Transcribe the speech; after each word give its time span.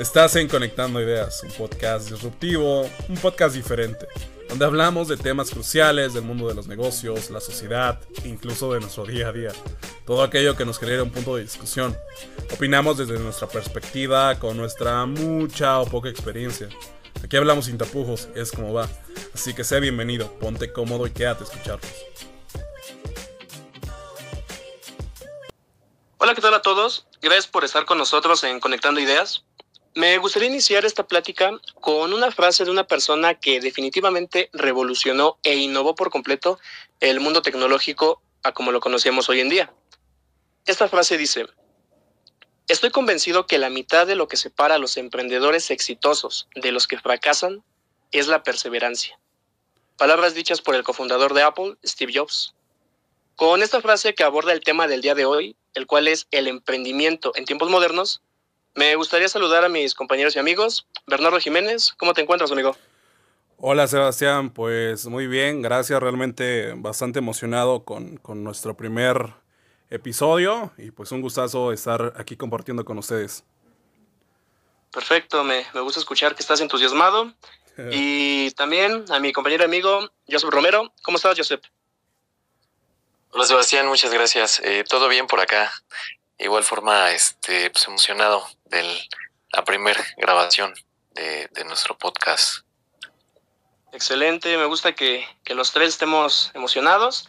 Estás 0.00 0.34
en 0.36 0.48
Conectando 0.48 0.98
Ideas, 0.98 1.42
un 1.42 1.50
podcast 1.50 2.08
disruptivo, 2.08 2.88
un 3.06 3.16
podcast 3.20 3.54
diferente, 3.54 4.08
donde 4.48 4.64
hablamos 4.64 5.08
de 5.08 5.18
temas 5.18 5.50
cruciales 5.50 6.14
del 6.14 6.24
mundo 6.24 6.48
de 6.48 6.54
los 6.54 6.66
negocios, 6.66 7.28
la 7.28 7.38
sociedad, 7.38 8.00
incluso 8.24 8.72
de 8.72 8.80
nuestro 8.80 9.04
día 9.04 9.28
a 9.28 9.32
día. 9.32 9.52
Todo 10.06 10.22
aquello 10.22 10.56
que 10.56 10.64
nos 10.64 10.78
genera 10.78 11.02
un 11.02 11.10
punto 11.10 11.36
de 11.36 11.42
discusión. 11.42 11.94
Opinamos 12.50 12.96
desde 12.96 13.18
nuestra 13.18 13.46
perspectiva, 13.46 14.38
con 14.38 14.56
nuestra 14.56 15.04
mucha 15.04 15.78
o 15.80 15.84
poca 15.84 16.08
experiencia. 16.08 16.70
Aquí 17.22 17.36
hablamos 17.36 17.66
sin 17.66 17.76
tapujos, 17.76 18.30
es 18.34 18.52
como 18.52 18.72
va. 18.72 18.88
Así 19.34 19.52
que 19.52 19.64
sea 19.64 19.80
bienvenido, 19.80 20.32
ponte 20.38 20.72
cómodo 20.72 21.06
y 21.06 21.10
quédate 21.10 21.44
a 21.44 21.46
escucharnos. 21.46 21.92
Hola, 26.16 26.34
¿qué 26.34 26.40
tal 26.40 26.54
a 26.54 26.62
todos? 26.62 27.06
Gracias 27.20 27.46
por 27.46 27.64
estar 27.64 27.84
con 27.84 27.98
nosotros 27.98 28.42
en 28.44 28.60
Conectando 28.60 28.98
Ideas. 28.98 29.44
Me 29.96 30.16
gustaría 30.18 30.48
iniciar 30.48 30.84
esta 30.84 31.08
plática 31.08 31.50
con 31.80 32.12
una 32.12 32.30
frase 32.30 32.64
de 32.64 32.70
una 32.70 32.86
persona 32.86 33.34
que 33.34 33.60
definitivamente 33.60 34.48
revolucionó 34.52 35.38
e 35.42 35.56
innovó 35.56 35.96
por 35.96 36.10
completo 36.10 36.60
el 37.00 37.18
mundo 37.18 37.42
tecnológico 37.42 38.22
a 38.44 38.52
como 38.52 38.70
lo 38.70 38.78
conocemos 38.78 39.28
hoy 39.28 39.40
en 39.40 39.48
día. 39.48 39.74
Esta 40.64 40.88
frase 40.88 41.18
dice, 41.18 41.46
estoy 42.68 42.90
convencido 42.90 43.48
que 43.48 43.58
la 43.58 43.68
mitad 43.68 44.06
de 44.06 44.14
lo 44.14 44.28
que 44.28 44.36
separa 44.36 44.76
a 44.76 44.78
los 44.78 44.96
emprendedores 44.96 45.72
exitosos 45.72 46.46
de 46.54 46.70
los 46.70 46.86
que 46.86 47.00
fracasan 47.00 47.64
es 48.12 48.28
la 48.28 48.44
perseverancia. 48.44 49.18
Palabras 49.96 50.34
dichas 50.34 50.60
por 50.60 50.76
el 50.76 50.84
cofundador 50.84 51.34
de 51.34 51.42
Apple, 51.42 51.76
Steve 51.84 52.12
Jobs. 52.14 52.54
Con 53.34 53.60
esta 53.60 53.80
frase 53.80 54.14
que 54.14 54.22
aborda 54.22 54.52
el 54.52 54.60
tema 54.60 54.86
del 54.86 55.02
día 55.02 55.16
de 55.16 55.24
hoy, 55.24 55.56
el 55.74 55.88
cual 55.88 56.06
es 56.06 56.28
el 56.30 56.46
emprendimiento 56.46 57.32
en 57.34 57.44
tiempos 57.44 57.70
modernos, 57.70 58.22
me 58.74 58.94
gustaría 58.96 59.28
saludar 59.28 59.64
a 59.64 59.68
mis 59.68 59.94
compañeros 59.94 60.36
y 60.36 60.38
amigos. 60.38 60.86
Bernardo 61.06 61.38
Jiménez, 61.38 61.92
¿cómo 61.98 62.14
te 62.14 62.22
encuentras, 62.22 62.52
amigo? 62.52 62.76
Hola 63.58 63.86
Sebastián, 63.86 64.50
pues 64.50 65.06
muy 65.06 65.26
bien, 65.26 65.60
gracias, 65.60 66.00
realmente 66.00 66.72
bastante 66.76 67.18
emocionado 67.18 67.84
con, 67.84 68.16
con, 68.16 68.42
nuestro 68.42 68.74
primer 68.74 69.34
episodio 69.90 70.72
y 70.78 70.92
pues 70.92 71.12
un 71.12 71.20
gustazo 71.20 71.70
estar 71.70 72.14
aquí 72.16 72.38
compartiendo 72.38 72.86
con 72.86 72.96
ustedes. 72.96 73.44
Perfecto, 74.90 75.44
me, 75.44 75.66
me 75.74 75.80
gusta 75.82 76.00
escuchar 76.00 76.34
que 76.34 76.42
estás 76.42 76.62
entusiasmado. 76.62 77.34
y 77.92 78.50
también 78.52 79.04
a 79.10 79.20
mi 79.20 79.32
compañero 79.32 79.64
y 79.64 79.66
amigo 79.66 80.10
Josep 80.26 80.50
Romero, 80.50 80.92
¿cómo 81.02 81.18
estás 81.18 81.36
Josep? 81.36 81.62
Hola 83.32 83.44
Sebastián, 83.44 83.86
muchas 83.86 84.12
gracias. 84.12 84.60
Eh, 84.64 84.84
Todo 84.88 85.08
bien 85.08 85.26
por 85.26 85.38
acá. 85.38 85.70
Igual 86.40 86.64
forma, 86.64 87.12
este, 87.12 87.70
pues 87.70 87.86
emocionado 87.86 88.42
de 88.64 88.82
la 89.52 89.62
primera 89.62 90.02
grabación 90.16 90.72
de, 91.10 91.48
de, 91.48 91.64
nuestro 91.66 91.98
podcast. 91.98 92.64
Excelente, 93.92 94.56
me 94.56 94.64
gusta 94.64 94.94
que, 94.94 95.26
que, 95.44 95.54
los 95.54 95.70
tres 95.72 95.90
estemos 95.90 96.50
emocionados. 96.54 97.28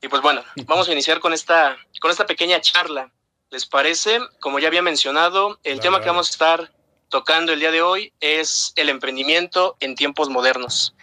Y 0.00 0.06
pues 0.06 0.22
bueno, 0.22 0.44
vamos 0.66 0.88
a 0.88 0.92
iniciar 0.92 1.18
con 1.18 1.32
esta, 1.32 1.76
con 2.00 2.12
esta 2.12 2.24
pequeña 2.24 2.60
charla. 2.60 3.10
¿Les 3.50 3.66
parece? 3.66 4.20
Como 4.40 4.60
ya 4.60 4.68
había 4.68 4.82
mencionado, 4.82 5.58
el 5.64 5.80
tema 5.80 6.00
que 6.00 6.06
vamos 6.06 6.28
a 6.28 6.30
estar 6.30 6.72
tocando 7.08 7.52
el 7.52 7.58
día 7.58 7.72
de 7.72 7.82
hoy 7.82 8.12
es 8.20 8.72
el 8.76 8.88
emprendimiento 8.88 9.76
en 9.80 9.96
tiempos 9.96 10.28
modernos. 10.28 10.94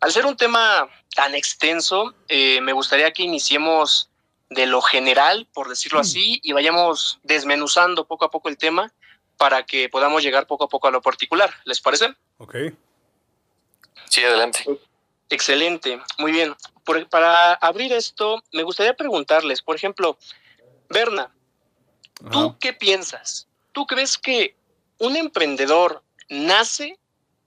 Al 0.00 0.12
ser 0.12 0.24
un 0.24 0.36
tema 0.36 0.88
tan 1.14 1.34
extenso, 1.34 2.14
eh, 2.28 2.60
me 2.62 2.72
gustaría 2.72 3.12
que 3.12 3.22
iniciemos 3.22 4.11
de 4.54 4.66
lo 4.66 4.82
general, 4.82 5.46
por 5.52 5.68
decirlo 5.68 6.00
así, 6.00 6.40
y 6.42 6.52
vayamos 6.52 7.20
desmenuzando 7.22 8.06
poco 8.06 8.24
a 8.24 8.30
poco 8.30 8.48
el 8.48 8.58
tema 8.58 8.92
para 9.36 9.64
que 9.64 9.88
podamos 9.88 10.22
llegar 10.22 10.46
poco 10.46 10.64
a 10.64 10.68
poco 10.68 10.88
a 10.88 10.90
lo 10.90 11.02
particular. 11.02 11.52
¿Les 11.64 11.80
parece? 11.80 12.14
Ok. 12.38 12.56
Sí, 14.08 14.22
adelante. 14.22 14.64
Excelente, 15.30 16.00
muy 16.18 16.32
bien. 16.32 16.54
Por, 16.84 17.08
para 17.08 17.54
abrir 17.54 17.92
esto, 17.92 18.42
me 18.52 18.62
gustaría 18.62 18.94
preguntarles, 18.94 19.62
por 19.62 19.74
ejemplo, 19.74 20.18
Berna, 20.90 21.34
¿tú 22.30 22.38
Ajá. 22.38 22.56
qué 22.60 22.72
piensas? 22.72 23.48
¿Tú 23.72 23.86
crees 23.86 24.18
que 24.18 24.54
un 24.98 25.16
emprendedor 25.16 26.02
nace 26.28 26.98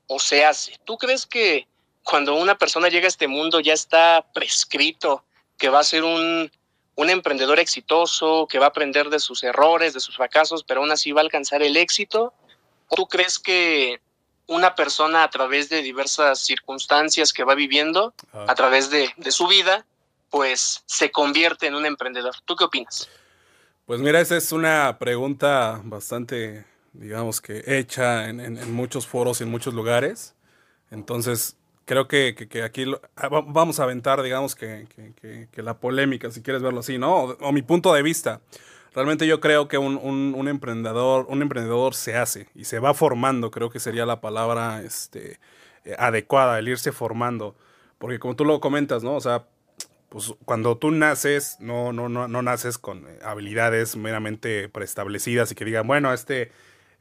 o 0.07 0.19
se 0.19 0.44
hace? 0.44 0.80
¿Tú 0.85 0.97
crees 0.97 1.28
que 1.28 1.68
cuando 2.03 2.35
una 2.35 2.57
persona 2.57 2.90
llega 2.90 3.06
a 3.06 3.09
este 3.09 3.28
mundo 3.28 3.59
ya 3.59 3.74
está 3.74 4.25
prescrito 4.34 5.24
que 5.57 5.69
va 5.69 5.80
a 5.80 5.84
ser 5.84 6.03
un 6.03 6.51
un 6.95 7.09
emprendedor 7.09 7.59
exitoso 7.59 8.47
que 8.50 8.59
va 8.59 8.66
a 8.66 8.69
aprender 8.69 9.09
de 9.09 9.19
sus 9.19 9.44
errores, 9.44 9.94
de 9.94 10.00
sus 10.00 10.16
fracasos, 10.16 10.63
pero 10.63 10.81
aún 10.81 10.91
así 10.91 11.11
va 11.11 11.22
a 11.22 11.23
alcanzar 11.23 11.61
el 11.61 11.78
éxito? 11.78 12.33
¿O 12.88 12.95
tú 12.95 13.07
crees 13.07 13.38
que 13.38 14.00
una 14.47 14.75
persona 14.75 15.23
a 15.23 15.29
través 15.29 15.69
de 15.69 15.81
diversas 15.81 16.39
circunstancias 16.39 17.33
que 17.33 17.44
va 17.44 17.56
viviendo, 17.56 18.13
ah. 18.31 18.45
a 18.47 18.56
través 18.56 18.89
de, 18.89 19.09
de, 19.17 19.31
su 19.31 19.47
vida, 19.47 19.85
pues 20.29 20.83
se 20.85 21.11
convierte 21.11 21.67
en 21.67 21.75
un 21.75 21.85
emprendedor? 21.85 22.35
¿Tú 22.45 22.56
qué 22.56 22.63
opinas? 22.63 23.09
Pues 23.85 24.00
mira, 24.00 24.22
esa 24.22 24.38
es 24.38 24.51
una 24.51 24.97
pregunta 24.97 25.81
bastante, 25.83 26.66
digamos 26.94 27.41
que 27.41 27.63
hecha 27.66 28.29
en, 28.29 28.39
en, 28.39 28.57
en 28.57 28.73
muchos 28.73 29.06
foros 29.06 29.41
y 29.41 29.44
en 29.44 29.51
muchos 29.51 29.73
lugares. 29.73 30.33
Entonces, 30.91 31.57
creo 31.85 32.07
que, 32.07 32.35
que, 32.35 32.63
aquí 32.63 32.85
lo, 32.85 33.00
ah, 33.16 33.29
vamos 33.29 33.79
a 33.79 33.84
aventar, 33.84 34.22
digamos, 34.22 34.56
que, 34.56 34.88
que, 35.51 35.63
la 35.63 35.79
polémica, 35.79 36.29
si 36.31 36.41
quieres 36.41 36.62
verlo 36.62 36.79
así, 36.79 36.97
¿no? 36.97 37.16
O, 37.40 37.51
mi 37.51 37.62
punto 37.62 37.94
de 37.94 38.01
vista. 38.01 38.41
Realmente 38.94 39.28
yo 39.28 39.41
creo 39.41 39.68
que 39.68 39.78
un, 39.78 40.00
un, 40.01 40.34
un, 40.38 40.47
emprendedor, 40.47 41.25
un 41.29 41.41
emprendedor 41.41 41.95
se 41.95 42.16
hace 42.16 42.47
y 42.56 42.63
se 42.63 42.79
va 42.79 42.94
formando, 42.94 43.51
creo 43.51 43.69
que 43.69 43.81
sería 43.81 44.06
la 44.06 44.22
palabra 44.22 44.84
este, 44.84 45.40
eh, 45.84 45.95
adecuada, 46.00 46.59
el 46.59 46.69
irse 46.69 46.94
formando. 46.94 47.56
Porque 47.97 48.19
como 48.19 48.35
tú 48.38 48.45
lo 48.45 48.62
comentas, 48.62 49.03
¿no? 49.03 49.16
O 49.16 49.22
sea, 49.22 49.47
pues 50.09 50.34
cuando 50.45 50.78
tú 50.78 50.91
naces, 50.91 51.57
no, 51.59 51.91
no, 51.91 52.07
no, 52.07 52.29
no 52.29 52.41
naces 52.41 52.78
con 52.78 53.06
habilidades 53.22 53.97
meramente 53.97 54.69
preestablecidas 54.69 55.51
y 55.51 55.56
que 55.56 55.66
digan, 55.66 55.88
bueno, 55.88 56.13
este 56.13 56.51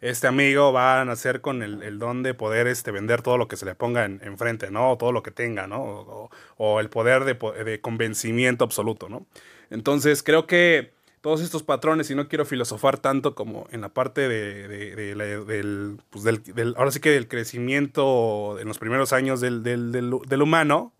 este 0.04 0.26
amigo 0.26 0.70
va 0.70 1.00
a 1.00 1.04
nacer 1.06 1.40
con 1.40 1.62
el, 1.62 1.82
el, 1.82 1.98
don 1.98 2.22
de 2.22 2.34
poder 2.34 2.66
este, 2.66 2.90
vender 2.90 3.22
todo 3.22 3.38
lo 3.38 3.48
que 3.48 3.56
se 3.56 3.64
le 3.64 3.74
ponga 3.74 4.04
en, 4.04 4.20
enfrente, 4.22 4.70
¿no? 4.70 4.92
O 4.92 4.98
todo 4.98 5.12
lo 5.12 5.22
que 5.22 5.30
tenga, 5.30 5.66
¿no? 5.66 6.28
O, 6.58 6.80
el 6.80 6.90
poder 6.90 7.24
de, 7.24 7.34
de, 7.64 7.80
convencimiento 7.80 8.64
absoluto, 8.64 9.08
¿no? 9.08 9.26
Entonces, 9.70 10.22
creo 10.22 10.46
que 10.46 10.92
todos 11.22 11.40
estos 11.40 11.62
patrones, 11.62 12.10
y 12.10 12.14
no 12.14 12.28
quiero 12.28 12.44
filosofar 12.44 12.98
tanto 12.98 13.34
como 13.34 13.66
en 13.70 13.80
la 13.80 13.88
parte 13.88 14.28
de, 14.28 14.68
de, 14.68 14.94
de 14.94 15.44
del, 15.44 15.98
pues 16.10 16.22
del, 16.22 16.42
del, 16.42 16.74
ahora 16.76 16.90
sí 16.90 17.00
que 17.00 17.10
del 17.10 17.26
crecimiento 17.26 18.58
en 18.60 18.68
los 18.68 18.78
primeros 18.78 19.14
años 19.14 19.40
del, 19.40 19.62
del 19.62 20.42
humano, 20.42 20.92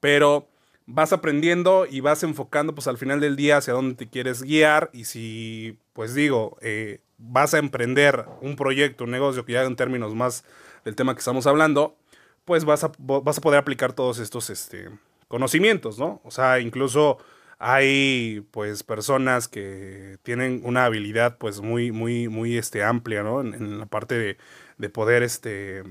pero 0.00 0.49
vas 0.92 1.12
aprendiendo 1.12 1.86
y 1.88 2.00
vas 2.00 2.22
enfocando 2.22 2.74
pues 2.74 2.88
al 2.88 2.98
final 2.98 3.20
del 3.20 3.36
día 3.36 3.58
hacia 3.58 3.74
dónde 3.74 3.94
te 3.94 4.08
quieres 4.08 4.42
guiar 4.42 4.90
y 4.92 5.04
si 5.04 5.78
pues 5.92 6.14
digo 6.14 6.56
eh, 6.60 7.00
vas 7.18 7.54
a 7.54 7.58
emprender 7.58 8.26
un 8.40 8.56
proyecto, 8.56 9.04
un 9.04 9.10
negocio 9.10 9.44
que 9.44 9.52
ya 9.52 9.62
en 9.62 9.76
términos 9.76 10.14
más 10.14 10.44
del 10.84 10.96
tema 10.96 11.14
que 11.14 11.20
estamos 11.20 11.46
hablando, 11.46 11.96
pues 12.44 12.64
vas 12.64 12.82
a, 12.84 12.90
vas 12.98 13.38
a 13.38 13.40
poder 13.40 13.60
aplicar 13.60 13.92
todos 13.92 14.18
estos 14.18 14.50
este, 14.50 14.88
conocimientos, 15.28 15.98
¿no? 15.98 16.20
O 16.24 16.30
sea, 16.30 16.58
incluso 16.58 17.18
hay 17.58 18.46
pues 18.50 18.82
personas 18.82 19.46
que 19.46 20.16
tienen 20.22 20.62
una 20.64 20.86
habilidad 20.86 21.36
pues 21.38 21.60
muy, 21.60 21.92
muy, 21.92 22.28
muy 22.28 22.56
este, 22.56 22.82
amplia, 22.82 23.22
¿no? 23.22 23.42
En, 23.42 23.54
en 23.54 23.78
la 23.78 23.86
parte 23.86 24.18
de, 24.18 24.38
de 24.78 24.88
poder 24.88 25.22
este, 25.22 25.84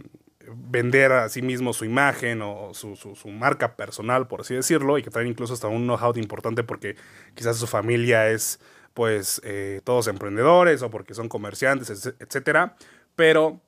vender 0.56 1.12
a 1.12 1.30
sí 1.30 1.42
mismo 1.42 1.74
su 1.74 1.86
imagen 1.86 2.42
o 2.42 2.74
su, 2.74 2.96
su, 2.96 3.28
marca 3.30 3.76
personal, 3.76 4.28
por 4.28 4.42
así 4.42 4.56
decirlo, 4.56 4.98
y 4.98 5.04
que 5.04 5.10
traen 5.10 5.28
incluso 5.28 5.54
hasta 5.54 5.68
un 5.68 5.84
know-how 5.84 6.14
importante 6.18 6.64
porque 6.64 6.96
quizás 7.36 7.58
su 7.58 7.68
familia 7.68 8.30
es 8.30 8.60
pues 8.94 9.42
eh, 9.44 9.82
todos 9.84 10.08
emprendedores 10.08 10.82
o 10.82 10.90
porque 10.90 11.14
son 11.14 11.30
comerciantes, 11.30 12.14
etcétera, 12.20 12.76
pero 13.16 13.62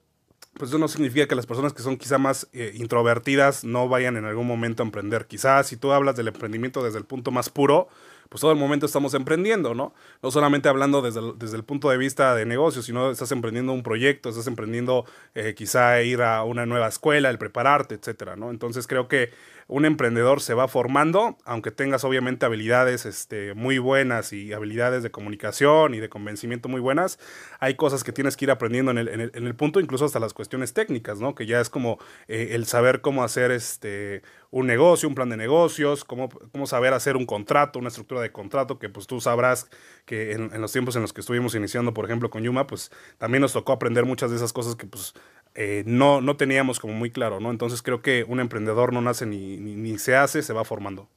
pues 0.58 0.70
eso 0.70 0.78
no 0.78 0.88
significa 0.88 1.28
que 1.28 1.36
las 1.36 1.46
personas 1.46 1.74
que 1.74 1.82
son 1.82 1.98
quizá 1.98 2.18
más 2.18 2.48
eh, 2.54 2.74
introvertidas 2.76 3.64
no 3.64 3.88
vayan 3.88 4.18
en 4.18 4.26
algún 4.26 4.48
momento 4.48 4.84
a 4.84 4.86
emprender. 4.86 5.26
Quizás 5.26 5.68
si 5.68 5.78
tú 5.78 5.92
hablas 5.92 6.16
del 6.16 6.28
emprendimiento 6.28 6.84
desde 6.84 6.98
el 6.98 7.06
punto 7.06 7.32
más 7.32 7.50
puro, 7.50 7.88
pues 8.32 8.40
todo 8.40 8.54
el 8.54 8.58
momento 8.58 8.86
estamos 8.86 9.14
emprendiendo, 9.14 9.76
¿no? 9.76 9.94
No 10.24 10.32
solamente 10.32 10.70
hablando 10.70 11.02
desde 11.02 11.20
el, 11.20 11.38
desde 11.38 11.58
el 11.58 11.66
punto 11.66 11.90
de 11.90 11.98
vista 11.98 12.34
de 12.34 12.46
negocio, 12.46 12.82
sino 12.82 13.12
estás 13.12 13.34
emprendiendo 13.34 13.74
un 13.74 13.84
proyecto, 13.84 14.30
estás 14.30 14.48
emprendiendo 14.48 15.04
eh, 15.36 15.54
quizá 15.54 16.02
ir 16.02 16.22
a 16.22 16.42
una 16.46 16.66
nueva 16.66 16.88
escuela, 16.88 17.30
el 17.30 17.38
prepararte, 17.38 17.96
etcétera, 17.96 18.38
¿no? 18.38 18.50
Entonces 18.50 18.88
creo 18.88 19.10
que 19.10 19.32
un 19.72 19.86
emprendedor 19.86 20.42
se 20.42 20.54
va 20.54 20.68
formando, 20.68 21.38
aunque 21.46 21.72
tengas 21.72 22.04
obviamente 22.04 22.46
habilidades 22.46 23.06
este, 23.06 23.54
muy 23.54 23.78
buenas 23.78 24.34
y 24.34 24.52
habilidades 24.52 25.02
de 25.02 25.12
comunicación 25.12 25.94
y 25.94 26.00
de 26.00 26.10
convencimiento 26.10 26.68
muy 26.68 26.82
buenas, 26.82 27.20
hay 27.62 27.76
cosas 27.76 28.04
que 28.04 28.12
tienes 28.12 28.36
que 28.36 28.44
ir 28.44 28.52
aprendiendo 28.52 28.92
en 28.92 28.98
el, 28.98 29.08
en 29.08 29.22
el, 29.22 29.32
en 29.34 29.56
punto, 29.56 29.80
incluso 29.80 30.04
hasta 30.04 30.20
las 30.20 30.34
cuestiones 30.34 30.74
técnicas, 30.74 31.22
¿no? 31.22 31.36
Que 31.36 31.46
ya 31.46 31.62
es 31.62 31.70
como 31.70 32.00
eh, 32.28 32.50
el 32.52 32.66
saber 32.66 33.00
cómo 33.00 33.24
hacer 33.24 33.50
este, 33.52 34.24
un 34.50 34.68
negocio, 34.68 35.08
un 35.08 35.16
plan 35.16 35.30
de 35.30 35.38
negocios, 35.38 36.04
cómo, 36.04 36.28
cómo 36.28 36.68
saber 36.68 36.94
hacer 36.94 37.16
un 37.16 37.26
contrato, 37.26 37.80
una 37.80 37.88
estructura 37.88 38.20
de 38.20 38.34
contrato, 38.34 38.78
que 38.78 38.90
pues 38.90 39.08
tú 39.08 39.22
sabrás 39.22 39.70
que 40.06 40.34
en, 40.34 40.60
los 40.60 40.74
tiempos 40.74 40.98
en 40.98 41.02
los 41.02 41.14
que 41.14 41.22
estuvimos 41.22 41.56
iniciando, 41.56 41.94
por 41.94 42.04
ejemplo, 42.04 42.30
con 42.30 42.44
Yuma, 42.44 42.68
pues 42.68 42.92
también 43.18 43.42
nos 43.42 43.54
tocó 43.54 43.72
aprender 43.72 44.04
muchas 44.04 44.32
de 44.32 44.36
esas 44.36 44.52
cosas 44.52 44.76
que 44.76 44.86
pues 44.86 45.14
eh, 45.56 45.84
no, 45.86 46.22
no 46.22 46.38
teníamos 46.38 46.80
como 46.80 46.94
muy 46.94 47.12
claro, 47.12 47.40
¿no? 47.40 47.52
Entonces 47.52 47.82
creo 47.82 48.02
que 48.02 48.24
un 48.28 48.40
emprendedor 48.40 48.94
no 48.94 49.02
nace 49.02 49.26
ni, 49.26 49.58
ni, 49.58 49.98
se 49.98 50.16
hace, 50.16 50.42
se 50.44 50.54
va 50.54 50.64
formando. 50.64 51.08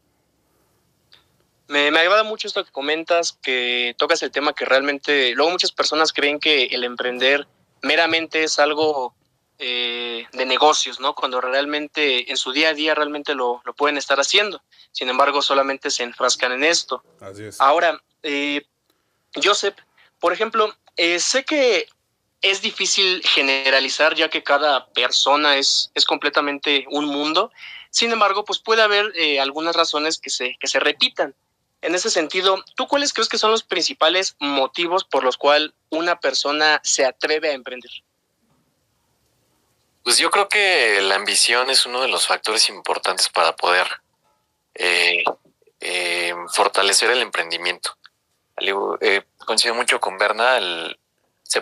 Me, 1.68 1.90
me, 1.90 2.00
agrada 2.00 2.24
mucho 2.24 2.46
esto 2.46 2.64
que 2.64 2.72
comentas, 2.72 3.38
que 3.40 3.94
tocas 3.96 4.22
el 4.22 4.30
tema 4.30 4.54
que 4.54 4.64
realmente, 4.64 5.34
luego 5.34 5.50
muchas 5.50 5.72
personas 5.72 6.12
creen 6.12 6.38
que 6.38 6.64
el 6.66 6.84
emprender 6.84 7.46
meramente 7.82 8.44
es 8.44 8.58
algo 8.58 9.14
eh, 9.58 10.26
de 10.32 10.46
negocios, 10.46 10.98
¿no? 10.98 11.14
Cuando 11.14 11.40
realmente 11.40 12.28
en 12.30 12.36
su 12.36 12.50
día 12.50 12.70
a 12.70 12.74
día 12.74 12.92
realmente 12.94 13.36
lo, 13.36 13.62
lo, 13.64 13.72
pueden 13.72 13.96
estar 13.96 14.18
haciendo. 14.18 14.60
Sin 14.90 15.08
embargo, 15.08 15.42
solamente 15.42 15.90
se 15.90 16.02
enfrascan 16.02 16.50
en 16.50 16.64
esto. 16.64 17.04
Así 17.20 17.44
es. 17.44 17.60
Ahora, 17.60 18.02
eh, 18.24 18.66
Joseph, 19.42 19.76
por 20.18 20.32
ejemplo, 20.32 20.74
eh, 20.96 21.20
sé 21.20 21.44
que 21.44 21.86
es 22.44 22.60
difícil 22.60 23.22
generalizar 23.24 24.14
ya 24.14 24.28
que 24.28 24.42
cada 24.42 24.86
persona 24.88 25.56
es, 25.56 25.90
es 25.94 26.04
completamente 26.04 26.84
un 26.90 27.06
mundo. 27.06 27.50
Sin 27.88 28.12
embargo, 28.12 28.44
pues 28.44 28.58
puede 28.58 28.82
haber 28.82 29.12
eh, 29.16 29.40
algunas 29.40 29.74
razones 29.74 30.18
que 30.18 30.28
se, 30.28 30.56
que 30.60 30.66
se 30.66 30.78
repitan. 30.78 31.34
En 31.80 31.94
ese 31.94 32.10
sentido, 32.10 32.62
¿tú 32.76 32.86
cuáles 32.86 33.14
crees 33.14 33.30
que 33.30 33.38
son 33.38 33.50
los 33.50 33.62
principales 33.62 34.36
motivos 34.40 35.04
por 35.04 35.24
los 35.24 35.38
cuales 35.38 35.72
una 35.88 36.20
persona 36.20 36.80
se 36.84 37.06
atreve 37.06 37.48
a 37.48 37.52
emprender? 37.52 37.90
Pues 40.02 40.18
yo 40.18 40.30
creo 40.30 40.48
que 40.48 41.00
la 41.00 41.14
ambición 41.14 41.70
es 41.70 41.86
uno 41.86 42.02
de 42.02 42.08
los 42.08 42.26
factores 42.26 42.68
importantes 42.68 43.30
para 43.30 43.56
poder 43.56 43.86
eh, 44.74 45.24
eh, 45.80 46.34
fortalecer 46.52 47.10
el 47.10 47.22
emprendimiento. 47.22 47.96
Eh, 49.00 49.22
coincido 49.38 49.74
mucho 49.74 49.98
con 49.98 50.18
Berna. 50.18 50.58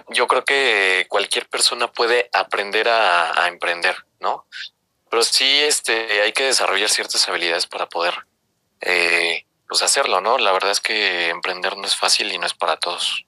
Yo 0.09 0.27
creo 0.27 0.44
que 0.44 1.06
cualquier 1.09 1.49
persona 1.49 1.91
puede 1.91 2.29
aprender 2.33 2.89
a, 2.89 3.49
emprender, 3.49 3.97
¿no? 4.21 4.47
Pero 5.11 5.23
sí 5.23 5.61
este, 5.61 6.23
hay 6.23 6.33
que 6.33 6.44
desarrollar 6.44 6.89
ciertas 6.89 7.29
habilidades 7.29 7.67
para 7.67 7.89
poder 7.89 8.15
eh, 8.81 9.44
pues 9.69 9.83
hacerlo, 9.83 10.21
¿no? 10.21 10.39
La 10.39 10.53
verdad 10.53 10.71
es 10.71 10.81
que 10.81 11.29
emprender 11.29 11.77
no 11.77 11.85
es 11.85 11.97
fácil 11.97 12.33
y 12.33 12.39
no 12.39 12.47
es 12.47 12.55
para 12.55 12.77
todos. 12.77 13.25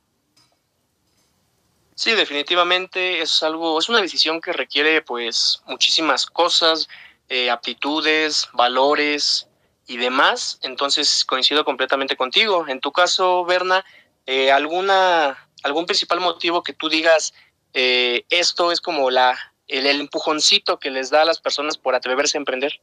Sí, 1.94 2.12
definitivamente 2.12 3.20
es 3.20 3.42
algo, 3.42 3.78
es 3.78 3.88
una 3.88 4.00
decisión 4.00 4.40
que 4.40 4.52
requiere 4.52 5.00
pues 5.00 5.62
muchísimas 5.66 6.26
cosas, 6.26 6.88
eh, 7.28 7.50
aptitudes, 7.50 8.48
valores 8.52 9.48
y 9.86 9.96
demás. 9.96 10.58
Entonces 10.62 11.24
coincido 11.24 11.64
completamente 11.64 12.16
contigo. 12.16 12.66
En 12.66 12.80
tu 12.80 12.90
caso, 12.90 13.44
Berna, 13.44 13.84
eh, 14.26 14.50
alguna 14.50 15.43
algún 15.64 15.86
principal 15.86 16.20
motivo 16.20 16.62
que 16.62 16.72
tú 16.72 16.88
digas 16.88 17.34
eh, 17.72 18.24
esto 18.30 18.70
es 18.70 18.80
como 18.80 19.10
la 19.10 19.36
el, 19.66 19.86
empujoncito 19.86 20.78
que 20.78 20.90
les 20.90 21.10
da 21.10 21.22
a 21.22 21.24
las 21.24 21.40
personas 21.40 21.76
por 21.76 21.94
atreverse 21.96 22.38
a 22.38 22.40
emprender. 22.40 22.80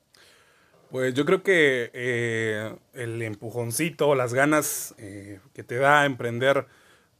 Pues 0.90 1.14
yo 1.14 1.26
creo 1.26 1.42
que 1.42 2.76
el 2.94 3.22
empujoncito, 3.22 4.14
las 4.14 4.34
ganas 4.34 4.94
que 4.98 5.64
te 5.64 5.78
da 5.78 6.02
a 6.02 6.06
emprender 6.06 6.68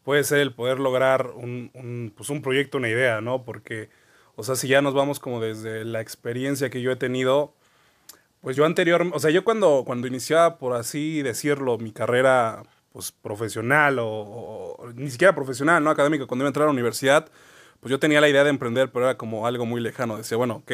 puede 0.04 0.24
ser 0.24 0.40
el 0.40 0.54
poder 0.54 0.80
lograr 0.80 1.28
un, 1.28 1.72
un, 1.74 2.14
pues 2.16 2.30
un 2.30 2.42
proyecto, 2.42 2.78
una 2.78 2.90
idea, 2.90 3.22
¿no? 3.22 3.46
Porque, 3.46 3.90
o 4.36 4.44
sea, 4.44 4.56
si 4.56 4.68
ya 4.68 4.82
nos 4.82 4.94
vamos 4.94 5.20
como 5.20 5.40
desde 5.40 5.86
la 5.86 6.02
experiencia 6.02 6.70
que 6.70 6.82
yo 6.82 6.92
he 6.92 6.96
tenido, 6.96 7.54
pues 8.42 8.56
yo 8.58 8.66
anterior, 8.66 9.08
o 9.14 9.20
sea, 9.20 9.30
yo 9.30 9.44
cuando, 9.44 9.84
cuando 9.86 10.08
iniciaba, 10.08 10.58
por 10.58 10.74
así 10.74 11.22
decirlo, 11.22 11.78
mi 11.78 11.92
carrera 11.92 12.64
pues 12.92 13.12
profesional 13.12 13.98
o, 14.00 14.92
ni 14.96 15.10
siquiera 15.10 15.34
profesional, 15.34 15.84
¿no? 15.84 15.90
Académica, 15.90 16.26
cuando 16.26 16.44
iba 16.44 16.48
a 16.48 16.52
entrar 16.52 16.64
a 16.64 16.68
la 16.68 16.74
universidad, 16.74 17.30
pues 17.80 17.92
yo 17.92 18.00
tenía 18.00 18.22
la 18.22 18.30
idea 18.30 18.44
de 18.44 18.50
emprender, 18.50 18.92
pero 18.92 19.06
era 19.06 19.18
como 19.18 19.48
algo 19.48 19.66
muy 19.66 19.82
lejano. 19.82 20.18
Decía, 20.18 20.38
bueno, 20.38 20.56
ok, 20.58 20.72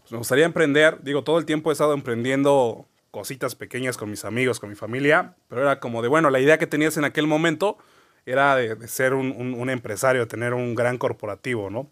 pues 0.00 0.12
me 0.12 0.18
gustaría 0.18 0.44
emprender. 0.44 1.02
Digo, 1.02 1.24
todo 1.24 1.38
el 1.38 1.44
tiempo 1.44 1.70
he 1.70 1.72
estado 1.72 1.92
emprendiendo 1.94 2.86
cositas 3.10 3.54
pequeñas 3.54 3.96
con 3.96 4.10
mis 4.10 4.24
amigos, 4.24 4.60
con 4.60 4.68
mi 4.68 4.76
familia, 4.76 5.36
pero 5.48 5.62
era 5.62 5.80
como 5.80 6.02
de, 6.02 6.08
bueno, 6.08 6.30
la 6.30 6.40
idea 6.40 6.58
que 6.58 6.66
tenías 6.66 6.96
en 6.96 7.04
aquel 7.04 7.26
momento, 7.26 7.78
era 8.26 8.56
de, 8.56 8.88
ser 8.88 9.14
un, 9.14 9.32
un, 9.32 9.70
empresario, 9.70 10.22
de 10.22 10.26
tener 10.26 10.52
un 10.52 10.74
gran 10.74 10.98
corporativo, 10.98 11.70
¿no? 11.70 11.90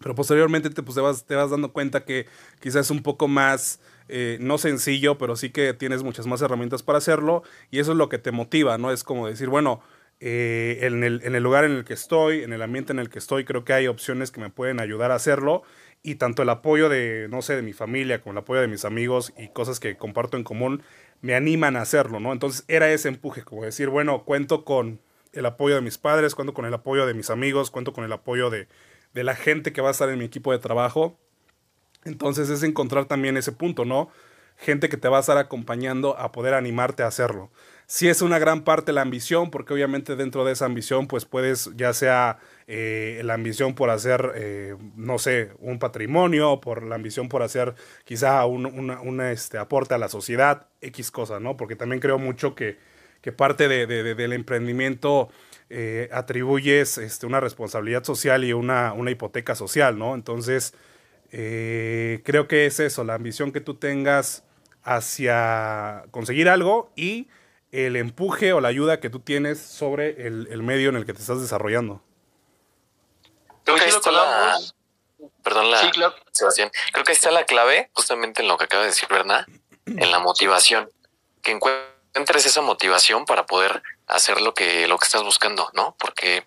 Pero 0.00 0.14
posteriormente 0.14 0.70
te, 0.70 0.82
pues, 0.82 0.94
te, 0.94 1.00
vas, 1.00 1.24
te 1.24 1.34
vas 1.34 1.50
dando 1.50 1.72
cuenta 1.72 2.04
que 2.04 2.26
quizás 2.60 2.86
es 2.86 2.90
un 2.90 3.02
poco 3.02 3.28
más, 3.28 3.80
eh, 4.08 4.38
no 4.40 4.58
sencillo, 4.58 5.18
pero 5.18 5.36
sí 5.36 5.50
que 5.50 5.74
tienes 5.74 6.02
muchas 6.02 6.26
más 6.26 6.42
herramientas 6.42 6.82
para 6.82 6.98
hacerlo 6.98 7.42
y 7.70 7.78
eso 7.78 7.92
es 7.92 7.98
lo 7.98 8.08
que 8.08 8.18
te 8.18 8.32
motiva, 8.32 8.78
¿no? 8.78 8.90
Es 8.90 9.04
como 9.04 9.26
decir, 9.26 9.48
bueno, 9.48 9.80
eh, 10.20 10.78
en, 10.82 11.04
el, 11.04 11.20
en 11.24 11.34
el 11.34 11.42
lugar 11.42 11.64
en 11.64 11.72
el 11.72 11.84
que 11.84 11.94
estoy, 11.94 12.42
en 12.42 12.52
el 12.52 12.62
ambiente 12.62 12.92
en 12.92 12.98
el 12.98 13.10
que 13.10 13.18
estoy, 13.18 13.44
creo 13.44 13.64
que 13.64 13.74
hay 13.74 13.86
opciones 13.86 14.30
que 14.30 14.40
me 14.40 14.48
pueden 14.48 14.80
ayudar 14.80 15.10
a 15.10 15.16
hacerlo 15.16 15.62
y 16.02 16.14
tanto 16.14 16.42
el 16.42 16.48
apoyo 16.48 16.88
de, 16.88 17.26
no 17.30 17.42
sé, 17.42 17.56
de 17.56 17.62
mi 17.62 17.72
familia 17.72 18.20
como 18.22 18.32
el 18.32 18.38
apoyo 18.38 18.60
de 18.60 18.68
mis 18.68 18.84
amigos 18.84 19.32
y 19.36 19.48
cosas 19.48 19.80
que 19.80 19.96
comparto 19.96 20.36
en 20.36 20.44
común 20.44 20.82
me 21.20 21.34
animan 21.34 21.76
a 21.76 21.82
hacerlo, 21.82 22.20
¿no? 22.20 22.32
Entonces 22.32 22.64
era 22.68 22.90
ese 22.90 23.08
empuje, 23.08 23.42
como 23.42 23.64
decir, 23.64 23.88
bueno, 23.88 24.24
cuento 24.24 24.64
con 24.64 25.00
el 25.32 25.46
apoyo 25.46 25.74
de 25.74 25.80
mis 25.80 25.98
padres, 25.98 26.34
cuento 26.34 26.54
con 26.54 26.64
el 26.64 26.74
apoyo 26.74 27.06
de 27.06 27.14
mis 27.14 27.28
amigos, 27.30 27.70
cuento 27.70 27.92
con 27.92 28.04
el 28.04 28.12
apoyo 28.12 28.50
de, 28.50 28.68
la 29.24 29.34
gente 29.34 29.72
que 29.72 29.80
va 29.80 29.88
a 29.88 29.92
estar 29.92 30.08
en 30.08 30.18
mi 30.18 30.24
equipo 30.24 30.52
de 30.52 30.58
trabajo. 30.58 31.18
Entonces 32.04 32.48
es 32.50 32.62
encontrar 32.62 33.06
también 33.06 33.36
ese 33.36 33.52
punto, 33.52 33.84
¿no? 33.84 34.10
Gente 34.56 34.88
que 34.88 34.96
te 34.96 35.08
va 35.08 35.18
a 35.18 35.20
estar 35.20 35.38
acompañando 35.38 36.16
a 36.18 36.32
poder 36.32 36.54
animarte 36.54 37.02
a 37.02 37.08
hacerlo. 37.08 37.50
Sí 37.86 38.08
es 38.08 38.22
una 38.22 38.38
gran 38.38 38.64
parte 38.64 38.92
la 38.92 39.02
ambición, 39.02 39.50
porque 39.50 39.74
obviamente 39.74 40.16
dentro 40.16 40.44
de 40.44 40.52
esa 40.52 40.64
ambición, 40.64 41.06
pues 41.06 41.24
puedes, 41.24 41.70
ya 41.76 41.92
sea 41.92 42.38
eh, 42.66 43.20
la 43.24 43.34
ambición 43.34 43.74
por 43.74 43.90
hacer, 43.90 44.32
eh, 44.34 44.76
no 44.96 45.18
sé, 45.18 45.52
un 45.58 45.78
patrimonio, 45.78 46.60
por 46.60 46.82
la 46.82 46.94
ambición 46.94 47.28
por 47.28 47.42
hacer 47.42 47.74
quizá 48.04 48.44
un 48.46 49.20
este, 49.20 49.58
aporte 49.58 49.94
a 49.94 49.98
la 49.98 50.08
sociedad, 50.08 50.68
X 50.80 51.10
cosa, 51.10 51.38
¿no? 51.38 51.56
Porque 51.56 51.76
también 51.76 52.00
creo 52.00 52.18
mucho 52.18 52.54
que 52.54 52.78
que 53.26 53.32
parte 53.32 53.66
de, 53.66 53.86
del 54.14 54.32
emprendimiento 54.32 55.30
eh, 55.68 56.08
atribuyes 56.12 56.98
este, 56.98 57.26
una 57.26 57.40
responsabilidad 57.40 58.04
social 58.04 58.44
y 58.44 58.52
una, 58.52 58.92
una 58.92 59.10
hipoteca 59.10 59.54
social, 59.54 59.98
¿no? 59.98 60.14
Entonces, 60.14 60.74
eh, 61.32 62.22
creo 62.24 62.46
que 62.46 62.66
es 62.66 62.78
eso, 62.78 63.02
la 63.02 63.14
ambición 63.14 63.52
que 63.52 63.60
tú 63.60 63.74
tengas 63.74 64.44
hacia 64.84 66.04
conseguir 66.12 66.48
algo 66.48 66.92
y 66.94 67.28
el 67.72 67.96
empuje 67.96 68.52
o 68.52 68.60
la 68.60 68.68
ayuda 68.68 69.00
que 69.00 69.10
tú 69.10 69.20
tienes 69.20 69.60
sobre 69.60 70.26
el, 70.26 70.62
medio 70.62 70.90
en 70.90 70.96
el 70.96 71.04
que 71.04 71.12
te 71.12 71.20
estás 71.20 71.40
desarrollando. 71.40 72.00
Creo 73.64 73.76
que 73.76 73.88
está 73.88 74.12
la... 74.12 74.56
Perdón 75.42 75.70
la... 75.70 76.14
Sebastián. 76.30 76.70
Creo 76.92 77.04
que 77.04 77.12
está 77.12 77.32
la 77.32 77.44
clave 77.44 77.90
justamente 77.92 78.42
en 78.42 78.48
lo 78.48 78.56
que 78.56 78.64
acaba 78.64 78.84
de 78.84 78.90
decir 78.90 79.08
Berna, 79.08 79.46
en 79.86 80.10
la 80.10 80.20
motivación. 80.20 80.88
Que 81.42 81.50
encuentres 81.52 81.95
encuentres 82.16 82.46
esa 82.46 82.62
motivación 82.62 83.26
para 83.26 83.44
poder 83.44 83.82
hacer 84.06 84.40
lo 84.40 84.54
que, 84.54 84.88
lo 84.88 84.98
que 84.98 85.04
estás 85.04 85.22
buscando, 85.22 85.70
¿no? 85.74 85.94
Porque 85.98 86.46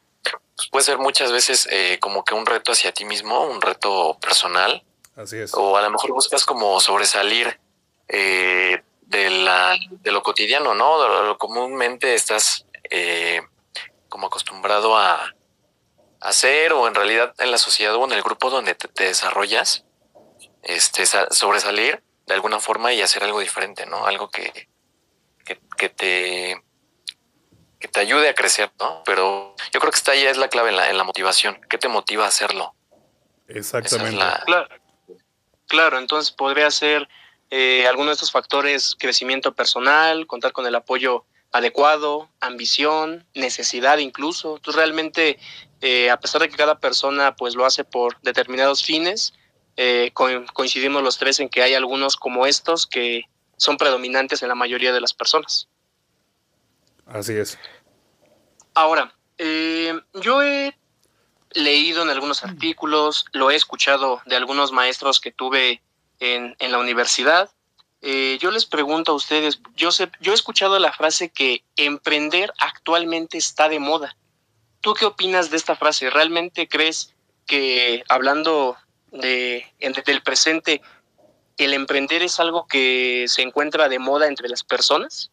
pues, 0.55 0.67
puede 0.71 0.83
ser 0.83 0.97
muchas 0.97 1.31
veces 1.31 1.67
eh, 1.71 1.99
como 2.01 2.23
que 2.23 2.33
un 2.33 2.47
reto 2.47 2.71
hacia 2.71 2.91
ti 2.91 3.05
mismo, 3.05 3.45
un 3.45 3.61
reto 3.61 4.17
personal. 4.19 4.83
Así 5.15 5.38
es. 5.38 5.53
O 5.53 5.77
a 5.77 5.81
lo 5.83 5.91
mejor 5.91 6.11
buscas 6.11 6.43
como 6.43 6.79
sobresalir 6.79 7.59
eh, 8.07 8.81
de, 9.01 9.29
la, 9.29 9.77
de 9.89 10.11
lo 10.11 10.23
cotidiano, 10.23 10.73
¿no? 10.73 11.01
De 11.01 11.07
lo, 11.27 11.38
comúnmente 11.38 12.15
estás 12.15 12.65
eh, 12.89 13.41
como 14.07 14.27
acostumbrado 14.27 14.97
a 14.97 15.35
hacer 16.19 16.73
o 16.73 16.88
en 16.88 16.95
realidad 16.95 17.35
en 17.38 17.51
la 17.51 17.59
sociedad 17.59 17.95
o 17.95 18.05
en 18.05 18.13
el 18.13 18.23
grupo 18.23 18.49
donde 18.49 18.73
te, 18.73 18.88
te 18.88 19.03
desarrollas, 19.03 19.85
este, 20.63 21.05
sobresalir 21.05 22.03
de 22.25 22.33
alguna 22.33 22.59
forma 22.59 22.91
y 22.91 23.01
hacer 23.01 23.23
algo 23.23 23.39
diferente, 23.39 23.85
¿no? 23.85 24.07
Algo 24.07 24.29
que, 24.29 24.67
que, 25.79 25.89
te 25.89 26.62
que 27.79 27.88
te 27.88 28.00
ayude 28.00 28.29
a 28.29 28.36
crecer, 28.36 28.71
¿no? 28.79 29.01
Pero 29.05 29.55
yo 29.71 29.79
creo 29.79 29.91
que 29.91 29.98
está 29.98 30.12
ahí 30.12 30.25
es 30.25 30.38
la 30.38 30.50
clave 30.50 30.69
en 30.69 30.75
la, 30.75 30.89
en 30.89 30.98
la 30.98 31.03
motivación. 31.03 31.59
¿Qué 31.69 31.79
te 31.79 31.88
motiva 31.88 32.25
a 32.25 32.27
hacerlo? 32.27 32.75
Exactamente. 33.48 34.19
claro. 35.67 35.98
entonces 35.98 36.31
podría 36.31 36.69
ser 36.69 37.07
eh, 37.50 37.88
alguno 37.88 38.09
de 38.09 38.13
estos 38.13 38.31
factores, 38.31 38.95
crecimiento 39.00 39.55
personal, 39.55 40.27
contar 40.27 40.51
con 40.51 40.67
el 40.67 40.75
apoyo 40.75 41.25
adecuado, 41.51 42.29
ambición, 42.41 43.25
necesidad 43.33 43.98
incluso. 43.98 44.57
Entonces 44.57 44.79
realmente, 44.79 45.39
eh, 45.81 46.12
a 46.12 46.19
pesar 46.19 46.41
de 46.41 46.50
que 46.50 46.57
cada 46.57 46.79
persona 46.79 47.36
pues 47.36 47.55
lo 47.55 47.65
hace 47.65 47.83
por 47.83 48.21
determinados 48.21 48.83
fines, 48.83 49.33
eh, 49.77 50.12
coincidimos 50.13 51.01
los 51.01 51.17
tres 51.17 51.39
en 51.39 51.50
que 51.50 51.63
hay 51.63 51.74
algunos 51.74 52.17
como 52.17 52.45
estos 52.45 52.86
que 52.86 53.24
son 53.59 53.77
predominantes 53.77 54.41
en 54.41 54.49
la 54.49 54.55
mayoría 54.55 54.91
de 54.91 55.01
las 55.01 55.13
personas. 55.13 55.67
Así 57.05 57.33
es. 57.33 57.57
Ahora, 58.73 59.13
eh, 59.37 59.99
yo 60.21 60.41
he 60.41 60.75
leído 61.51 62.03
en 62.03 62.09
algunos 62.09 62.43
artículos, 62.43 63.25
lo 63.31 63.51
he 63.51 63.55
escuchado 63.55 64.21
de 64.25 64.35
algunos 64.35 64.71
maestros 64.71 65.19
que 65.19 65.31
tuve 65.31 65.81
en, 66.19 66.55
la 66.59 66.77
universidad, 66.77 67.49
eh, 68.01 68.37
yo 68.39 68.51
les 68.51 68.65
pregunto 68.65 69.11
a 69.11 69.15
ustedes, 69.15 69.59
yo, 69.75 69.91
sé, 69.91 70.09
yo 70.21 70.31
he 70.31 70.35
escuchado 70.35 70.79
la 70.79 70.93
frase 70.93 71.29
que 71.29 71.63
emprender 71.75 72.53
actualmente 72.59 73.37
está 73.37 73.67
de 73.67 73.79
moda. 73.79 74.15
¿Tú 74.81 74.93
qué 74.93 75.05
opinas 75.05 75.49
de 75.49 75.57
esta 75.57 75.75
frase? 75.75 76.09
¿Realmente 76.09 76.69
crees 76.69 77.13
que 77.45 78.03
hablando 78.07 78.77
de, 79.11 79.65
del 80.05 80.21
presente, 80.21 80.81
el 81.65 81.73
emprender 81.73 82.21
es 82.21 82.39
algo 82.39 82.67
que 82.67 83.25
se 83.27 83.41
encuentra 83.41 83.89
de 83.89 83.99
moda 83.99 84.27
entre 84.27 84.49
las 84.49 84.63
personas? 84.63 85.31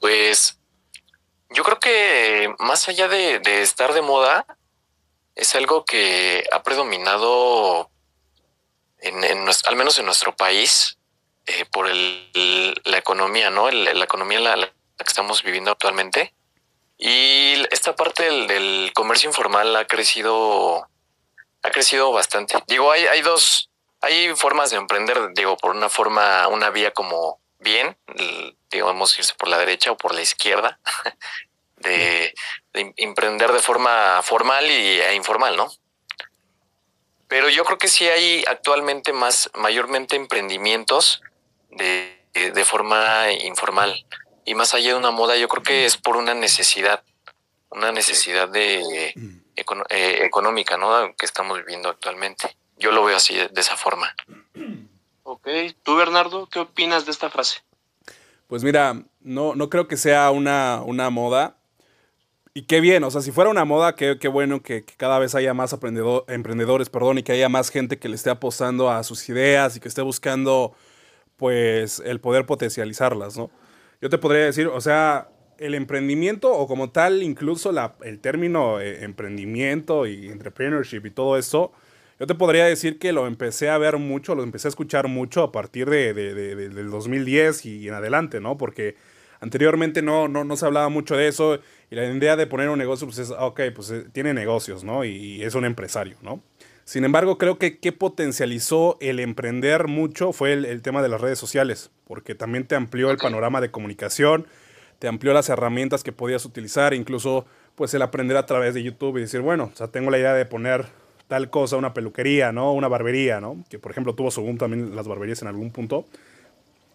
Pues 0.00 0.58
yo 1.50 1.62
creo 1.64 1.78
que 1.78 2.54
más 2.58 2.88
allá 2.88 3.08
de, 3.08 3.40
estar 3.62 3.92
de 3.94 4.02
moda, 4.02 4.46
es 5.34 5.54
algo 5.54 5.84
que 5.84 6.44
ha 6.52 6.62
predominado 6.62 7.90
en, 8.98 9.22
al 9.22 9.76
menos 9.76 9.98
en 9.98 10.06
nuestro 10.06 10.34
país, 10.34 10.98
eh, 11.46 11.64
por 11.70 11.88
el, 11.88 12.80
la 12.84 12.98
economía, 12.98 13.50
¿no? 13.50 13.70
la 13.70 14.04
economía 14.04 14.40
la, 14.40 14.56
la, 14.56 14.66
que 14.66 15.04
estamos 15.06 15.42
viviendo 15.42 15.70
actualmente. 15.70 16.34
Y 16.98 17.54
esta 17.70 17.94
parte 17.94 18.24
del, 18.24 18.92
comercio 18.94 19.28
informal 19.28 19.76
ha 19.76 19.86
crecido, 19.86 20.88
ha 21.66 21.70
crecido 21.70 22.12
bastante. 22.12 22.56
Digo, 22.68 22.92
hay, 22.92 23.06
hay 23.06 23.22
dos, 23.22 23.70
hay 24.00 24.34
formas 24.36 24.70
de 24.70 24.76
emprender, 24.76 25.18
digo, 25.34 25.56
por 25.56 25.74
una 25.74 25.88
forma, 25.88 26.46
una 26.48 26.70
vía 26.70 26.92
como 26.92 27.40
bien, 27.58 27.96
digamos, 28.70 29.18
irse 29.18 29.34
por 29.34 29.48
la 29.48 29.58
derecha 29.58 29.90
o 29.90 29.96
por 29.96 30.14
la 30.14 30.22
izquierda, 30.22 30.78
de, 31.76 32.32
de 32.72 32.94
emprender 32.96 33.52
de 33.52 33.58
forma 33.58 34.20
formal 34.22 34.70
y, 34.70 35.00
e 35.00 35.14
informal, 35.14 35.56
¿no? 35.56 35.70
Pero 37.28 37.48
yo 37.48 37.64
creo 37.64 37.78
que 37.78 37.88
sí 37.88 38.06
hay 38.06 38.44
actualmente 38.46 39.12
más, 39.12 39.50
mayormente 39.54 40.14
emprendimientos 40.14 41.22
de, 41.70 42.16
de 42.34 42.64
forma 42.64 43.32
informal. 43.32 44.06
Y 44.44 44.54
más 44.54 44.74
allá 44.74 44.90
de 44.90 44.94
una 44.94 45.10
moda, 45.10 45.36
yo 45.36 45.48
creo 45.48 45.64
que 45.64 45.86
es 45.86 45.96
por 45.96 46.16
una 46.16 46.34
necesidad, 46.34 47.02
una 47.70 47.90
necesidad 47.90 48.48
de 48.48 49.12
eh, 49.56 50.24
económica, 50.24 50.76
¿no? 50.76 51.14
Que 51.16 51.26
estamos 51.26 51.58
viviendo 51.58 51.88
actualmente. 51.88 52.56
Yo 52.78 52.92
lo 52.92 53.04
veo 53.04 53.16
así, 53.16 53.34
de, 53.34 53.48
de 53.48 53.60
esa 53.60 53.76
forma. 53.76 54.14
Ok, 55.22 55.48
tú 55.82 55.96
Bernardo, 55.96 56.48
¿qué 56.48 56.60
opinas 56.60 57.04
de 57.04 57.10
esta 57.10 57.30
frase? 57.30 57.60
Pues 58.46 58.62
mira, 58.62 59.02
no, 59.20 59.54
no 59.54 59.68
creo 59.68 59.88
que 59.88 59.96
sea 59.96 60.30
una, 60.30 60.82
una 60.84 61.10
moda. 61.10 61.56
Y 62.54 62.62
qué 62.62 62.80
bien, 62.80 63.04
o 63.04 63.10
sea, 63.10 63.20
si 63.20 63.32
fuera 63.32 63.50
una 63.50 63.66
moda, 63.66 63.96
qué, 63.96 64.18
qué 64.18 64.28
bueno 64.28 64.62
que, 64.62 64.84
que, 64.84 64.94
cada 64.94 65.18
vez 65.18 65.34
haya 65.34 65.52
más 65.52 65.76
emprendedores, 66.28 66.88
perdón, 66.88 67.18
y 67.18 67.22
que 67.22 67.32
haya 67.32 67.50
más 67.50 67.68
gente 67.68 67.98
que 67.98 68.08
le 68.08 68.14
esté 68.14 68.30
apostando 68.30 68.90
a 68.90 69.02
sus 69.02 69.28
ideas 69.28 69.76
y 69.76 69.80
que 69.80 69.88
esté 69.88 70.00
buscando, 70.00 70.74
pues, 71.36 72.00
el 72.00 72.18
poder 72.18 72.46
potencializarlas, 72.46 73.36
¿no? 73.36 73.50
Yo 74.00 74.08
te 74.08 74.16
podría 74.16 74.46
decir, 74.46 74.68
o 74.68 74.80
sea, 74.80 75.28
el 75.58 75.74
emprendimiento 75.74 76.52
o 76.52 76.66
como 76.66 76.90
tal, 76.90 77.22
incluso 77.22 77.72
la, 77.72 77.94
el 78.02 78.20
término 78.20 78.80
eh, 78.80 79.04
emprendimiento 79.04 80.06
y 80.06 80.28
entrepreneurship 80.28 81.06
y 81.06 81.10
todo 81.10 81.36
eso, 81.36 81.72
yo 82.18 82.26
te 82.26 82.34
podría 82.34 82.64
decir 82.64 82.98
que 82.98 83.12
lo 83.12 83.26
empecé 83.26 83.68
a 83.68 83.76
ver 83.76 83.98
mucho, 83.98 84.34
lo 84.34 84.42
empecé 84.42 84.68
a 84.68 84.70
escuchar 84.70 85.08
mucho 85.08 85.42
a 85.42 85.52
partir 85.52 85.90
de, 85.90 86.14
de, 86.14 86.34
de, 86.34 86.68
del 86.68 86.90
2010 86.90 87.66
y 87.66 87.88
en 87.88 87.94
adelante, 87.94 88.40
¿no? 88.40 88.56
Porque 88.56 88.96
anteriormente 89.40 90.00
no, 90.00 90.26
no, 90.26 90.44
no 90.44 90.56
se 90.56 90.64
hablaba 90.64 90.88
mucho 90.88 91.16
de 91.16 91.28
eso 91.28 91.58
y 91.90 91.94
la 91.94 92.06
idea 92.06 92.36
de 92.36 92.46
poner 92.46 92.70
un 92.70 92.78
negocio, 92.78 93.06
pues 93.06 93.18
es, 93.18 93.30
ok, 93.30 93.60
pues 93.74 93.90
eh, 93.90 94.06
tiene 94.12 94.32
negocios, 94.32 94.82
¿no? 94.82 95.04
Y, 95.04 95.42
es 95.42 95.54
un 95.54 95.66
empresario, 95.66 96.16
¿no? 96.22 96.42
Sin 96.84 97.04
embargo, 97.04 97.36
creo 97.36 97.58
que 97.58 97.78
que 97.78 97.92
potencializó 97.92 98.96
el 99.00 99.20
emprender 99.20 99.88
mucho 99.88 100.32
fue 100.32 100.52
el, 100.52 100.64
el, 100.64 100.82
tema 100.82 101.02
de 101.02 101.08
las 101.08 101.20
redes 101.20 101.38
sociales, 101.38 101.90
porque 102.04 102.34
también 102.34 102.66
te 102.66 102.76
amplió 102.76 103.10
el 103.10 103.18
panorama 103.18 103.60
de 103.60 103.70
comunicación, 103.70 104.46
te 104.98 105.08
amplió 105.08 105.32
las 105.32 105.48
herramientas 105.48 106.02
que 106.02 106.12
podías 106.12 106.44
utilizar, 106.44 106.94
incluso 106.94 107.46
pues 107.74 107.92
el 107.94 108.02
aprender 108.02 108.36
a 108.36 108.46
través 108.46 108.74
de 108.74 108.82
YouTube 108.82 109.18
y 109.18 109.20
decir, 109.20 109.40
bueno, 109.40 109.70
o 109.72 109.76
sea, 109.76 109.88
tengo 109.88 110.10
la 110.10 110.18
idea 110.18 110.32
de 110.32 110.46
poner 110.46 110.86
tal 111.28 111.50
cosa, 111.50 111.76
una 111.76 111.92
peluquería, 111.92 112.52
¿no? 112.52 112.72
Una 112.72 112.88
barbería, 112.88 113.40
¿no? 113.40 113.64
Que 113.68 113.78
por 113.78 113.90
ejemplo 113.90 114.14
tuvo 114.14 114.30
su 114.30 114.42
también 114.56 114.94
las 114.94 115.08
barberías 115.08 115.42
en 115.42 115.48
algún 115.48 115.70
punto. 115.70 116.06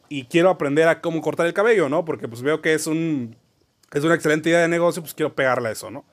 Y 0.10 0.26
quiero 0.26 0.50
aprender 0.50 0.88
a 0.88 1.02
cómo 1.02 1.22
cortar 1.22 1.46
el 1.46 1.54
cabello, 1.54 1.90
¿no? 1.90 2.06
Porque 2.06 2.28
pues 2.28 2.42
veo 2.42 2.62
que 2.62 2.74
es 2.74 2.88
un 2.88 3.36
es 3.94 4.04
una 4.04 4.16
excelente 4.16 4.50
idea 4.50 4.62
de 4.62 4.68
negocio, 4.70 5.02
pues 5.02 5.14
quiero 5.14 5.36
pegarle 5.36 5.70
a 5.70 5.72
eso, 5.74 5.92
¿no? 5.92 6.06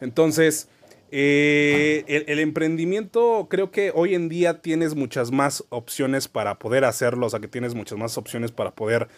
Entonces, 0.00 0.68
eh, 1.10 2.04
el, 2.06 2.24
el, 2.28 2.38
emprendimiento 2.38 3.46
creo 3.48 3.70
que 3.70 3.92
hoy 3.94 4.14
en 4.14 4.28
día 4.28 4.60
tienes 4.60 4.94
muchas 4.94 5.30
más 5.30 5.64
opciones 5.70 6.28
para 6.28 6.58
poder 6.58 6.84
hacerlo, 6.84 7.26
o 7.26 7.30
sea 7.30 7.40
que 7.40 7.48
tienes 7.48 7.74
muchas 7.74 7.98
más 7.98 8.18
opciones 8.18 8.50
para 8.50 8.72
poder 8.72 9.08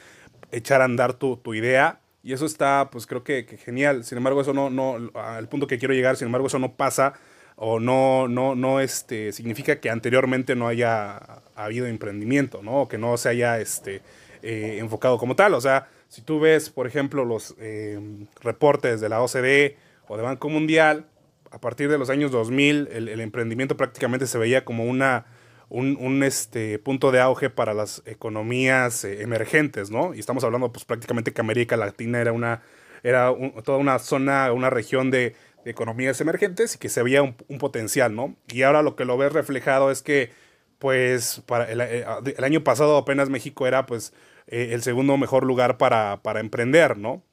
echar 0.53 0.83
a 0.83 0.85
andar 0.85 1.15
tu, 1.15 1.37
tu 1.37 1.55
idea. 1.55 2.01
Y 2.27 2.33
eso 2.33 2.45
está, 2.45 2.89
pues 2.91 3.07
creo 3.07 3.23
que, 3.23 3.45
genial. 3.45 4.03
Sin 4.03 4.19
embargo, 4.19 4.41
eso 4.41 4.53
no, 4.53 4.69
no, 4.69 5.13
al 5.15 5.49
punto 5.49 5.69
que 5.69 5.79
quiero 5.79 5.95
llegar, 5.95 6.17
sin 6.17 6.27
embargo, 6.27 6.49
eso 6.49 6.59
no 6.59 6.75
pasa 6.75 7.13
o 7.55 7.79
no, 7.79 8.27
no, 8.27 8.57
no 8.57 8.81
este, 8.81 9.33
significa 9.33 9.79
que 9.79 9.91
anteriormente 9.91 10.57
no 10.57 10.67
haya 10.67 11.21
habido 11.55 11.87
emprendimiento, 11.87 12.65
¿no? 12.65 12.81
O 12.81 12.89
que 12.89 12.99
no 12.99 13.17
se 13.17 13.29
haya 13.29 13.61
este, 13.61 14.03
eh, 14.43 14.79
enfocado 14.81 15.19
como 15.19 15.37
tal. 15.37 15.55
O 15.55 15.61
sea, 15.61 15.87
si 16.09 16.21
tú 16.21 16.41
ves, 16.41 16.69
por 16.69 16.89
ejemplo, 16.89 17.25
los 17.25 17.55
eh, 17.61 18.01
reportes 18.41 19.01
de 19.01 19.09
la 19.09 19.23
OCDE 19.23 19.77
o 20.09 20.17
de 20.17 20.25
Banco 20.25 20.49
Mundial, 20.49 21.07
a 21.53 21.61
partir 21.61 21.89
de 21.89 21.97
los 21.97 22.11
años 22.11 22.33
2000, 22.33 22.89
el, 22.91 23.09
el 23.09 23.21
emprendimiento 23.21 23.77
prácticamente 23.77 24.27
se 24.27 24.37
veía 24.37 24.65
como 24.65 24.83
una, 24.83 25.27
un, 25.69 25.97
un, 26.01 26.23
este, 26.23 26.79
punto 26.79 27.11
de 27.11 27.21
auge 27.21 27.51
para 27.51 27.75
las 27.75 28.03
economías 28.07 29.05
eh, 29.05 29.23
emergentes, 29.23 29.91
¿no? 29.91 30.15
Y 30.15 30.21
estamos 30.21 30.45
hablando, 30.45 30.73
pues 30.73 30.85
prácticamente 30.85 31.33
que 31.33 31.41
América 31.41 31.77
Latina 31.77 32.21
era 32.21 32.33
una, 32.33 32.63
era 33.03 33.35
toda 33.65 33.79
una 33.79 33.99
zona, 33.99 34.53
una 34.53 34.71
región 34.71 35.11
de, 35.11 35.35
economías 35.65 36.21
emergentes 36.21 36.77
y 36.77 36.79
que 36.79 36.89
se 36.89 37.03
veía 37.03 37.25
un, 37.25 37.35
potencial, 37.59 38.15
¿no? 38.15 38.37
Y 38.47 38.63
ahora 38.63 38.83
lo 38.83 38.95
que 38.95 39.05
lo 39.05 39.19
ves 39.19 39.33
reflejado 39.33 39.91
es 39.91 40.01
que, 40.01 40.31
pues, 40.79 41.43
para 41.45 41.69
el, 41.69 41.81
eh, 41.81 42.05
año 42.41 42.63
pasado 42.63 42.97
apenas 42.97 43.31
México 43.31 43.67
era, 43.67 43.85
pues, 43.85 44.13
eh, 44.47 44.69
el 44.75 44.83
segundo 44.83 45.17
mejor 45.17 45.45
lugar 45.45 45.77
para, 45.77 46.23
para 46.23 46.39
emprender, 46.39 46.97
¿no? 46.97 47.25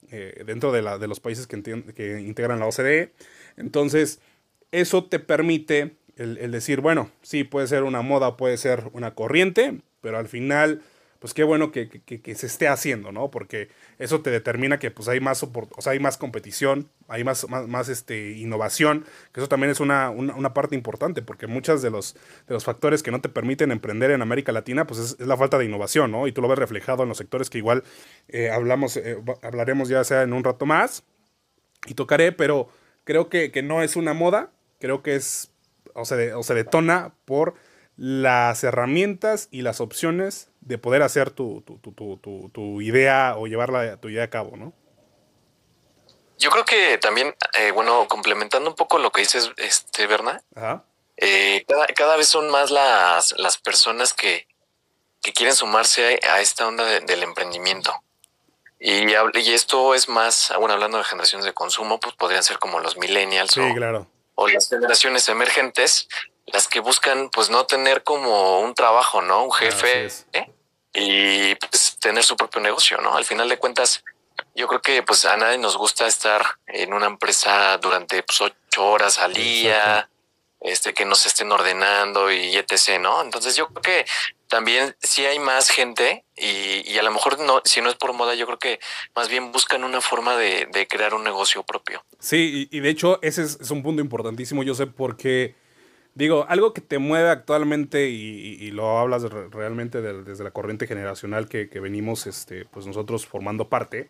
Dentro 0.46 0.72
de, 0.72 0.84
la, 0.84 1.00
de, 1.00 1.08
los 1.08 1.20
países 1.20 1.48
que, 1.48 1.62
que, 1.62 2.22
integran 2.22 2.60
la 2.60 2.68
OCDE. 2.68 3.14
Entonces, 3.58 4.20
eso 4.72 5.06
te 5.06 5.20
permite 5.20 5.96
el, 6.18 6.38
el, 6.38 6.52
decir, 6.52 6.82
bueno, 6.82 7.10
sí, 7.22 7.44
puede 7.44 7.68
ser 7.68 7.84
una 7.84 8.02
moda, 8.02 8.38
puede 8.38 8.58
ser 8.58 8.90
una 8.94 9.16
corriente, 9.16 9.80
pero 10.02 10.18
al 10.18 10.28
final 10.28 10.82
pues 11.24 11.34
qué 11.34 11.46
bueno 11.46 11.72
que, 11.72 11.88
que, 11.88 12.22
que, 12.22 12.36
se 12.36 12.48
esté 12.48 12.68
haciendo, 12.68 13.14
¿no? 13.14 13.32
Porque 13.32 13.70
eso 13.98 14.20
te 14.20 14.30
determina 14.30 14.78
que 14.78 14.92
pues 14.92 15.08
hay 15.08 15.22
más, 15.22 15.42
o 15.42 15.82
sea, 15.82 15.94
hay 15.94 16.00
más 16.02 16.18
competición, 16.18 16.90
hay 17.08 17.24
más, 17.24 17.48
más, 17.48 17.66
más 17.66 17.88
este, 17.88 18.32
innovación, 18.32 19.06
que 19.32 19.40
eso 19.40 19.48
también 19.48 19.72
es 19.72 19.80
una, 19.80 20.10
una, 20.10 20.36
una, 20.36 20.54
parte 20.54 20.76
importante, 20.76 21.22
porque 21.22 21.48
muchos 21.48 21.82
de 21.82 21.92
los, 21.92 22.16
de 22.46 22.54
los 22.54 22.66
factores 22.66 23.04
que 23.04 23.12
no 23.12 23.22
te 23.22 23.30
permiten 23.30 23.72
emprender 23.72 24.12
en 24.12 24.22
América 24.22 24.52
Latina, 24.52 24.86
pues 24.86 25.00
es, 25.00 25.20
la 25.22 25.38
falta 25.38 25.58
de 25.58 25.64
innovación, 25.64 26.12
¿no? 26.12 26.28
Y 26.28 26.34
tú 26.34 26.42
lo 26.42 26.50
ves 26.50 26.60
reflejado 26.60 27.04
en 27.04 27.08
los 27.08 27.20
sectores 27.20 27.50
que 27.50 27.60
igual 27.60 27.86
eh, 28.28 28.50
hablamos, 28.50 28.98
eh, 28.98 29.16
hablaremos 29.44 29.88
ya 29.88 30.04
sea 30.04 30.24
en 30.24 30.34
un 30.34 30.44
rato 30.44 30.66
más 30.66 31.06
y 31.88 31.94
tocaré, 31.94 32.34
pero 32.34 32.68
creo 33.06 33.30
que, 33.30 33.50
que 33.50 33.64
no 33.64 33.82
es 33.82 33.96
una 33.96 34.14
moda, 34.14 34.52
creo 34.78 35.02
que 35.02 35.16
es, 35.16 35.53
o 35.94 36.06
se, 36.06 36.34
o 36.34 36.44
se 36.44 36.54
detona 36.54 37.14
por 37.26 37.56
las 37.98 38.64
herramientas 38.64 39.48
y 39.52 39.62
las 39.62 39.80
opciones 39.80 40.50
de 40.62 40.78
poder 40.78 41.02
hacer 41.04 41.30
tu, 41.30 41.62
tu, 41.62 41.78
tu, 41.78 42.18
tu, 42.18 42.50
tu 42.50 42.82
idea 42.82 43.36
o 43.38 43.48
llevarla 43.48 43.98
tu 43.98 44.10
idea 44.10 44.24
a 44.24 44.30
cabo, 44.30 44.58
¿no? 44.58 44.74
Yo 46.40 46.50
creo 46.50 46.66
que 46.66 46.98
también, 46.98 47.36
eh, 47.54 47.72
bueno, 47.72 48.08
complementando 48.08 48.70
un 48.70 48.76
poco 48.76 48.98
lo 48.98 49.12
que 49.12 49.22
dices, 49.22 49.52
este, 49.58 50.08
Berna, 50.08 50.44
eh, 51.18 51.64
cada, 51.68 51.86
cada, 51.88 52.18
vez 52.18 52.28
son 52.28 52.50
más 52.50 52.72
las, 52.72 53.34
las 53.38 53.58
personas 53.58 54.14
que, 54.14 54.48
que 55.22 55.32
quieren 55.32 55.56
sumarse 55.56 56.20
a, 56.24 56.34
a 56.34 56.42
esta 56.42 56.68
onda 56.68 56.84
de, 56.86 57.02
del 57.02 57.24
emprendimiento. 57.24 57.94
Y, 58.80 59.06
y, 59.10 59.54
esto 59.54 59.94
es 59.94 60.10
más, 60.10 60.52
bueno, 60.58 60.74
hablando 60.74 60.98
de 60.98 61.06
generaciones 61.06 61.46
de 61.46 61.54
consumo, 61.54 62.00
pues 62.00 62.16
podrían 62.16 62.44
ser 62.44 62.60
como 62.60 62.82
los 62.82 62.98
millennials 62.98 63.52
sí, 63.52 63.62
o, 63.62 63.74
claro. 63.74 64.08
O 64.36 64.48
las 64.48 64.70
generaciones 64.70 65.28
emergentes, 65.30 66.08
las 66.46 66.68
que 66.68 66.80
buscan 66.80 67.30
pues 67.30 67.50
no 67.50 67.66
tener 67.66 68.04
como 68.04 68.60
un 68.60 68.74
trabajo, 68.74 69.22
¿no? 69.22 69.44
Un 69.44 69.52
jefe 69.52 70.08
¿eh? 70.34 70.52
y 70.94 71.56
pues 71.56 71.98
tener 72.00 72.24
su 72.24 72.36
propio 72.36 72.62
negocio, 72.62 73.00
¿no? 73.02 73.16
Al 73.16 73.26
final 73.26 73.50
de 73.50 73.58
cuentas, 73.58 74.04
yo 74.56 74.68
creo 74.68 74.82
que 74.82 75.04
pues 75.04 75.26
a 75.26 75.38
nadie 75.38 75.58
nos 75.58 75.78
gusta 75.78 76.08
estar 76.08 76.44
en 76.68 76.94
una 76.94 77.08
empresa 77.08 77.78
durante 77.78 78.24
pues, 78.24 78.42
ocho 78.42 78.86
horas 78.86 79.18
al 79.20 79.34
día, 79.34 79.78
Exacto. 79.78 80.14
este 80.62 80.94
que 80.94 81.06
nos 81.06 81.26
estén 81.26 81.52
ordenando 81.52 82.32
y 82.32 82.56
etc, 82.56 83.00
¿no? 83.00 83.22
Entonces 83.22 83.56
yo 83.56 83.68
creo 83.70 83.82
que 83.82 84.06
también 84.48 84.96
si 85.02 85.26
hay 85.26 85.40
más 85.40 85.70
gente 85.70 86.23
y, 86.36 86.92
y, 86.92 86.98
a 86.98 87.04
lo 87.04 87.12
mejor 87.12 87.40
no, 87.40 87.62
si 87.64 87.82
no 87.82 87.90
es 87.90 87.96
por 87.96 88.14
moda, 88.14 88.34
yo 88.36 88.46
creo 88.46 88.60
que 88.60 88.80
más 89.16 89.30
bien 89.30 89.52
buscan 89.52 89.84
una 89.84 90.02
forma 90.02 90.36
de, 90.36 90.88
crear 90.90 91.14
un 91.14 91.24
negocio 91.24 91.64
propio. 91.64 92.04
Sí, 92.20 92.68
y, 92.72 92.80
de 92.80 92.90
hecho 92.90 93.20
ese 93.22 93.44
es, 93.44 93.58
es, 93.62 93.72
un 93.72 93.84
punto 93.84 94.02
importantísimo, 94.02 94.64
yo 94.64 94.74
sé, 94.74 94.88
porque 94.88 95.56
Digo, 96.16 96.46
algo 96.48 96.74
que 96.74 96.82
te 96.82 97.00
mueve 97.00 97.30
actualmente 97.30 98.10
y, 98.10 98.70
lo 98.72 99.00
hablas 99.00 99.24
realmente 99.24 100.02
desde 100.02 100.44
la 100.44 100.52
corriente 100.52 100.86
generacional 100.86 101.48
que, 101.50 101.68
venimos 101.80 102.28
este, 102.28 102.66
pues 102.66 102.86
nosotros 102.86 103.26
formando 103.26 103.68
parte. 103.68 104.10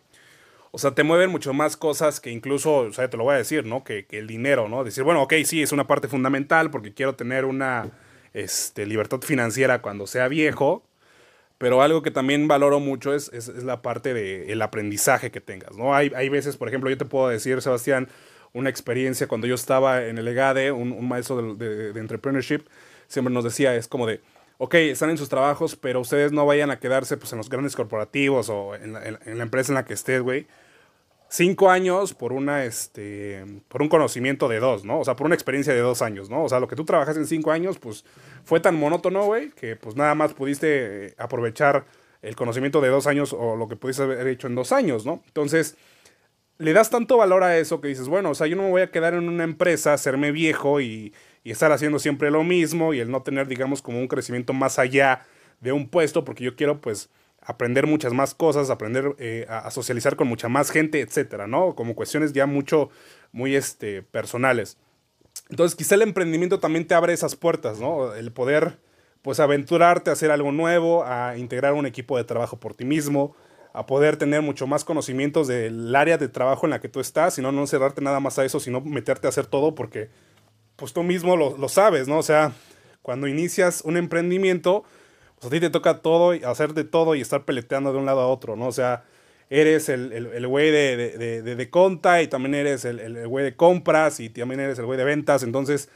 O 0.70 0.78
sea, 0.78 0.94
te 0.94 1.02
mueven 1.02 1.30
mucho 1.30 1.54
más 1.54 1.76
cosas 1.76 2.20
que 2.20 2.30
incluso, 2.30 2.78
o 2.78 2.92
sea, 2.92 3.08
te 3.08 3.16
lo 3.16 3.24
voy 3.24 3.34
a 3.34 3.38
decir, 3.38 3.64
¿no? 3.64 3.84
Que, 3.84 4.06
el 4.10 4.26
dinero, 4.26 4.68
¿no? 4.68 4.84
Decir, 4.84 5.02
bueno, 5.04 5.22
ok, 5.22 5.34
sí, 5.44 5.62
es 5.62 5.72
una 5.72 5.86
parte 5.86 6.08
fundamental 6.08 6.70
porque 6.70 6.92
quiero 6.92 7.14
tener 7.14 7.46
una 7.46 7.90
este, 8.34 8.84
libertad 8.84 9.20
financiera 9.22 9.80
cuando 9.80 10.06
sea 10.06 10.28
viejo, 10.28 10.82
pero 11.64 11.80
algo 11.80 12.02
que 12.02 12.10
también 12.10 12.46
valoro 12.46 12.78
mucho 12.78 13.14
es, 13.14 13.30
es, 13.32 13.48
la 13.48 13.80
parte 13.80 14.12
del 14.12 14.60
aprendizaje 14.60 15.30
que 15.30 15.40
tengas, 15.40 15.74
¿no? 15.78 15.94
Hay, 15.94 16.12
hay 16.14 16.28
veces, 16.28 16.58
por 16.58 16.68
ejemplo, 16.68 16.90
yo 16.90 16.98
te 16.98 17.06
puedo 17.06 17.28
decir, 17.28 17.62
Sebastián, 17.62 18.06
una 18.52 18.68
experiencia 18.68 19.28
cuando 19.28 19.46
yo 19.46 19.54
estaba 19.54 20.04
en 20.04 20.18
el 20.18 20.28
EGADE, 20.28 20.72
un, 20.72 21.08
maestro 21.08 21.54
de, 21.54 21.94
de, 21.94 22.00
entrepreneurship, 22.00 22.66
siempre 23.08 23.32
nos 23.32 23.44
decía, 23.44 23.74
es 23.76 23.88
como 23.88 24.06
de, 24.06 24.20
ok, 24.58 24.74
están 24.74 25.08
en 25.08 25.16
sus 25.16 25.30
trabajos, 25.30 25.74
pero 25.74 26.00
ustedes 26.00 26.32
no 26.32 26.44
vayan 26.44 26.70
a 26.70 26.78
quedarse 26.78 27.16
pues, 27.16 27.32
en 27.32 27.38
los 27.38 27.48
grandes 27.48 27.74
corporativos 27.76 28.50
o 28.50 28.74
en 28.74 28.92
la, 28.92 29.02
en, 29.02 29.38
la 29.38 29.42
empresa 29.42 29.72
en 29.72 29.76
la 29.76 29.86
que 29.86 29.94
estés, 29.94 30.20
güey. 30.20 30.46
Cinco 31.36 31.68
años 31.68 32.14
por 32.14 32.32
una, 32.32 32.64
este, 32.64 33.44
por 33.66 33.82
un 33.82 33.88
conocimiento 33.88 34.46
de 34.46 34.60
dos, 34.60 34.84
¿no? 34.84 35.00
O 35.00 35.04
sea, 35.04 35.16
por 35.16 35.26
una 35.26 35.34
experiencia 35.34 35.74
de 35.74 35.80
dos 35.80 36.00
años, 36.00 36.30
¿no? 36.30 36.44
O 36.44 36.48
sea, 36.48 36.60
lo 36.60 36.68
que 36.68 36.76
tú 36.76 36.84
trabajas 36.84 37.16
en 37.16 37.26
cinco 37.26 37.50
años, 37.50 37.76
pues 37.80 38.04
fue 38.44 38.60
tan 38.60 38.76
monótono, 38.76 39.24
güey, 39.24 39.50
que 39.50 39.74
pues 39.74 39.96
nada 39.96 40.14
más 40.14 40.32
pudiste 40.32 41.06
eh, 41.06 41.14
aprovechar 41.18 41.86
el 42.22 42.36
conocimiento 42.36 42.80
de 42.80 42.88
dos 42.88 43.08
años 43.08 43.32
o 43.32 43.56
lo 43.56 43.66
que 43.66 43.74
pudiste 43.74 44.04
haber 44.04 44.28
hecho 44.28 44.46
en 44.46 44.54
dos 44.54 44.70
años, 44.70 45.04
¿no? 45.04 45.24
Entonces, 45.26 45.76
le 46.58 46.72
das 46.72 46.88
tanto 46.90 47.16
valor 47.16 47.42
a 47.42 47.58
eso 47.58 47.80
que 47.80 47.88
dices, 47.88 48.06
bueno, 48.06 48.30
o 48.30 48.34
sea, 48.36 48.46
yo 48.46 48.54
no 48.54 48.62
me 48.62 48.70
voy 48.70 48.82
a 48.82 48.92
quedar 48.92 49.14
en 49.14 49.28
una 49.28 49.42
empresa, 49.42 49.92
hacerme 49.92 50.30
viejo 50.30 50.80
y, 50.80 51.12
estar 51.42 51.72
haciendo 51.72 51.98
siempre 51.98 52.30
lo 52.30 52.44
mismo 52.44 52.94
y 52.94 53.00
el 53.00 53.10
no 53.10 53.22
tener, 53.22 53.48
digamos, 53.48 53.82
como 53.82 53.98
un 53.98 54.06
crecimiento 54.06 54.52
más 54.52 54.78
allá 54.78 55.26
de 55.60 55.72
un 55.72 55.88
puesto, 55.88 56.24
porque 56.24 56.44
yo 56.44 56.54
quiero, 56.54 56.80
pues, 56.80 57.10
aprender 57.44 57.86
muchas 57.86 58.12
más 58.12 58.34
cosas, 58.34 58.70
aprender 58.70 59.14
eh, 59.18 59.46
a, 59.48 59.70
socializar 59.70 60.16
con 60.16 60.28
mucha 60.28 60.48
más 60.48 60.70
gente, 60.70 61.00
etcétera, 61.00 61.46
¿no? 61.46 61.74
Como 61.74 61.94
cuestiones 61.94 62.32
ya 62.32 62.46
mucho, 62.46 62.90
muy, 63.32 63.54
este, 63.54 64.02
personales. 64.02 64.78
Entonces, 65.50 65.76
quizá 65.76 65.94
el 65.94 66.02
emprendimiento 66.02 66.60
también 66.60 66.86
te 66.86 66.94
abre 66.94 67.12
esas 67.12 67.36
puertas, 67.36 67.80
¿no? 67.80 68.14
El 68.14 68.32
poder, 68.32 68.78
pues, 69.22 69.40
aventurarte 69.40 70.10
a 70.10 70.14
hacer 70.14 70.30
algo 70.30 70.52
nuevo, 70.52 71.04
a 71.04 71.36
integrar 71.36 71.74
un 71.74 71.86
equipo 71.86 72.16
de 72.16 72.24
trabajo 72.24 72.58
por 72.58 72.74
ti 72.74 72.84
mismo, 72.84 73.36
a 73.74 73.86
poder 73.86 74.16
tener 74.16 74.40
mucho 74.40 74.66
más 74.66 74.84
conocimientos 74.84 75.48
del 75.48 75.94
área 75.94 76.16
de 76.16 76.28
trabajo 76.28 76.64
en 76.64 76.70
la 76.70 76.80
que 76.80 76.88
tú 76.88 77.00
estás, 77.00 77.34
sino 77.34 77.50
no 77.50 77.66
cerrarte 77.66 78.00
nada 78.00 78.20
más 78.20 78.38
a 78.38 78.44
eso, 78.44 78.60
sino 78.60 78.80
meterte 78.80 79.26
a 79.26 79.30
hacer 79.30 79.46
todo 79.46 79.74
porque 79.74 80.10
pues 80.76 80.92
tú 80.92 81.02
mismo 81.02 81.36
lo, 81.36 81.68
sabes, 81.68 82.06
¿no? 82.06 82.18
O 82.18 82.22
sea, 82.22 82.52
cuando 83.02 83.26
inicias 83.26 83.82
un 83.84 83.96
emprendimiento, 83.96 84.84
a 85.46 85.50
ti 85.50 85.60
te 85.60 85.70
toca 85.70 85.98
todo, 85.98 86.32
hacer 86.48 86.74
de 86.74 86.84
todo 86.84 87.14
y 87.14 87.20
estar 87.20 87.44
peleteando 87.44 87.92
de 87.92 87.98
un 87.98 88.06
lado 88.06 88.20
a 88.20 88.26
otro, 88.26 88.56
¿no? 88.56 88.66
O 88.66 88.72
sea, 88.72 89.04
eres 89.50 89.88
el 89.88 90.46
güey 90.46 90.70
de, 90.70 90.96
de, 90.96 91.42
de, 91.42 91.56
de, 91.56 91.70
conta 91.70 92.22
y 92.22 92.28
también 92.28 92.54
eres 92.54 92.84
el 92.84 93.28
güey 93.28 93.44
de 93.44 93.56
compras 93.56 94.20
y 94.20 94.30
también 94.30 94.60
eres 94.60 94.78
el 94.78 94.86
güey 94.86 94.98
de 94.98 95.04
ventas, 95.04 95.42
entonces 95.42 95.88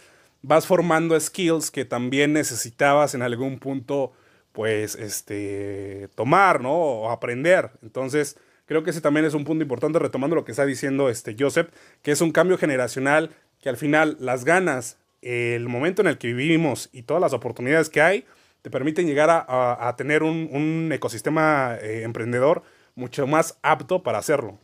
vas 0.43 0.67
formando 0.67 1.19
skills 1.19 1.71
que 1.71 1.85
también 1.85 2.33
necesitabas 2.33 3.15
en 3.15 3.23
algún 3.23 3.59
punto 3.59 4.13
pues, 4.53 4.95
este, 4.97 6.09
tomar, 6.15 6.61
¿no? 6.61 6.73
O 6.73 7.11
aprender. 7.11 7.71
Entonces, 7.83 8.37
creo 8.67 8.83
que 8.83 8.91
ese 8.91 9.01
también 9.01 9.27
es 9.27 9.35
un 9.35 9.45
punto 9.45 9.63
importante, 9.63 9.99
retomando 9.99 10.37
lo 10.37 10.45
que 10.45 10.53
está 10.53 10.67
diciendo 10.67 11.09
este 11.09 11.37
Joseph, 11.39 11.69
que 12.03 12.11
es 12.11 12.21
un 12.21 12.33
cambio 12.33 12.59
generacional, 12.59 13.31
que 13.61 13.69
al 13.69 13.77
final 13.77 14.17
las 14.21 14.45
ganas, 14.45 14.99
el 15.23 15.69
momento 15.69 16.03
en 16.03 16.09
el 16.09 16.19
que 16.19 16.33
vivimos 16.33 16.89
y 16.93 17.03
todas 17.03 17.21
las 17.21 17.33
oportunidades 17.33 17.89
que 17.89 18.01
hay, 18.01 18.25
te 18.63 18.71
permiten 18.71 19.07
llegar 19.07 19.31
a, 19.31 19.95
tener 19.97 20.23
un, 20.23 20.91
ecosistema 20.93 21.77
eh, 21.81 22.03
emprendedor 22.03 22.63
mucho 22.95 23.27
más 23.27 23.59
apto 23.63 24.03
para 24.03 24.19
hacerlo. 24.19 24.59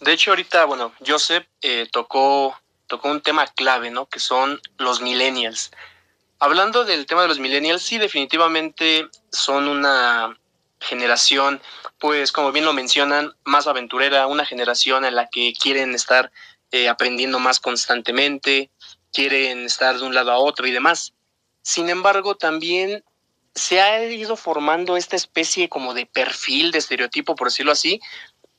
De 0.00 0.12
hecho, 0.12 0.30
ahorita, 0.30 0.64
bueno, 0.64 0.92
Joseph 1.06 1.46
eh, 1.60 1.86
tocó, 1.92 2.58
tocó 2.86 3.10
un 3.10 3.20
tema 3.20 3.46
clave, 3.46 3.90
¿no? 3.90 4.06
Que 4.06 4.18
son 4.18 4.60
los 4.78 5.00
millennials. 5.02 5.70
Hablando 6.38 6.84
del 6.84 7.04
tema 7.06 7.22
de 7.22 7.28
los 7.28 7.38
millennials, 7.38 7.82
sí, 7.82 7.98
definitivamente 7.98 9.08
son 9.30 9.68
una 9.68 10.38
generación, 10.80 11.60
pues 11.98 12.32
como 12.32 12.50
bien 12.50 12.64
lo 12.64 12.72
mencionan, 12.72 13.34
más 13.44 13.66
aventurera, 13.66 14.26
una 14.26 14.46
generación 14.46 15.04
en 15.04 15.14
la 15.14 15.28
que 15.28 15.52
quieren 15.52 15.94
estar 15.94 16.32
eh, 16.72 16.88
aprendiendo 16.88 17.38
más 17.38 17.60
constantemente, 17.60 18.70
quieren 19.12 19.66
estar 19.66 19.98
de 19.98 20.04
un 20.04 20.14
lado 20.14 20.32
a 20.32 20.38
otro 20.38 20.66
y 20.66 20.72
demás. 20.72 21.12
Sin 21.62 21.90
embargo, 21.90 22.36
también 22.36 23.04
se 23.54 23.80
ha 23.80 24.04
ido 24.04 24.36
formando 24.36 24.96
esta 24.96 25.16
especie 25.16 25.68
como 25.68 25.94
de 25.94 26.06
perfil, 26.06 26.70
de 26.70 26.78
estereotipo, 26.78 27.34
por 27.34 27.48
decirlo 27.48 27.72
así, 27.72 28.00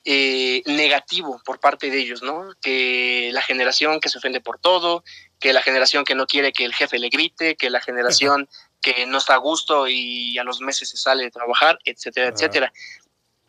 eh, 0.03 0.63
negativo 0.65 1.39
por 1.45 1.59
parte 1.59 1.89
de 1.89 1.99
ellos, 1.99 2.23
¿no? 2.23 2.53
Que 2.61 3.29
la 3.33 3.41
generación 3.41 3.99
que 3.99 4.09
se 4.09 4.17
ofende 4.17 4.41
por 4.41 4.59
todo, 4.59 5.03
que 5.39 5.53
la 5.53 5.61
generación 5.61 6.03
que 6.03 6.15
no 6.15 6.25
quiere 6.25 6.53
que 6.53 6.65
el 6.65 6.73
jefe 6.73 6.97
le 6.97 7.09
grite, 7.09 7.55
que 7.55 7.69
la 7.69 7.81
generación 7.81 8.49
que 8.81 9.05
no 9.05 9.19
está 9.19 9.35
a 9.35 9.37
gusto 9.37 9.87
y 9.87 10.37
a 10.39 10.43
los 10.43 10.59
meses 10.59 10.89
se 10.89 10.97
sale 10.97 11.25
de 11.25 11.31
trabajar, 11.31 11.77
etcétera, 11.85 12.29
etcétera. 12.29 12.73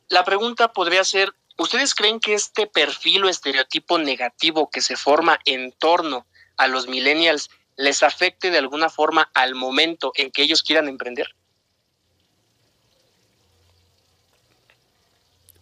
La 0.08 0.24
pregunta 0.24 0.72
podría 0.72 1.04
ser, 1.04 1.32
¿ustedes 1.56 1.94
creen 1.94 2.20
que 2.20 2.34
este 2.34 2.66
perfil 2.66 3.24
o 3.24 3.28
estereotipo 3.30 3.98
negativo 3.98 4.68
que 4.68 4.82
se 4.82 4.96
forma 4.96 5.38
en 5.46 5.72
torno 5.72 6.26
a 6.58 6.68
los 6.68 6.86
millennials 6.86 7.48
les 7.76 8.02
afecte 8.02 8.50
de 8.50 8.58
alguna 8.58 8.88
forma 8.88 9.30
al 9.34 9.54
momento 9.54 10.12
en 10.16 10.30
que 10.30 10.42
ellos 10.42 10.62
quieran 10.62 10.88
emprender? 10.88 11.28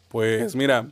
Pues 0.09 0.57
mira, 0.57 0.89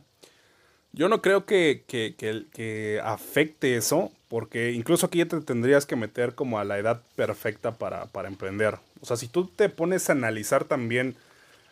yo 0.93 1.09
no 1.09 1.21
creo 1.21 1.45
que, 1.45 1.83
que, 1.87 2.15
que, 2.15 3.01
afecte 3.03 3.75
eso, 3.75 4.11
porque 4.29 4.71
incluso 4.71 5.07
aquí 5.07 5.17
ya 5.17 5.25
te 5.25 5.41
tendrías 5.41 5.85
que 5.85 5.97
meter 5.97 6.35
como 6.35 6.57
a 6.57 6.63
la 6.63 6.77
edad 6.77 7.01
perfecta 7.15 7.73
para, 7.73 8.05
para 8.05 8.29
emprender. 8.29 8.77
O 9.01 9.05
sea, 9.05 9.17
si 9.17 9.27
tú 9.27 9.45
te 9.47 9.67
pones 9.67 10.09
a 10.09 10.13
analizar 10.13 10.63
también 10.63 11.15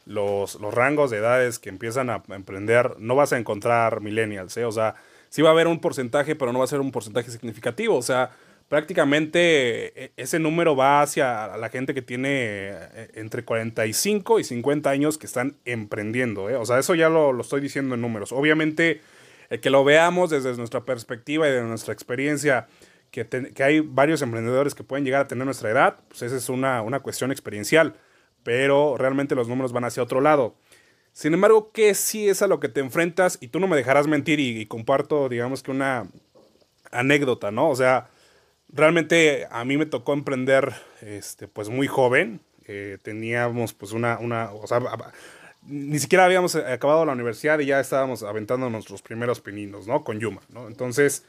los, 0.05 0.55
los, 0.55 0.73
rangos 0.73 1.10
de 1.10 1.17
edades 1.17 1.57
que 1.57 1.69
empiezan 1.69 2.10
a 2.10 2.21
emprender, 2.29 2.99
no 2.99 3.15
vas 3.15 3.31
a 3.31 3.38
encontrar 3.38 4.01
millennials, 4.01 4.55
¿eh? 4.57 4.65
O 4.65 4.71
sea, 4.71 4.95
sí 5.29 5.41
va 5.41 5.49
a 5.49 5.51
haber 5.53 5.67
un 5.67 5.79
porcentaje, 5.79 6.36
pero 6.36 6.51
no 6.51 6.60
va 6.60 6.65
a 6.65 6.69
ser 6.69 6.79
un 6.79 6.91
porcentaje 6.91 7.31
significativo. 7.31 7.95
O 7.95 8.01
sea, 8.01 8.31
prácticamente 8.69 10.06
e, 10.06 10.12
ese 10.17 10.39
número 10.39 10.75
va 10.75 11.01
hacia 11.01 11.58
la 11.58 11.69
gente 11.69 11.93
que 11.93 12.01
tiene 12.01 12.30
eh, 12.32 13.12
entre 13.15 13.43
45 13.43 14.39
y 14.39 14.43
50 14.43 14.89
años 14.89 15.17
que 15.17 15.25
están 15.25 15.58
emprendiendo. 15.65 16.49
¿eh? 16.49 16.56
O 16.56 16.65
sea, 16.65 16.80
eso 16.80 16.95
ya 16.95 17.10
lo, 17.10 17.39
estoy 17.39 17.62
diciendo 17.62 17.95
en 17.95 18.01
números. 18.01 18.32
Obviamente, 18.32 19.01
que 19.62 19.69
lo 19.69 19.84
veamos 19.84 20.30
desde 20.30 20.56
nuestra 20.58 20.84
perspectiva 20.84 21.47
y 21.47 21.51
de 21.51 21.62
nuestra 21.63 21.93
experiencia, 21.93 22.67
que, 23.12 23.25
que, 23.25 23.63
hay 23.63 23.80
varios 23.80 24.21
emprendedores 24.21 24.75
que 24.75 24.84
pueden 24.84 25.06
llegar 25.06 25.21
a 25.21 25.27
tener 25.27 25.45
nuestra 25.45 25.71
edad, 25.71 25.99
pues 26.10 26.21
esa 26.23 26.36
es 26.36 26.49
una, 26.49 26.82
una 26.82 26.99
cuestión 26.99 27.32
experiencial. 27.32 27.95
Pero 28.43 28.97
realmente 28.97 29.36
los 29.36 29.47
números 29.47 29.71
van 29.71 29.86
hacia 29.86 30.03
otro 30.03 30.21
lado. 30.21 30.56
Sin 31.13 31.34
embargo, 31.34 31.71
¿qué 31.73 31.95
sí 31.95 32.30
es 32.30 32.41
a 32.41 32.47
lo 32.47 32.60
que 32.60 32.69
te 32.69 32.80
enfrentas? 32.80 33.38
Y 33.41 33.47
tú 33.47 33.60
no 33.60 33.67
me 33.67 33.75
dejarás 33.75 34.08
mentir 34.08 34.39
y 34.39 34.65
comparto, 34.67 35.30
digamos 35.30 35.63
que 35.63 35.71
una 35.71 36.08
anécdota, 36.91 37.49
¿no? 37.51 37.69
O 37.69 37.75
sea, 37.75 38.10
realmente 38.69 39.47
a 39.49 39.65
mí 39.65 39.77
me 39.77 39.86
tocó 39.86 40.13
emprender 40.13 40.73
este, 41.01 41.47
pues 41.47 41.69
muy 41.69 41.88
joven. 41.88 42.41
Eh, 42.65 42.97
teníamos 43.01 43.73
pues 43.73 43.93
una, 43.93 44.19
una, 44.19 44.51
o 44.51 44.67
sea, 44.67 44.80
ni 45.65 45.99
siquiera 45.99 46.25
habíamos 46.25 46.56
acabado 46.56 47.06
la 47.06 47.13
universidad 47.13 47.60
y 47.60 47.67
ya 47.67 47.80
estábamos 47.80 48.23
aventando 48.23 48.69
nuestros 48.69 49.01
primeros 49.01 49.39
pininos, 49.39 49.88
¿no? 49.88 50.03
Con 50.03 50.19
Yuma, 50.19 50.41
¿no? 50.49 50.67
Entonces, 50.67 51.23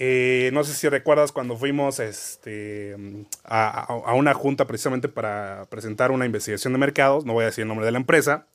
eh, 0.00 0.50
no 0.52 0.62
sé 0.62 0.74
si 0.74 0.88
recuerdas 0.88 1.32
cuando 1.32 1.56
fuimos 1.56 1.98
este, 1.98 2.96
a, 3.44 3.82
a, 3.82 4.14
una 4.14 4.32
junta 4.32 4.66
precisamente 4.66 5.08
para 5.08 5.66
presentar 5.70 6.12
una 6.12 6.24
investigación 6.24 6.72
de 6.72 6.78
mercados, 6.78 7.24
no 7.24 7.32
voy 7.32 7.42
a 7.42 7.46
decir 7.46 7.62
el 7.62 7.68
nombre 7.68 7.84
de 7.84 7.92
la 7.92 7.98
empresa, 7.98 8.46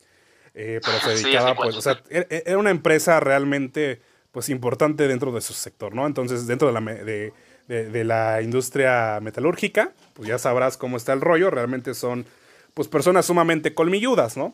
eh, 0.53 0.79
pero 0.83 0.99
se 0.99 1.09
dedicaba, 1.23 1.55
pues, 1.55 1.75
o 1.75 1.81
sea, 1.81 2.01
era 2.09 2.57
una 2.57 2.71
empresa 2.71 3.19
realmente, 3.19 4.01
pues, 4.31 4.49
importante 4.49 5.07
dentro 5.07 5.31
de 5.33 5.41
su 5.41 5.53
sector, 5.53 5.93
¿no? 5.93 6.07
Entonces, 6.07 6.47
dentro 6.47 6.71
de 6.71 6.73
la, 6.73 6.81
de, 6.81 7.33
de, 7.67 8.03
la 8.03 8.41
industria 8.41 9.19
metalúrgica, 9.21 9.91
pues 10.13 10.27
ya 10.27 10.37
sabrás 10.37 10.77
cómo 10.77 10.97
está 10.97 11.13
el 11.13 11.21
rollo, 11.21 11.49
realmente 11.49 11.93
son 11.93 12.25
pues 12.73 12.87
personas 12.87 13.25
sumamente 13.25 13.73
colmilludas, 13.73 14.37
¿no? 14.37 14.53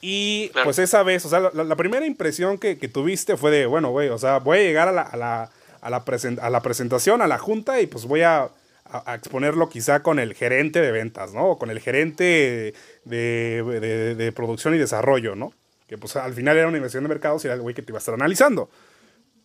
Y 0.00 0.50
pues 0.62 0.78
esa 0.78 1.02
vez, 1.02 1.24
o 1.24 1.28
sea, 1.28 1.40
la, 1.40 1.76
primera 1.76 2.06
impresión 2.06 2.58
que, 2.58 2.76
tuviste 2.76 3.36
fue 3.36 3.50
de, 3.50 3.66
bueno, 3.66 3.90
güey, 3.90 4.08
o 4.10 4.18
sea, 4.18 4.38
voy 4.38 4.58
a 4.58 4.62
llegar 4.62 4.88
a 4.88 4.92
la, 4.92 5.02
a 5.02 5.16
la, 5.16 5.50
a 5.80 5.90
la, 5.90 6.04
a 6.42 6.50
la 6.50 6.62
presentación, 6.62 7.22
a 7.22 7.26
la 7.26 7.38
junta 7.38 7.80
y 7.80 7.86
pues 7.86 8.04
voy 8.04 8.22
a, 8.22 8.50
exponerlo 9.12 9.68
quizá 9.68 10.02
con 10.04 10.20
el 10.20 10.34
gerente 10.34 10.80
de 10.80 10.92
ventas, 10.92 11.34
¿no? 11.34 11.46
O 11.46 11.58
con 11.58 11.70
el 11.70 11.80
gerente 11.80 12.72
de, 13.04 14.14
de, 14.16 14.32
producción 14.32 14.76
y 14.76 14.78
desarrollo, 14.78 15.34
¿no? 15.34 15.52
Que 15.88 15.98
pues 15.98 16.14
al 16.14 16.34
final 16.34 16.56
era 16.56 16.68
una 16.68 16.76
inversión 16.76 17.02
de 17.02 17.08
mercados 17.08 17.44
y 17.44 17.48
era 17.48 17.54
el 17.54 17.62
güey 17.62 17.74
que 17.74 17.82
te 17.82 17.90
iba 17.90 17.98
a 17.98 18.00
estar 18.00 18.14
analizando. 18.14 18.70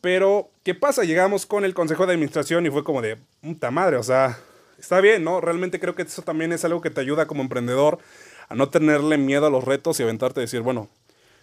Pero, 0.01 0.49
¿qué 0.63 0.73
pasa? 0.73 1.03
Llegamos 1.03 1.45
con 1.45 1.63
el 1.63 1.75
consejo 1.75 2.07
de 2.07 2.13
administración 2.13 2.65
y 2.65 2.71
fue 2.71 2.83
como 2.83 3.01
de, 3.01 3.17
puta 3.41 3.69
madre, 3.69 3.97
o 3.97 4.03
sea, 4.03 4.39
está 4.79 4.99
bien, 4.99 5.23
¿no? 5.23 5.41
Realmente 5.41 5.79
creo 5.79 5.93
que 5.93 6.01
eso 6.01 6.23
también 6.23 6.51
es 6.51 6.65
algo 6.65 6.81
que 6.81 6.89
te 6.89 7.01
ayuda 7.01 7.27
como 7.27 7.43
emprendedor 7.43 7.99
a 8.49 8.55
no 8.55 8.69
tenerle 8.69 9.17
miedo 9.17 9.45
a 9.45 9.51
los 9.51 9.63
retos 9.63 9.99
y 9.99 10.03
aventarte 10.03 10.39
a 10.39 10.41
decir, 10.41 10.61
bueno, 10.61 10.89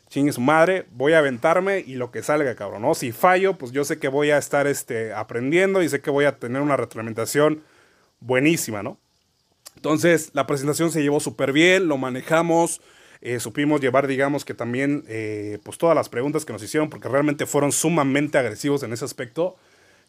chingue 0.09 0.33
su 0.33 0.41
madre, 0.41 0.87
voy 0.91 1.13
a 1.13 1.19
aventarme 1.19 1.85
y 1.87 1.95
lo 1.95 2.11
que 2.11 2.23
salga, 2.23 2.55
cabrón, 2.57 2.83
¿no? 2.83 2.95
Si 2.95 3.13
fallo, 3.13 3.57
pues 3.57 3.73
yo 3.73 3.85
sé 3.85 3.99
que 3.99 4.09
voy 4.09 4.31
a 4.31 4.39
estar 4.39 4.67
este, 4.67 5.13
aprendiendo 5.13 5.83
y 5.83 5.89
sé 5.89 6.01
que 6.01 6.11
voy 6.11 6.25
a 6.25 6.39
tener 6.39 6.61
una 6.61 6.77
retroalimentación 6.77 7.63
buenísima, 8.21 8.83
¿no? 8.83 8.99
Entonces, 9.77 10.31
la 10.33 10.47
presentación 10.47 10.91
se 10.91 11.03
llevó 11.03 11.21
súper 11.21 11.53
bien, 11.53 11.87
lo 11.87 11.97
manejamos, 11.99 12.81
eh, 13.21 13.41
supimos 13.41 13.81
llevar, 13.81 14.07
digamos 14.07 14.45
que 14.45 14.55
también, 14.55 15.05
eh, 15.09 15.59
pues 15.65 15.79
todas 15.79 15.97
las 15.97 16.09
preguntas 16.09 16.45
que 16.45 16.53
nos 16.53 16.63
hicieron, 16.63 16.89
porque 16.89 17.09
realmente 17.09 17.47
fueron 17.47 17.73
sumamente 17.73 18.39
agresivos 18.39 18.83
en 18.83 18.93
ese 18.93 19.05
aspecto, 19.05 19.57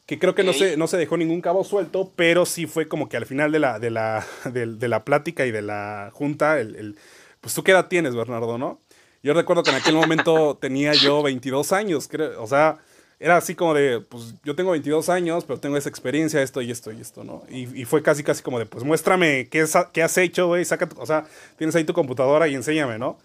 que 0.06 0.20
creo 0.20 0.36
que 0.36 0.44
no, 0.44 0.54
se, 0.54 0.78
no 0.78 0.88
se 0.88 0.98
dejó 0.98 1.18
ningún 1.18 1.42
cabo 1.42 1.64
suelto, 1.64 2.12
pero 2.16 2.46
sí 2.46 2.66
fue 2.66 2.88
como 2.88 3.10
que 3.10 3.18
al 3.18 3.26
final 3.26 3.52
de 3.52 3.60
la, 3.60 3.80
de 3.80 3.90
la, 3.90 4.26
de, 4.52 4.88
la 4.88 5.06
plática 5.06 5.46
y 5.46 5.52
de 5.52 5.62
la 5.62 6.12
junta, 6.14 6.60
el, 6.60 6.98
pues 7.42 7.54
tú 7.54 7.64
qué 7.64 7.72
edad 7.72 7.88
tienes, 7.88 8.16
Bernardo, 8.16 8.58
¿no? 8.58 8.80
Yo 9.22 9.34
recuerdo 9.34 9.64
que 9.64 9.72
en 9.72 9.76
aquel 9.76 9.96
momento 9.96 10.58
tenía 10.60 10.94
yo 10.94 11.22
22 11.22 11.74
años, 11.74 12.08
creo, 12.08 12.42
o 12.42 12.48
sea, 12.48 12.80
era 13.20 13.36
así 13.36 13.54
como 13.54 13.74
de, 13.74 14.00
pues 14.00 14.36
yo 14.46 14.56
tengo 14.56 14.72
22 14.72 15.10
años, 15.10 15.44
pero 15.44 15.60
tengo 15.60 15.76
esa 15.76 15.90
experiencia, 15.90 16.42
esto 16.42 16.62
y 16.62 16.72
esto 16.72 16.92
y 16.94 17.02
esto, 17.02 17.26
¿no? 17.26 17.44
Y, 17.50 17.84
fue 17.84 18.02
casi, 18.02 18.24
casi 18.24 18.42
como 18.42 18.60
de, 18.60 18.66
pues 18.66 18.86
muéstrame 18.86 19.50
qué, 19.50 19.66
qué 19.92 20.04
has 20.04 20.18
hecho, 20.18 20.48
güey, 20.48 20.64
saca, 20.64 20.88
o 20.96 21.06
sea, 21.06 21.26
tienes 21.58 21.76
ahí 21.76 21.84
tu 21.84 21.94
computadora 21.94 22.48
y 22.48 22.56
enséñame, 22.56 22.98
¿no? 22.98 23.18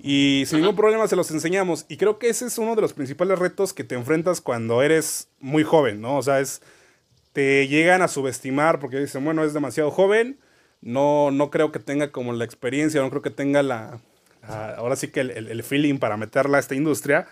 Y 0.00 0.44
sin 0.46 0.60
ningún 0.60 0.76
problema 0.76 1.08
se 1.08 1.16
los 1.16 1.30
enseñamos. 1.30 1.86
Y 1.88 1.96
creo 1.96 2.18
que 2.18 2.28
ese 2.28 2.46
es 2.46 2.58
uno 2.58 2.76
de 2.76 2.82
los 2.82 2.92
principales 2.92 3.38
retos 3.38 3.72
que 3.72 3.84
te 3.84 3.94
enfrentas 3.94 4.40
cuando 4.40 4.82
eres 4.82 5.28
muy 5.40 5.64
joven, 5.64 6.00
¿no? 6.00 6.18
O 6.18 6.22
sea, 6.22 6.40
es, 6.40 6.60
te 7.32 7.66
llegan 7.68 8.02
a 8.02 8.08
subestimar 8.08 8.78
porque 8.80 9.00
dicen, 9.00 9.24
bueno, 9.24 9.44
es 9.44 9.54
demasiado 9.54 9.90
joven, 9.90 10.38
no, 10.82 11.30
no 11.30 11.50
creo 11.50 11.72
que 11.72 11.78
tenga 11.78 12.12
como 12.12 12.34
la 12.34 12.44
experiencia, 12.44 13.00
no 13.00 13.10
creo 13.10 13.22
que 13.22 13.30
tenga 13.30 13.62
la, 13.62 13.98
ahora 14.42 14.94
sí 14.94 15.08
que 15.08 15.20
el, 15.20 15.30
el 15.30 15.62
feeling 15.62 15.98
para 15.98 16.18
meterla 16.18 16.58
a 16.58 16.60
esta 16.60 16.74
industria. 16.74 17.26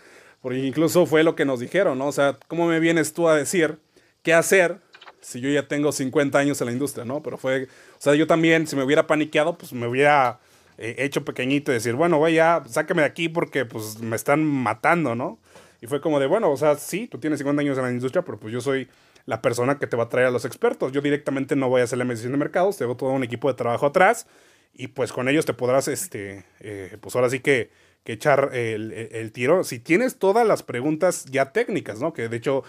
Porque 0.46 0.60
incluso 0.60 1.06
fue 1.06 1.24
lo 1.24 1.34
que 1.34 1.44
nos 1.44 1.58
dijeron, 1.58 1.98
¿no? 1.98 2.06
O 2.06 2.12
sea, 2.12 2.38
¿cómo 2.46 2.68
me 2.68 2.78
vienes 2.78 3.12
tú 3.12 3.28
a 3.28 3.34
decir 3.34 3.80
qué 4.22 4.32
hacer 4.32 4.78
si 5.20 5.40
yo 5.40 5.50
ya 5.50 5.66
tengo 5.66 5.90
50 5.90 6.38
años 6.38 6.60
en 6.60 6.66
la 6.66 6.72
industria, 6.72 7.04
¿no? 7.04 7.20
Pero 7.20 7.36
fue, 7.36 7.64
o 7.64 7.98
sea, 7.98 8.14
yo 8.14 8.28
también, 8.28 8.68
si 8.68 8.76
me 8.76 8.84
hubiera 8.84 9.08
paniqueado, 9.08 9.58
pues 9.58 9.72
me 9.72 9.88
hubiera 9.88 10.38
eh, 10.78 10.94
hecho 10.98 11.24
pequeñito 11.24 11.72
y 11.72 11.74
decir, 11.74 11.94
bueno, 11.94 12.18
güey, 12.18 12.34
ya, 12.34 12.62
sáqueme 12.68 13.02
de 13.02 13.08
aquí 13.08 13.28
porque 13.28 13.64
pues 13.64 13.98
me 13.98 14.14
están 14.14 14.44
matando, 14.44 15.16
¿no? 15.16 15.40
Y 15.82 15.88
fue 15.88 16.00
como 16.00 16.20
de, 16.20 16.26
bueno, 16.26 16.52
o 16.52 16.56
sea, 16.56 16.76
sí, 16.76 17.08
tú 17.08 17.18
tienes 17.18 17.40
50 17.40 17.62
años 17.62 17.76
en 17.78 17.82
la 17.82 17.90
industria, 17.90 18.22
pero 18.22 18.38
pues 18.38 18.52
yo 18.52 18.60
soy 18.60 18.86
la 19.24 19.42
persona 19.42 19.80
que 19.80 19.88
te 19.88 19.96
va 19.96 20.04
a 20.04 20.08
traer 20.08 20.28
a 20.28 20.30
los 20.30 20.44
expertos. 20.44 20.92
Yo 20.92 21.00
directamente 21.00 21.56
no 21.56 21.68
voy 21.68 21.80
a 21.80 21.84
hacer 21.84 21.98
la 21.98 22.04
medición 22.04 22.30
de 22.30 22.38
mercados, 22.38 22.76
tengo 22.76 22.96
todo 22.96 23.10
un 23.10 23.24
equipo 23.24 23.48
de 23.48 23.54
trabajo 23.54 23.86
atrás 23.86 24.28
y 24.72 24.86
pues 24.86 25.12
con 25.12 25.28
ellos 25.28 25.44
te 25.44 25.54
podrás, 25.54 25.88
este, 25.88 26.44
eh, 26.60 26.96
pues 27.00 27.16
ahora 27.16 27.30
sí 27.30 27.40
que 27.40 27.84
que 28.06 28.12
echar 28.12 28.50
el, 28.54 29.32
tiro. 29.32 29.64
Si 29.64 29.80
tienes 29.80 30.16
todas 30.16 30.46
las 30.46 30.62
preguntas 30.62 31.24
ya 31.24 31.50
técnicas, 31.50 32.00
¿no? 32.00 32.12
Que 32.12 32.28
de 32.28 32.36
hecho 32.36 32.62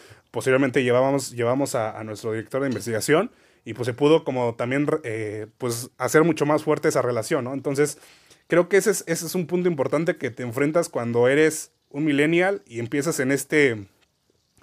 llevábamos, 0.74 1.32
llevamos 1.32 1.76
a, 1.76 2.04
nuestro 2.04 2.32
director 2.32 2.62
de 2.62 2.70
investigación 2.70 3.30
y 3.64 3.76
pues 3.76 3.86
se 3.86 3.94
pudo 3.94 4.24
como 4.24 4.56
también 4.56 4.88
eh, 5.04 5.46
pues 5.60 5.92
hacer 6.00 6.24
mucho 6.24 6.48
más 6.48 6.64
fuerte 6.64 6.88
esa 6.88 7.04
relación, 7.04 7.44
¿no? 7.44 7.54
Entonces 7.54 8.00
creo 8.48 8.68
que 8.68 8.78
ese 8.78 8.90
es, 8.90 9.04
ese 9.06 9.28
es 9.28 9.36
un 9.36 9.46
punto 9.46 9.70
importante 9.70 10.18
que 10.18 10.32
te 10.32 10.42
enfrentas 10.42 10.90
cuando 10.90 11.28
eres 11.28 11.72
un 11.92 12.04
millennial 12.04 12.64
y 12.66 12.80
empiezas 12.80 13.20
en 13.20 13.32
este, 13.32 13.86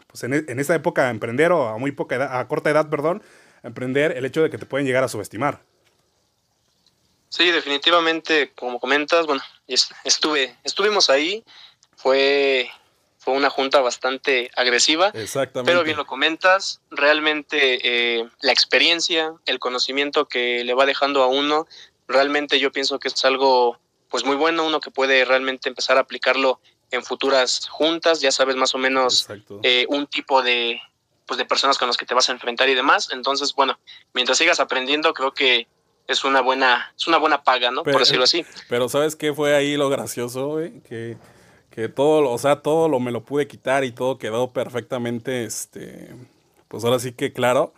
pues 0.09 0.25
en, 0.25 0.35
en 0.35 0.59
esta 0.59 0.75
época 0.75 1.07
a 1.07 1.11
emprender 1.11 1.53
o 1.53 1.69
a 1.69 1.79
muy 1.79 1.93
poca 1.93 2.17
edad, 2.17 2.41
a 2.41 2.49
corta 2.49 2.71
edad, 2.71 2.91
perdón, 2.91 3.23
a 3.63 3.69
emprender 3.69 4.17
el 4.17 4.25
hecho 4.25 4.43
de 4.43 4.51
que 4.51 4.59
te 4.59 4.67
pueden 4.67 4.89
llegar 4.89 5.05
a 5.05 5.09
subestimar. 5.09 5.61
Sí, 7.37 7.51
definitivamente, 7.51 8.53
como 8.55 8.79
comentas, 8.79 9.27
bueno, 9.27 9.43
estuve, 10.05 10.57
estuvimos 10.63 11.11
ahí, 11.11 11.43
fue, 11.97 12.71
fue 13.19 13.35
una 13.35 13.51
junta 13.51 13.81
bastante 13.81 14.53
agresiva, 14.55 15.09
Exactamente. 15.09 15.69
pero 15.69 15.83
bien 15.83 15.97
lo 15.97 16.07
comentas, 16.07 16.81
realmente 16.93 17.81
eh, 17.83 18.29
la 18.41 18.53
experiencia, 18.53 19.33
el 19.47 19.59
conocimiento 19.59 20.27
que 20.27 20.63
le 20.63 20.75
va 20.75 20.87
dejando 20.87 21.25
a 21.25 21.27
uno, 21.27 21.67
realmente 22.07 22.61
yo 22.61 22.71
pienso 22.71 23.01
que 23.01 23.09
es 23.09 23.25
algo 23.25 23.81
pues 24.09 24.25
muy 24.25 24.37
bueno, 24.37 24.65
uno 24.65 24.79
que 24.79 24.93
puede 24.93 25.25
realmente 25.25 25.69
empezar 25.69 25.97
a 25.97 26.03
aplicarlo 26.03 26.61
en 26.93 27.03
futuras 27.03 27.67
juntas, 27.69 28.21
ya 28.21 28.31
sabes 28.31 28.55
más 28.55 28.77
o 28.77 28.79
menos 28.79 29.27
eh, 29.65 29.87
un 29.89 30.07
tipo 30.07 30.41
de, 30.41 30.81
pues 31.27 31.37
de 31.37 31.45
personas 31.45 31.79
con 31.79 31.89
las 31.89 31.97
que 31.97 32.07
te 32.07 32.15
vas 32.15 32.29
a 32.29 32.33
enfrentar 32.33 32.69
y 32.69 32.77
demás, 32.77 33.09
entonces 33.11 33.55
bueno, 33.57 33.77
mientras 34.13 34.39
sigas 34.39 34.61
aprendiendo 34.61 35.13
creo 35.13 35.35
que 35.35 35.67
es 36.07 36.25
una 36.25 36.41
buena, 36.41 36.93
es 36.97 37.07
una 37.07 37.19
buena 37.19 37.43
paga, 37.43 37.71
¿no? 37.71 37.83
Por 37.83 37.99
decirlo 37.99 38.25
así. 38.25 38.45
Pero 38.69 38.89
¿sabes 38.89 39.17
qué 39.17 39.33
fue 39.33 39.55
ahí 39.55 39.77
lo 39.77 39.89
gracioso, 39.89 40.49
güey? 40.49 40.81
Que, 40.81 41.17
que 41.71 41.89
todo, 41.89 42.31
o 42.31 42.39
sea, 42.39 42.63
todo 42.63 42.89
lo 42.89 43.01
me 43.01 43.11
lo 43.11 43.25
pude 43.25 43.47
quitar 43.47 43.85
y 43.85 43.93
todo 43.93 44.19
quedó 44.19 44.53
perfectamente, 44.53 45.45
este, 45.45 46.15
pues 46.69 46.85
ahora 46.85 46.99
sí 46.99 47.13
que 47.13 47.33
claro. 47.33 47.75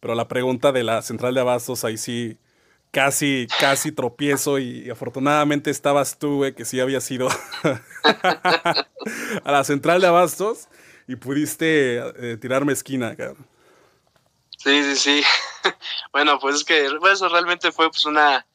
Pero 0.00 0.14
la 0.14 0.28
pregunta 0.28 0.72
de 0.72 0.82
la 0.82 1.02
central 1.02 1.34
de 1.34 1.40
abastos, 1.40 1.84
ahí 1.84 1.98
sí, 1.98 2.38
casi, 2.90 3.46
casi 3.60 3.92
tropiezo 3.92 4.58
y, 4.58 4.90
afortunadamente 4.90 5.70
estabas 5.70 6.18
tú, 6.18 6.38
güey, 6.38 6.54
que 6.54 6.64
sí 6.64 6.80
había 6.80 7.00
sido 7.00 7.28
a 9.44 9.52
la 9.52 9.64
central 9.64 10.00
de 10.00 10.06
abastos 10.06 10.68
y 11.06 11.16
pudiste 11.16 11.98
eh, 11.98 12.36
tirarme 12.40 12.72
esquina, 12.72 13.14
cabrón. 13.16 13.46
Sí, 14.62 14.82
sí, 14.82 14.96
sí. 14.96 15.22
bueno, 16.12 16.38
pues 16.38 16.56
es 16.56 16.64
que 16.64 16.86
eso 17.10 17.28
realmente 17.28 17.72
fue 17.72 17.90
pues 17.90 18.04
una 18.04 18.46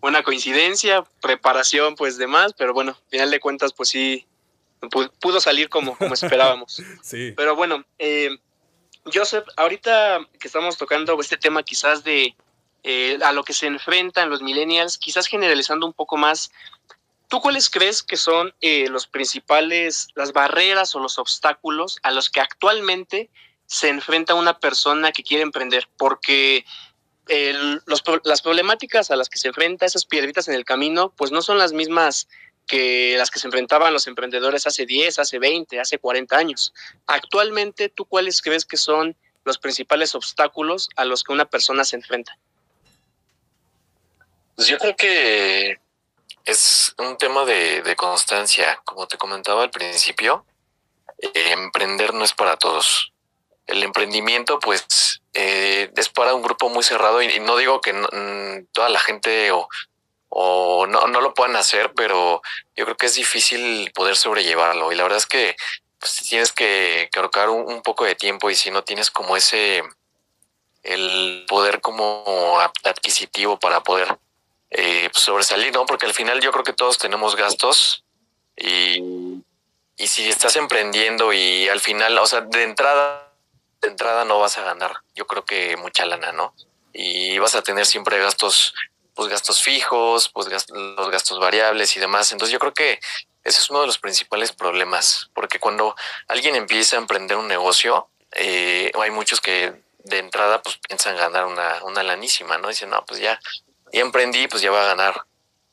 buena 0.00 0.22
coincidencia, 0.22 1.04
preparación 1.20 1.96
pues 1.96 2.16
demás, 2.16 2.54
pero 2.56 2.72
bueno, 2.72 2.92
al 2.92 3.10
final 3.10 3.30
de 3.30 3.40
cuentas 3.40 3.72
pues 3.72 3.88
sí 3.88 4.24
pudo 5.20 5.40
salir 5.40 5.68
como, 5.68 5.96
como 5.98 6.14
esperábamos. 6.14 6.80
sí. 7.02 7.32
Pero 7.36 7.56
bueno, 7.56 7.84
eh, 7.98 8.30
Joseph, 9.12 9.44
ahorita 9.56 10.20
que 10.38 10.46
estamos 10.46 10.76
tocando 10.76 11.20
este 11.20 11.36
tema 11.36 11.64
quizás 11.64 12.04
de 12.04 12.36
eh, 12.84 13.18
a 13.24 13.32
lo 13.32 13.42
que 13.42 13.52
se 13.52 13.66
enfrentan 13.66 14.30
los 14.30 14.42
millennials, 14.42 14.96
quizás 14.96 15.26
generalizando 15.26 15.86
un 15.86 15.92
poco 15.92 16.16
más, 16.16 16.52
¿tú 17.26 17.40
cuáles 17.40 17.68
crees 17.68 18.04
que 18.04 18.16
son 18.16 18.54
eh, 18.60 18.88
los 18.88 19.08
principales, 19.08 20.06
las 20.14 20.32
barreras 20.32 20.94
o 20.94 21.00
los 21.00 21.18
obstáculos 21.18 21.98
a 22.04 22.12
los 22.12 22.30
que 22.30 22.40
actualmente 22.40 23.28
se 23.68 23.90
enfrenta 23.90 24.34
una 24.34 24.58
persona 24.58 25.12
que 25.12 25.22
quiere 25.22 25.42
emprender, 25.42 25.88
porque 25.98 26.64
las 28.24 28.40
problemáticas 28.40 29.10
a 29.10 29.16
las 29.16 29.28
que 29.28 29.38
se 29.38 29.48
enfrenta 29.48 29.84
esas 29.84 30.06
piedritas 30.06 30.48
en 30.48 30.54
el 30.54 30.64
camino, 30.64 31.12
pues 31.14 31.30
no 31.30 31.42
son 31.42 31.58
las 31.58 31.74
mismas 31.74 32.26
que 32.66 33.14
las 33.18 33.30
que 33.30 33.38
se 33.38 33.46
enfrentaban 33.46 33.92
los 33.92 34.06
emprendedores 34.06 34.66
hace 34.66 34.86
10, 34.86 35.18
hace 35.18 35.38
20, 35.38 35.78
hace 35.78 35.98
40 35.98 36.36
años. 36.36 36.72
Actualmente, 37.06 37.90
¿tú 37.90 38.06
cuáles 38.06 38.40
crees 38.40 38.64
que 38.64 38.78
son 38.78 39.14
los 39.44 39.58
principales 39.58 40.14
obstáculos 40.14 40.88
a 40.96 41.04
los 41.04 41.22
que 41.22 41.32
una 41.32 41.44
persona 41.44 41.84
se 41.84 41.96
enfrenta? 41.96 42.38
Pues 44.56 44.66
yo 44.66 44.78
creo 44.78 44.96
que 44.96 45.78
es 46.46 46.94
un 46.96 47.18
tema 47.18 47.44
de, 47.44 47.94
constancia. 47.96 48.80
Como 48.84 49.06
te 49.06 49.18
comentaba 49.18 49.62
al 49.62 49.70
principio, 49.70 50.46
eh, 51.18 51.52
emprender 51.52 52.14
no 52.14 52.24
es 52.24 52.32
para 52.32 52.56
todos 52.56 53.12
el 53.68 53.82
emprendimiento 53.82 54.58
pues 54.58 55.20
eh, 55.34 55.92
es 55.94 56.08
para 56.08 56.34
un 56.34 56.42
grupo 56.42 56.68
muy 56.68 56.82
cerrado 56.82 57.22
y, 57.22 57.38
no 57.40 57.56
digo 57.56 57.80
que 57.80 57.94
toda 58.72 58.88
la 58.88 58.98
gente 58.98 59.52
o, 59.52 59.68
o 60.30 60.86
no, 60.86 61.06
no, 61.06 61.20
lo 61.20 61.34
puedan 61.34 61.54
hacer, 61.54 61.92
pero 61.94 62.42
yo 62.74 62.84
creo 62.84 62.96
que 62.96 63.06
es 63.06 63.14
difícil 63.14 63.92
poder 63.94 64.16
sobrellevarlo 64.16 64.90
y 64.90 64.96
la 64.96 65.04
verdad 65.04 65.18
es 65.18 65.26
que 65.26 65.54
pues, 66.00 66.16
tienes 66.28 66.52
que, 66.52 67.08
que 67.12 67.20
ahorcar 67.20 67.50
un, 67.50 67.82
poco 67.82 68.04
de 68.04 68.14
tiempo 68.14 68.50
y 68.50 68.54
si 68.54 68.70
no 68.70 68.82
tienes 68.82 69.10
como 69.10 69.36
ese 69.36 69.82
el 70.82 71.44
poder 71.46 71.80
como 71.82 72.58
adquisitivo 72.84 73.58
para 73.58 73.82
poder 73.82 74.16
eh, 74.70 75.10
pues, 75.12 75.24
sobresalir, 75.24 75.74
¿no? 75.74 75.84
Porque 75.84 76.06
al 76.06 76.14
final 76.14 76.40
yo 76.40 76.52
creo 76.52 76.64
que 76.64 76.72
todos 76.72 76.96
tenemos 76.96 77.36
gastos 77.36 78.04
y, 78.56 79.42
y 79.98 80.06
si 80.06 80.28
estás 80.28 80.56
emprendiendo 80.56 81.32
y 81.34 81.68
al 81.68 81.80
final, 81.80 82.16
o 82.16 82.26
sea, 82.26 82.40
de 82.40 82.62
entrada 82.62 83.27
de 83.80 83.88
entrada 83.88 84.24
no 84.24 84.38
vas 84.38 84.58
a 84.58 84.62
ganar, 84.62 85.02
yo 85.14 85.26
creo 85.26 85.44
que 85.44 85.76
mucha 85.76 86.06
lana, 86.06 86.32
¿no? 86.32 86.54
Y 86.92 87.38
vas 87.38 87.54
a 87.54 87.62
tener 87.62 87.86
siempre 87.86 88.18
gastos, 88.18 88.74
pues 89.14 89.28
gastos 89.28 89.62
fijos, 89.62 90.30
pues 90.30 90.48
los 90.70 91.10
gastos 91.10 91.38
variables 91.38 91.96
y 91.96 92.00
demás. 92.00 92.32
Entonces 92.32 92.52
yo 92.52 92.58
creo 92.58 92.74
que 92.74 92.98
ese 93.44 93.60
es 93.60 93.70
uno 93.70 93.80
de 93.80 93.86
los 93.86 93.98
principales 93.98 94.52
problemas, 94.52 95.30
porque 95.34 95.60
cuando 95.60 95.94
alguien 96.26 96.54
empieza 96.54 96.96
a 96.96 97.00
emprender 97.00 97.36
un 97.36 97.48
negocio, 97.48 98.08
eh, 98.32 98.90
hay 99.00 99.10
muchos 99.10 99.40
que 99.40 99.74
de 99.98 100.18
entrada 100.18 100.62
pues 100.62 100.78
piensan 100.78 101.16
ganar 101.16 101.46
una, 101.46 101.82
una 101.84 102.02
lanísima, 102.02 102.58
¿no? 102.58 102.68
Dicen, 102.68 102.90
no, 102.90 103.04
pues 103.06 103.20
ya, 103.20 103.38
ya 103.92 104.00
emprendí, 104.00 104.48
pues 104.48 104.62
ya 104.62 104.70
va 104.70 104.82
a 104.82 104.86
ganar 104.88 105.24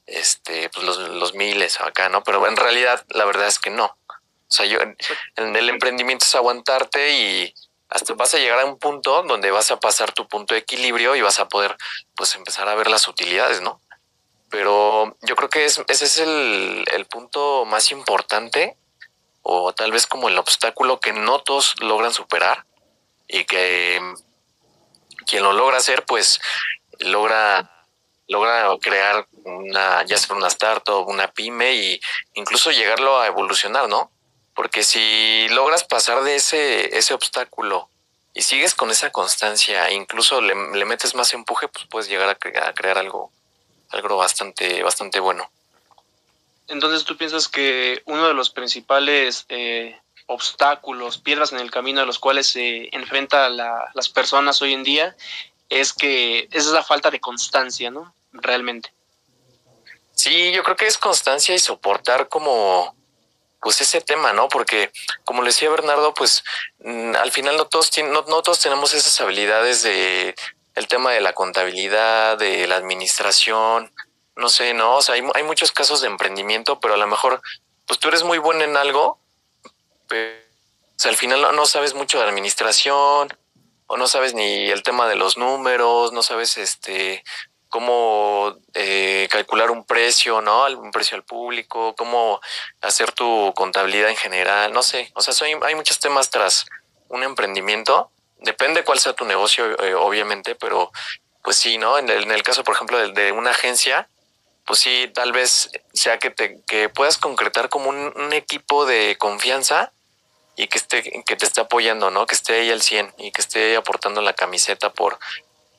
este, 0.06 0.70
pues 0.70 0.86
los, 0.86 0.98
los 0.98 1.34
miles 1.34 1.80
acá, 1.82 2.10
¿no? 2.10 2.24
Pero 2.24 2.46
en 2.48 2.56
realidad 2.56 3.04
la 3.10 3.26
verdad 3.26 3.48
es 3.48 3.60
que 3.60 3.70
no. 3.70 3.98
O 4.48 4.52
sea, 4.56 4.66
yo, 4.66 4.78
en 4.80 5.56
el 5.56 5.70
emprendimiento 5.70 6.26
es 6.26 6.36
aguantarte 6.36 7.14
y 7.14 7.54
hasta 7.90 8.14
vas 8.14 8.34
a 8.34 8.40
llegar 8.40 8.60
a 8.60 8.66
un 8.66 8.80
punto 8.80 9.24
donde 9.24 9.52
vas 9.52 9.72
a 9.72 9.80
pasar 9.80 10.12
tu 10.12 10.28
punto 10.28 10.54
de 10.54 10.62
equilibrio 10.62 11.16
y 11.16 11.22
vas 11.22 11.40
a 11.40 11.48
poder 11.48 11.76
pues 12.16 12.36
empezar 12.36 12.68
a 12.68 12.76
ver 12.76 12.90
las 12.90 13.08
utilidades, 13.08 13.62
¿no? 13.62 13.82
Pero 14.50 15.16
yo 15.22 15.36
creo 15.36 15.50
que 15.50 15.66
es, 15.66 15.82
ese 15.88 16.06
es 16.06 16.20
el, 16.20 16.86
el 16.94 17.06
punto 17.06 17.66
más 17.66 17.92
importante 17.92 18.78
o 19.42 19.74
tal 19.74 19.92
vez 19.92 20.08
como 20.08 20.30
el 20.30 20.38
obstáculo 20.38 21.00
que 21.00 21.14
no 21.14 21.40
todos 21.40 21.80
logran 21.80 22.14
superar 22.14 22.66
y 23.28 23.46
que 23.46 24.02
quien 25.26 25.44
lo 25.44 25.54
logra 25.54 25.78
hacer 25.78 26.06
pues 26.06 26.40
logra 27.00 27.72
logra 28.28 28.68
crear 28.82 29.28
una 29.44 30.04
ya 30.04 30.18
sea 30.18 30.36
una 30.36 30.48
startup, 30.48 31.08
una 31.08 31.32
pyme 31.32 31.76
y 31.76 32.00
incluso 32.34 32.72
llegarlo 32.72 33.20
a 33.20 33.28
evolucionar, 33.28 33.88
¿no? 33.88 34.12
Porque 34.56 34.84
si 34.84 35.48
logras 35.50 35.84
pasar 35.84 36.24
de 36.24 36.36
ese, 36.36 36.98
ese 36.98 37.14
obstáculo 37.14 37.90
y 38.34 38.42
sigues 38.42 38.74
con 38.74 38.90
esa 38.90 39.12
constancia, 39.12 39.88
e 39.90 39.94
incluso 39.94 40.42
le, 40.42 40.56
metes 40.56 41.14
más 41.14 41.34
empuje, 41.34 41.68
pues 41.68 41.86
puedes 41.90 42.10
llegar 42.10 42.30
a, 42.30 42.74
crear 42.74 42.98
algo, 42.98 43.32
algo 43.90 44.18
bastante, 44.18 44.82
bastante 44.82 45.20
bueno. 45.20 45.50
Entonces 46.68 47.04
tú 47.04 47.18
piensas 47.18 47.48
que 47.48 48.02
uno 48.06 48.28
de 48.28 48.34
los 48.34 48.50
principales 48.50 49.46
eh, 49.50 50.00
obstáculos, 50.26 51.18
piedras 51.18 51.52
en 51.52 51.60
el 51.60 51.70
camino 51.70 52.02
a 52.02 52.06
los 52.06 52.18
cuales 52.18 52.48
se 52.48 52.90
enfrentan 52.96 53.58
las 53.58 54.10
personas 54.10 54.62
hoy 54.62 54.74
en 54.74 54.84
día 54.84 55.16
es 55.70 55.94
que 55.94 56.48
es 56.52 56.66
la 56.68 56.84
falta 56.84 57.12
de 57.12 57.20
constancia, 57.20 57.92
¿no? 57.92 58.14
Realmente. 58.32 58.92
Sí, 60.14 60.52
yo 60.54 60.64
creo 60.64 60.76
que 60.76 60.88
es 60.88 60.98
constancia 60.98 61.54
y 61.54 61.60
soportar 61.60 62.30
como 62.30 62.95
pues 63.66 63.82
ese 63.82 64.00
tema, 64.00 64.32
¿no? 64.32 64.48
Porque 64.48 64.92
como 65.24 65.42
le 65.42 65.48
decía 65.48 65.72
Bernardo, 65.72 66.14
pues 66.14 66.44
mm, 66.82 67.16
al 67.16 67.32
final 67.32 67.58
no 67.58 67.66
todos, 67.66 67.90
no, 67.98 68.22
no 68.28 68.44
todos 68.44 68.60
tenemos 68.60 68.94
esas 68.94 69.20
habilidades 69.20 69.82
de 69.82 70.36
el 70.76 70.88
tema 70.88 71.12
de 71.12 71.20
la 71.20 71.34
contabilidad, 71.34 72.38
de 72.38 72.68
la 72.68 72.76
administración, 72.76 73.92
no 74.36 74.50
sé, 74.50 74.76
¿no? 74.76 74.98
O 74.98 75.02
sea, 75.02 75.16
hay, 75.16 75.24
hay 75.34 75.42
muchos 75.42 75.72
casos 75.72 76.02
de 76.02 76.08
emprendimiento, 76.08 76.80
pero 76.80 76.94
a 76.94 76.98
lo 76.98 77.08
mejor, 77.08 77.42
pues 77.88 78.00
tú 78.00 78.10
eres 78.10 78.22
muy 78.22 78.38
bueno 78.38 78.64
en 78.64 78.78
algo, 78.78 79.20
pero 80.08 80.38
o 80.96 81.00
sea, 81.00 81.10
al 81.10 81.18
final 81.18 81.42
no, 81.42 81.52
no 81.52 81.66
sabes 81.66 81.96
mucho 81.96 82.20
de 82.20 82.26
administración, 82.26 83.36
o 83.88 83.98
no 83.98 84.08
sabes 84.08 84.36
ni 84.36 84.70
el 84.70 84.84
tema 84.84 85.08
de 85.08 85.16
los 85.16 85.38
números, 85.38 86.14
no 86.14 86.22
sabes 86.22 86.60
este 86.60 87.24
cómo 87.76 88.56
eh, 88.74 89.28
calcular 89.30 89.70
un 89.70 89.84
precio, 89.84 90.40
¿no? 90.40 90.66
Un 90.78 90.92
precio 90.92 91.18
al 91.18 91.26
público, 91.26 91.94
cómo 91.98 92.40
hacer 92.80 93.12
tu 93.12 93.52
contabilidad 93.54 94.10
en 94.10 94.16
general, 94.16 94.72
no 94.72 94.82
sé. 94.82 95.12
O 95.14 95.20
sea, 95.20 95.34
hay 95.62 95.76
muchos 95.76 96.00
temas 96.00 96.30
tras 96.30 96.68
un 97.10 97.24
emprendimiento. 97.24 98.12
Depende 98.38 98.86
cuál 98.86 99.00
sea 99.00 99.12
tu 99.12 99.26
negocio, 99.26 99.78
eh, 99.84 99.94
obviamente, 99.94 100.56
pero 100.56 100.90
pues 101.44 101.58
sí, 101.58 101.78
¿no? 101.78 101.98
En 101.98 102.10
el, 102.10 102.44
caso, 102.44 102.64
por 102.64 102.76
ejemplo, 102.76 103.10
de, 103.10 103.34
una 103.34 103.50
agencia, 103.50 104.08
pues 104.66 104.80
sí, 104.80 105.12
tal 105.14 105.34
vez 105.34 105.70
sea 105.94 106.18
que 106.18 106.30
te 106.30 106.62
que 106.68 106.88
puedas 106.88 107.18
concretar 107.18 107.68
como 107.68 107.90
un, 107.90 108.14
un, 108.16 108.32
equipo 108.32 108.86
de 108.86 109.18
confianza 109.18 109.92
y 110.56 110.68
que 110.68 110.78
esté 110.78 111.04
que 111.26 111.36
te 111.36 111.46
esté 111.46 111.60
apoyando, 111.60 112.10
¿no? 112.10 112.26
Que 112.26 112.36
esté 112.36 112.62
ahí 112.62 112.72
al 112.72 112.82
100 112.82 113.16
y 113.18 113.34
que 113.34 113.42
esté 113.42 113.76
aportando 113.76 114.22
la 114.22 114.32
camiseta 114.32 114.94
por 114.94 115.20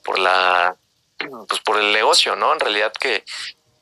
por 0.05 0.19
la 0.19 0.77
pues 1.19 1.61
por 1.61 1.79
el 1.79 1.93
negocio, 1.93 2.37
¿no? 2.37 2.53
En 2.53 2.61
realidad 2.61 2.93
que, 2.99 3.25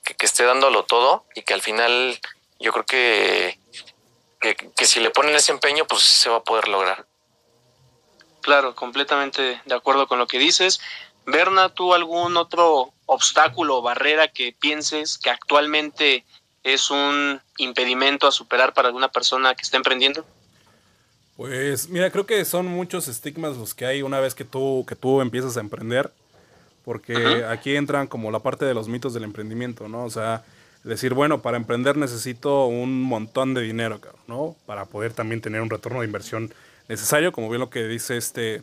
que, 0.03 0.27
esté 0.27 0.45
dándolo 0.45 0.85
todo 0.85 1.25
y 1.35 1.43
que 1.43 1.55
al 1.55 1.63
final 1.63 2.19
yo 2.61 2.73
creo 2.73 2.85
que, 2.85 3.59
que, 4.41 4.87
si 4.87 5.01
le 5.01 5.11
ponen 5.11 5.35
ese 5.35 5.53
empeño, 5.53 5.87
pues 5.87 6.03
se 6.03 6.31
va 6.31 6.37
a 6.37 6.45
poder 6.45 6.69
lograr. 6.69 7.07
Claro, 8.43 8.75
completamente 8.75 9.61
de 9.65 9.75
acuerdo 9.75 10.07
con 10.07 10.19
lo 10.19 10.27
que 10.27 10.39
dices. 10.39 10.81
Berna, 11.27 11.71
¿tú 11.71 11.95
algún 11.95 12.37
otro 12.37 12.93
obstáculo 13.07 13.79
o 13.79 13.83
barrera 13.83 14.29
que 14.29 14.55
pienses 14.59 15.17
que 15.17 15.31
actualmente 15.31 16.25
es 16.63 16.91
un 16.91 17.41
impedimento 17.57 18.27
a 18.27 18.33
superar 18.33 18.75
para 18.75 18.89
alguna 18.89 19.09
persona 19.11 19.55
que 19.55 19.63
está 19.63 19.79
emprendiendo? 19.79 20.25
Pues 21.37 21.89
mira, 21.89 22.11
creo 22.11 22.27
que 22.27 22.45
son 22.45 22.67
muchos 22.67 23.09
estigmas 23.09 23.57
los 23.57 23.75
que 23.75 23.87
hay 23.87 24.03
una 24.03 24.21
vez 24.21 24.35
que 24.35 24.45
tú, 24.45 24.85
que 24.87 24.95
tú 24.95 25.21
empiezas 25.21 25.57
a 25.57 25.61
emprender 25.61 26.13
porque 26.85 27.45
aquí 27.49 27.77
entran 27.77 28.07
como 28.07 28.31
la 28.31 28.41
parte 28.41 28.65
de 28.65 28.75
los 28.75 28.89
mitos 28.89 29.15
del 29.15 29.25
emprendimiento, 29.25 29.89
¿no? 29.89 30.05
O 30.05 30.11
sea, 30.11 30.45
decir, 30.85 31.15
bueno, 31.15 31.41
para 31.41 31.57
emprender 31.57 31.97
necesito 31.97 32.67
un 32.67 33.03
montón 33.03 33.55
de 33.55 33.63
dinero, 33.63 34.01
¿no? 34.29 34.55
Para 34.67 34.85
poder 34.85 35.15
también 35.15 35.41
tener 35.41 35.63
un 35.63 35.71
retorno 35.71 36.01
de 36.01 36.07
inversión 36.07 36.53
necesario, 36.89 37.33
como 37.33 37.49
bien 37.49 37.61
lo 37.61 37.71
que 37.71 37.85
dice 37.85 38.17
este, 38.17 38.63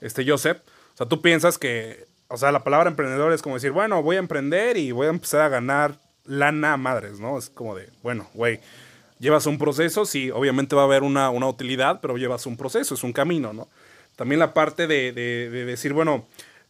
este 0.00 0.28
Joseph. 0.28 0.58
O 0.94 0.96
sea, 0.96 1.08
tú 1.08 1.20
piensas 1.20 1.58
que, 1.58 2.06
o 2.28 2.36
sea, 2.36 2.52
la 2.52 2.62
palabra 2.62 2.88
emprendedor 2.88 3.32
es 3.32 3.42
como 3.42 3.56
decir, 3.56 3.72
bueno, 3.72 4.02
voy 4.02 4.16
a 4.16 4.20
emprender 4.20 4.76
y 4.76 4.92
voy 4.92 5.08
a 5.08 5.10
empezar 5.10 5.40
a 5.40 5.48
ganar 5.48 5.98
lana 6.24 6.74
a 6.74 6.76
madres, 6.76 7.18
¿no? 7.18 7.36
Es 7.36 7.50
como 7.50 7.74
de, 7.74 7.88
bueno, 8.02 8.28
güey, 8.32 8.60
llevas 9.18 9.46
un 9.46 9.58
proceso, 9.58 10.06
sí, 10.06 10.30
obviamente 10.30 10.76
va 10.76 10.82
a 10.82 10.86
haber 10.86 11.02
una, 11.02 11.30
una, 11.30 11.48
utilidad, 11.48 12.00
pero 12.00 12.16
llevas 12.16 12.46
un 12.46 12.56
proceso, 12.56 12.94
es 12.94 13.02
un 13.02 13.12
camino, 13.12 13.52
¿no? 13.52 13.68
También 14.14 14.38
la 14.38 14.54
parte 14.54 14.86
de, 14.86 15.12
de, 15.12 15.50
de 15.50 15.64
decir, 15.64 15.92
bueno, 15.92 16.26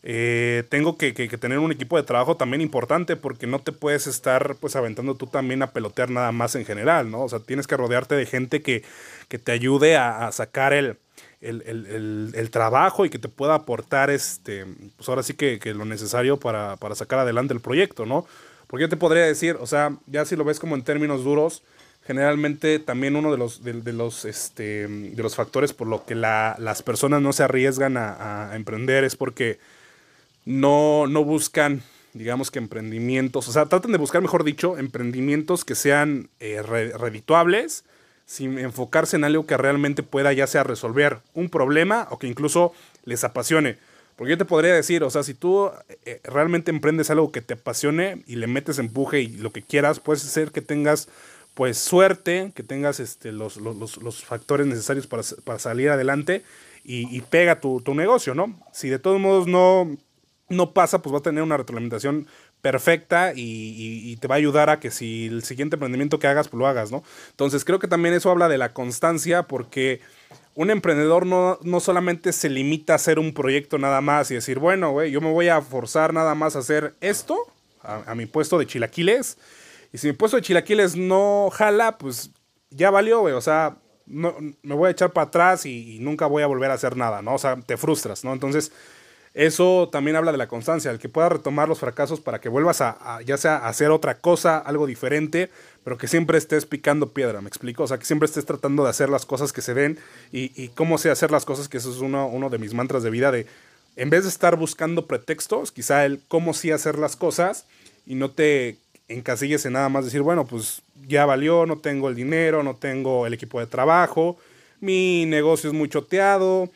eh, 0.08 0.62
tengo 0.68 0.96
que, 0.96 1.12
tener 1.12 1.58
un 1.58 1.72
equipo 1.72 1.96
de 1.96 2.04
trabajo 2.04 2.36
también 2.36 2.60
importante 2.60 3.16
porque 3.16 3.48
no 3.48 3.58
te 3.58 3.72
puedes 3.72 4.06
estar 4.06 4.54
pues 4.60 4.76
aventando 4.76 5.16
tú 5.16 5.26
también 5.26 5.64
a 5.64 5.72
pelotear 5.72 6.10
nada 6.10 6.30
más 6.30 6.54
en 6.54 6.64
general, 6.64 7.10
¿no? 7.10 7.24
O 7.24 7.28
sea, 7.28 7.40
tienes 7.40 7.66
que 7.66 7.76
rodearte 7.76 8.14
de 8.14 8.24
gente 8.24 8.62
que, 8.62 8.84
te 9.28 9.50
ayude 9.50 9.96
a, 9.96 10.30
sacar 10.30 10.72
el, 10.72 10.96
el, 11.40 12.48
trabajo 12.52 13.04
y 13.04 13.10
que 13.10 13.18
te 13.18 13.28
pueda 13.28 13.56
aportar 13.56 14.10
este, 14.10 14.64
pues 14.96 15.08
ahora 15.08 15.24
sí 15.24 15.34
que, 15.34 15.58
lo 15.74 15.84
necesario 15.84 16.36
para, 16.38 16.76
sacar 16.94 17.18
adelante 17.18 17.52
el 17.52 17.60
proyecto, 17.60 18.06
¿no? 18.06 18.28
Porque 18.68 18.82
yo 18.82 18.88
te 18.88 18.96
podría 18.96 19.24
decir, 19.24 19.56
o 19.58 19.66
sea, 19.66 19.96
ya 20.06 20.24
si 20.24 20.36
lo 20.36 20.44
ves 20.44 20.60
como 20.60 20.76
en 20.76 20.84
términos 20.84 21.24
duros, 21.24 21.64
generalmente 22.06 22.78
también 22.78 23.16
uno 23.16 23.32
de 23.32 23.38
los, 23.38 23.64
de, 23.64 23.92
los, 23.92 24.24
este, 24.24 24.86
de 24.86 25.20
los 25.20 25.34
factores 25.34 25.72
por 25.72 25.88
lo 25.88 26.04
que 26.04 26.14
las 26.14 26.82
personas 26.84 27.22
no 27.22 27.32
se 27.32 27.42
arriesgan 27.42 27.96
a 27.96 28.52
emprender 28.54 29.02
es 29.02 29.16
porque 29.16 29.58
no, 30.46 31.06
no 31.06 31.24
buscan, 31.24 31.82
digamos 32.14 32.50
que 32.50 32.58
emprendimientos, 32.58 33.46
o 33.48 33.52
sea, 33.52 33.66
tratan 33.66 33.92
de 33.92 33.98
buscar, 33.98 34.22
mejor 34.22 34.44
dicho, 34.44 34.78
emprendimientos 34.78 35.64
que 35.64 35.74
sean 35.74 36.30
eh, 36.40 36.62
sin 38.24 38.58
enfocarse 38.58 39.16
en 39.16 39.24
algo 39.24 39.46
que 39.46 39.56
realmente 39.56 40.02
pueda 40.02 40.32
ya 40.32 40.46
sea 40.46 40.64
resolver 40.64 41.18
un 41.34 41.50
problema 41.50 42.08
o 42.10 42.18
que 42.18 42.26
incluso 42.26 42.72
les 43.04 43.22
apasione. 43.24 43.76
Porque 44.16 44.30
yo 44.30 44.38
te 44.38 44.46
podría 44.46 44.72
decir, 44.72 45.02
o 45.04 45.10
sea, 45.10 45.22
si 45.22 45.34
tú 45.34 45.70
eh, 46.06 46.20
realmente 46.24 46.70
emprendes 46.70 47.10
algo 47.10 47.32
que 47.32 47.42
te 47.42 47.54
apasione 47.54 48.22
y 48.26 48.36
le 48.36 48.46
metes 48.46 48.78
empuje 48.78 49.20
y 49.20 49.28
lo 49.28 49.52
que 49.52 49.62
quieras, 49.62 50.00
puede 50.00 50.20
ser 50.20 50.52
que 50.52 50.62
tengas 50.62 51.08
pues 51.54 51.78
suerte, 51.78 52.52
que 52.54 52.62
tengas 52.62 53.00
este, 53.00 53.32
los, 53.32 53.56
los, 53.56 53.96
los 53.96 54.24
factores 54.24 54.66
necesarios 54.66 55.06
para, 55.06 55.22
para 55.44 55.58
salir 55.58 55.90
adelante 55.90 56.42
y, 56.88 57.20
pega 57.22 57.60
tu, 57.60 57.80
tu, 57.80 57.94
negocio, 57.94 58.34
¿no? 58.34 58.56
Si 58.72 58.88
de 58.88 59.00
todos 59.00 59.18
modos 59.20 59.48
no, 59.48 59.96
no 60.48 60.72
pasa, 60.72 61.02
pues 61.02 61.12
va 61.12 61.18
a 61.18 61.22
tener 61.22 61.42
una 61.42 61.56
retroalimentación 61.56 62.28
perfecta 62.60 63.32
y, 63.34 64.16
te 64.16 64.28
va 64.28 64.36
a 64.36 64.38
ayudar 64.38 64.70
a 64.70 64.80
que 64.80 64.90
si 64.90 65.26
el 65.26 65.42
siguiente 65.42 65.76
emprendimiento 65.76 66.18
que 66.18 66.26
hagas, 66.26 66.48
pues 66.48 66.58
lo 66.58 66.66
hagas, 66.66 66.90
¿no? 66.90 67.02
Entonces 67.30 67.64
creo 67.64 67.78
que 67.78 67.88
también 67.88 68.14
eso 68.14 68.30
habla 68.30 68.48
de 68.48 68.58
la 68.58 68.72
constancia 68.72 69.44
porque 69.44 70.00
un 70.54 70.70
emprendedor 70.70 71.26
no, 71.26 71.58
no 71.62 71.80
solamente 71.80 72.32
se 72.32 72.48
limita 72.48 72.94
a 72.94 72.96
hacer 72.96 73.18
un 73.18 73.34
proyecto 73.34 73.78
nada 73.78 74.00
más 74.00 74.30
y 74.30 74.34
decir, 74.34 74.58
bueno, 74.58 74.90
güey, 74.92 75.10
yo 75.10 75.20
me 75.20 75.30
voy 75.30 75.48
a 75.48 75.60
forzar 75.60 76.14
nada 76.14 76.34
más 76.34 76.56
a 76.56 76.60
hacer 76.60 76.94
esto, 77.00 77.36
a, 77.82 78.14
mi 78.14 78.26
puesto 78.26 78.58
de 78.58 78.66
chilaquiles, 78.66 79.38
y 79.92 79.98
si 79.98 80.08
mi 80.08 80.12
puesto 80.14 80.36
de 80.36 80.42
chilaquiles 80.42 80.96
no 80.96 81.50
jala, 81.52 81.98
pues 81.98 82.30
ya 82.70 82.90
valió, 82.90 83.20
güey, 83.20 83.34
o 83.34 83.40
sea, 83.40 83.76
no, 84.06 84.34
me 84.62 84.74
voy 84.74 84.88
a 84.88 84.90
echar 84.90 85.12
para 85.12 85.28
atrás 85.28 85.66
y, 85.66 85.96
y 85.96 85.98
nunca 85.98 86.26
voy 86.26 86.42
a 86.42 86.46
volver 86.46 86.70
a 86.70 86.74
hacer 86.74 86.96
nada, 86.96 87.22
¿no? 87.22 87.34
O 87.34 87.38
sea, 87.38 87.56
te 87.56 87.76
frustras, 87.76 88.24
¿no? 88.24 88.32
Entonces 88.32 88.72
eso 89.36 89.90
también 89.92 90.16
habla 90.16 90.32
de 90.32 90.38
la 90.38 90.48
constancia, 90.48 90.90
el 90.90 90.98
que 90.98 91.10
pueda 91.10 91.28
retomar 91.28 91.68
los 91.68 91.78
fracasos 91.78 92.22
para 92.22 92.40
que 92.40 92.48
vuelvas 92.48 92.80
a, 92.80 93.20
ya 93.22 93.36
sea 93.36 93.58
a 93.58 93.68
hacer 93.68 93.90
otra 93.90 94.14
cosa, 94.14 94.56
algo 94.56 94.86
diferente, 94.86 95.50
pero 95.84 95.98
que 95.98 96.08
siempre 96.08 96.38
estés 96.38 96.64
picando 96.64 97.10
piedra, 97.10 97.42
¿me 97.42 97.48
explico? 97.48 97.82
O 97.82 97.86
sea, 97.86 97.98
que 97.98 98.06
siempre 98.06 98.24
estés 98.24 98.46
tratando 98.46 98.84
de 98.84 98.88
hacer 98.88 99.10
las 99.10 99.26
cosas 99.26 99.52
que 99.52 99.60
se 99.60 99.74
ven 99.74 99.98
y, 100.32 100.68
cómo 100.68 100.96
sé 100.96 101.10
hacer 101.10 101.30
las 101.30 101.44
cosas, 101.44 101.68
que 101.68 101.76
eso 101.76 101.90
es 101.90 101.98
uno, 101.98 102.26
uno 102.28 102.48
de 102.48 102.56
mis 102.56 102.72
mantras 102.72 103.02
de 103.02 103.10
vida, 103.10 103.30
de 103.30 103.46
en 103.96 104.08
vez 104.08 104.22
de 104.22 104.30
estar 104.30 104.56
buscando 104.56 105.06
pretextos, 105.06 105.70
quizá 105.70 106.06
el 106.06 106.22
cómo 106.28 106.54
sí 106.54 106.70
hacer 106.70 106.98
las 106.98 107.14
cosas 107.14 107.66
y 108.06 108.14
no 108.14 108.30
te 108.30 108.78
encasilles 109.08 109.66
en 109.66 109.74
nada 109.74 109.90
más 109.90 110.06
decir, 110.06 110.22
bueno, 110.22 110.46
pues 110.46 110.80
ya 111.06 111.26
valió, 111.26 111.66
no 111.66 111.76
tengo 111.76 112.08
el 112.08 112.14
dinero, 112.14 112.62
no 112.62 112.74
tengo 112.76 113.26
el 113.26 113.34
equipo 113.34 113.60
de 113.60 113.66
trabajo, 113.66 114.38
mi 114.80 115.26
negocio 115.26 115.68
es 115.68 115.76
muy 115.76 115.90
choteado, 115.90 116.70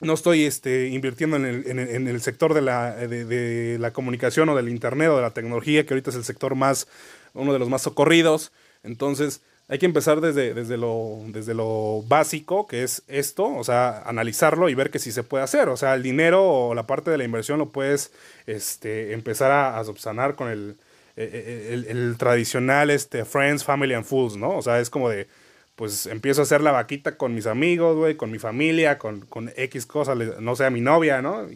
no 0.00 0.14
estoy 0.14 0.44
este, 0.44 0.88
invirtiendo 0.88 1.36
en 1.36 1.44
el, 1.44 1.66
en, 1.66 2.08
el, 2.08 2.20
sector 2.20 2.54
de 2.54 2.62
la, 2.62 2.94
de, 2.94 3.78
la, 3.80 3.92
comunicación 3.92 4.48
o 4.48 4.56
del 4.56 4.68
internet 4.68 5.08
o 5.08 5.16
de 5.16 5.22
la 5.22 5.32
tecnología, 5.32 5.84
que 5.84 5.94
ahorita 5.94 6.10
es 6.10 6.16
el 6.16 6.24
sector 6.24 6.54
más, 6.54 6.86
uno 7.34 7.52
de 7.52 7.58
los 7.58 7.68
más 7.68 7.82
socorridos. 7.82 8.52
Entonces, 8.84 9.42
hay 9.68 9.78
que 9.78 9.86
empezar 9.86 10.20
desde, 10.20 10.54
desde, 10.54 10.76
lo, 10.76 11.20
desde 11.26 11.52
lo 11.52 12.04
básico, 12.06 12.66
que 12.66 12.84
es 12.84 13.02
esto, 13.08 13.44
o 13.44 13.64
sea, 13.64 14.02
analizarlo 14.02 14.68
y 14.68 14.74
ver 14.74 14.90
que 14.90 15.00
sí 15.00 15.10
se 15.10 15.24
puede 15.24 15.44
hacer. 15.44 15.68
O 15.68 15.76
sea, 15.76 15.94
el 15.94 16.02
dinero 16.02 16.44
o 16.44 16.74
la 16.74 16.86
parte 16.86 17.10
de 17.10 17.18
la 17.18 17.24
inversión 17.24 17.58
lo 17.58 17.70
puedes 17.70 18.12
este, 18.46 19.12
empezar 19.12 19.50
a, 19.50 19.82
subsanar 19.84 20.36
con 20.36 20.48
el, 20.48 20.76
e, 21.16 21.24
e, 21.24 21.74
el, 21.74 21.84
el, 21.86 22.16
tradicional 22.16 22.90
este, 22.90 23.24
Friends, 23.24 23.64
Family 23.64 23.94
and 23.94 24.06
Fools, 24.06 24.36
¿no? 24.36 24.56
O 24.56 24.62
sea, 24.62 24.80
es 24.80 24.90
como 24.90 25.10
de, 25.10 25.26
pues 25.78 26.06
empiezo 26.06 26.40
a 26.40 26.42
hacer 26.42 26.60
la 26.60 26.72
vaquita 26.72 27.16
con 27.16 27.36
mis 27.36 27.46
amigos, 27.46 27.96
güey, 27.96 28.16
con 28.16 28.32
mi 28.32 28.40
familia, 28.40 28.98
con, 28.98 29.20
con 29.20 29.52
X 29.54 29.86
cosas, 29.86 30.18
no 30.40 30.56
sea 30.56 30.70
mi 30.70 30.80
novia, 30.80 31.22
¿no? 31.22 31.46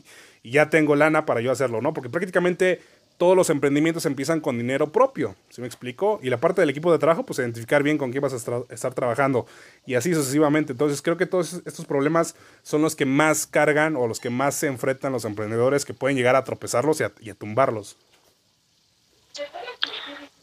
Y 0.44 0.52
ya 0.52 0.70
tengo 0.70 0.94
lana 0.94 1.26
para 1.26 1.40
yo 1.40 1.50
hacerlo, 1.50 1.82
¿no? 1.82 1.92
Porque 1.92 2.08
prácticamente 2.08 2.80
todos 3.18 3.36
los 3.36 3.50
emprendimientos 3.50 4.06
empiezan 4.06 4.40
con 4.40 4.58
dinero 4.58 4.92
propio, 4.92 5.34
¿sí 5.50 5.60
me 5.60 5.66
explico? 5.66 6.20
Y 6.22 6.30
la 6.30 6.38
parte 6.38 6.60
del 6.60 6.70
equipo 6.70 6.92
de 6.92 7.00
trabajo, 7.00 7.26
pues 7.26 7.40
identificar 7.40 7.82
bien 7.82 7.98
con 7.98 8.12
quién 8.12 8.22
vas 8.22 8.32
a 8.32 8.64
estar 8.70 8.94
trabajando 8.94 9.44
y 9.86 9.96
así 9.96 10.14
sucesivamente. 10.14 10.70
Entonces 10.70 11.02
creo 11.02 11.16
que 11.16 11.26
todos 11.26 11.60
estos 11.66 11.84
problemas 11.84 12.36
son 12.62 12.80
los 12.80 12.94
que 12.94 13.06
más 13.06 13.48
cargan 13.48 13.96
o 13.96 14.06
los 14.06 14.20
que 14.20 14.30
más 14.30 14.54
se 14.54 14.68
enfrentan 14.68 15.10
los 15.10 15.24
emprendedores 15.24 15.84
que 15.84 15.94
pueden 15.94 16.16
llegar 16.16 16.36
a 16.36 16.44
tropezarlos 16.44 17.02
y 17.20 17.30
a, 17.30 17.34
tumbarlos. 17.34 17.96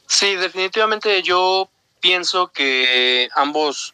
Sí, 0.05 0.35
definitivamente 0.35 1.21
yo 1.21 1.69
pienso 1.99 2.51
que 2.51 3.29
ambos, 3.35 3.93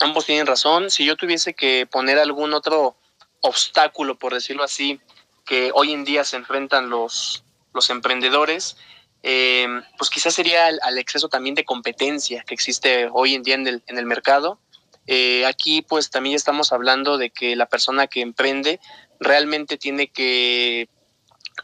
ambos 0.00 0.26
tienen 0.26 0.46
razón. 0.46 0.90
Si 0.90 1.04
yo 1.04 1.16
tuviese 1.16 1.54
que 1.54 1.86
poner 1.86 2.18
algún 2.18 2.54
otro 2.54 2.96
obstáculo, 3.40 4.18
por 4.18 4.34
decirlo 4.34 4.64
así, 4.64 5.00
que 5.44 5.70
hoy 5.74 5.92
en 5.92 6.04
día 6.04 6.24
se 6.24 6.36
enfrentan 6.36 6.90
los, 6.90 7.44
los 7.74 7.90
emprendedores, 7.90 8.76
eh, 9.22 9.66
pues 9.98 10.10
quizás 10.10 10.34
sería 10.34 10.66
al, 10.66 10.98
exceso 10.98 11.28
también 11.28 11.54
de 11.54 11.64
competencia 11.64 12.42
que 12.46 12.54
existe 12.54 13.08
hoy 13.12 13.34
en 13.34 13.42
día 13.42 13.54
en 13.54 13.66
el, 13.66 13.82
en 13.86 13.98
el 13.98 14.06
mercado. 14.06 14.58
Eh, 15.06 15.44
aquí 15.46 15.82
pues 15.82 16.10
también 16.10 16.36
estamos 16.36 16.72
hablando 16.72 17.18
de 17.18 17.30
que 17.30 17.56
la 17.56 17.66
persona 17.66 18.06
que 18.06 18.20
emprende 18.20 18.80
realmente 19.18 19.76
tiene 19.76 20.08
que 20.08 20.88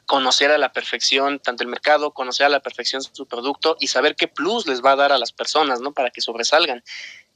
conocer 0.07 0.51
a 0.51 0.59
la 0.59 0.73
perfección 0.73 1.41
tanto 1.41 1.63
el 1.63 1.69
mercado, 1.69 2.13
conocer 2.13 2.47
a 2.47 2.49
la 2.49 2.61
perfección 2.61 3.03
su 3.03 3.27
producto 3.27 3.77
y 3.81 3.89
saber 3.89 4.17
qué 4.17 4.29
plus 4.29 4.67
les 4.67 4.83
va 4.83 4.93
a 4.93 4.97
dar 4.97 5.13
a 5.13 5.19
las 5.19 5.33
personas, 5.33 5.81
¿no? 5.81 5.93
Para 5.93 6.11
que 6.11 6.21
sobresalgan. 6.21 6.83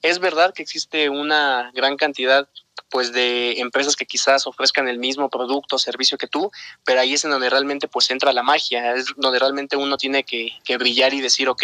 Es 0.02 0.18
verdad 0.18 0.54
que 0.54 0.62
existe 0.62 1.10
una 1.10 1.70
gran 1.74 1.96
cantidad 1.96 2.48
pues 2.90 3.12
de 3.12 3.60
empresas 3.60 3.96
que 3.96 4.04
quizás 4.04 4.46
ofrezcan 4.46 4.88
el 4.88 4.98
mismo 4.98 5.30
producto 5.30 5.76
o 5.76 5.78
servicio 5.78 6.18
que 6.18 6.26
tú, 6.26 6.50
pero 6.84 7.00
ahí 7.00 7.14
es 7.14 7.24
en 7.24 7.30
donde 7.30 7.48
realmente 7.48 7.88
pues 7.88 8.10
entra 8.10 8.32
la 8.32 8.42
magia, 8.42 8.94
es 8.94 9.06
donde 9.16 9.38
realmente 9.38 9.76
uno 9.76 9.96
tiene 9.96 10.24
que, 10.24 10.50
brillar 10.76 11.14
y 11.14 11.20
decir, 11.20 11.48
ok, 11.48 11.62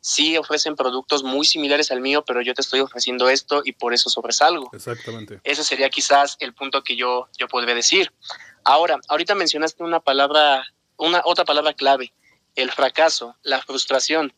sí 0.00 0.36
ofrecen 0.36 0.76
productos 0.76 1.22
muy 1.22 1.44
similares 1.44 1.90
al 1.90 2.00
mío, 2.00 2.24
pero 2.24 2.42
yo 2.42 2.54
te 2.54 2.62
estoy 2.62 2.80
ofreciendo 2.80 3.28
esto 3.28 3.62
y 3.64 3.72
por 3.72 3.92
eso 3.92 4.08
sobresalgo. 4.08 4.70
Exactamente. 4.72 5.40
Ese 5.44 5.64
sería 5.64 5.90
quizás 5.90 6.36
el 6.40 6.54
punto 6.54 6.82
que 6.82 6.96
yo, 6.96 7.28
yo 7.38 7.48
podría 7.48 7.74
decir. 7.74 8.12
Ahora, 8.64 8.98
ahorita 9.08 9.34
mencionaste 9.34 9.82
una 9.82 10.00
palabra, 10.00 10.64
una 10.96 11.22
otra 11.24 11.44
palabra 11.44 11.74
clave, 11.74 12.12
el 12.54 12.70
fracaso, 12.70 13.36
la 13.42 13.60
frustración. 13.62 14.32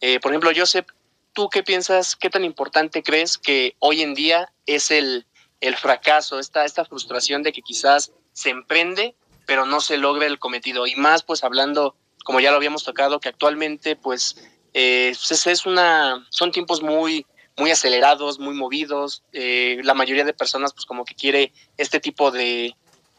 Eh, 0.00 0.20
por 0.20 0.32
ejemplo, 0.32 0.50
Joseph, 0.54 0.86
¿tú 1.32 1.48
qué 1.50 1.62
piensas, 1.62 2.16
qué 2.16 2.30
tan 2.30 2.44
importante 2.44 3.02
crees 3.02 3.36
que 3.36 3.76
hoy 3.78 4.02
en 4.02 4.14
día 4.14 4.52
es 4.64 4.90
el, 4.90 5.26
el 5.60 5.76
fracaso, 5.76 6.38
esta, 6.38 6.64
esta 6.64 6.84
frustración 6.84 7.42
de 7.42 7.52
que 7.52 7.62
quizás 7.62 8.12
se 8.32 8.50
emprende, 8.50 9.14
pero 9.46 9.64
no 9.64 9.80
se 9.80 9.96
logra 9.96 10.26
el 10.26 10.38
cometido. 10.38 10.86
Y 10.86 10.96
más, 10.96 11.22
pues 11.22 11.44
hablando, 11.44 11.96
como 12.24 12.40
ya 12.40 12.50
lo 12.50 12.56
habíamos 12.56 12.84
tocado, 12.84 13.20
que 13.20 13.28
actualmente, 13.28 13.96
pues, 13.96 14.36
eh, 14.74 15.14
pues 15.28 15.46
es 15.46 15.66
una, 15.66 16.26
son 16.30 16.52
tiempos 16.52 16.82
muy, 16.82 17.26
muy 17.56 17.70
acelerados, 17.70 18.38
muy 18.38 18.54
movidos. 18.54 19.22
Eh, 19.32 19.80
la 19.84 19.94
mayoría 19.94 20.24
de 20.24 20.34
personas, 20.34 20.72
pues, 20.74 20.84
como 20.84 21.04
que 21.04 21.14
quiere 21.14 21.52
este 21.78 22.00
tipo 22.00 22.30
de, 22.30 22.74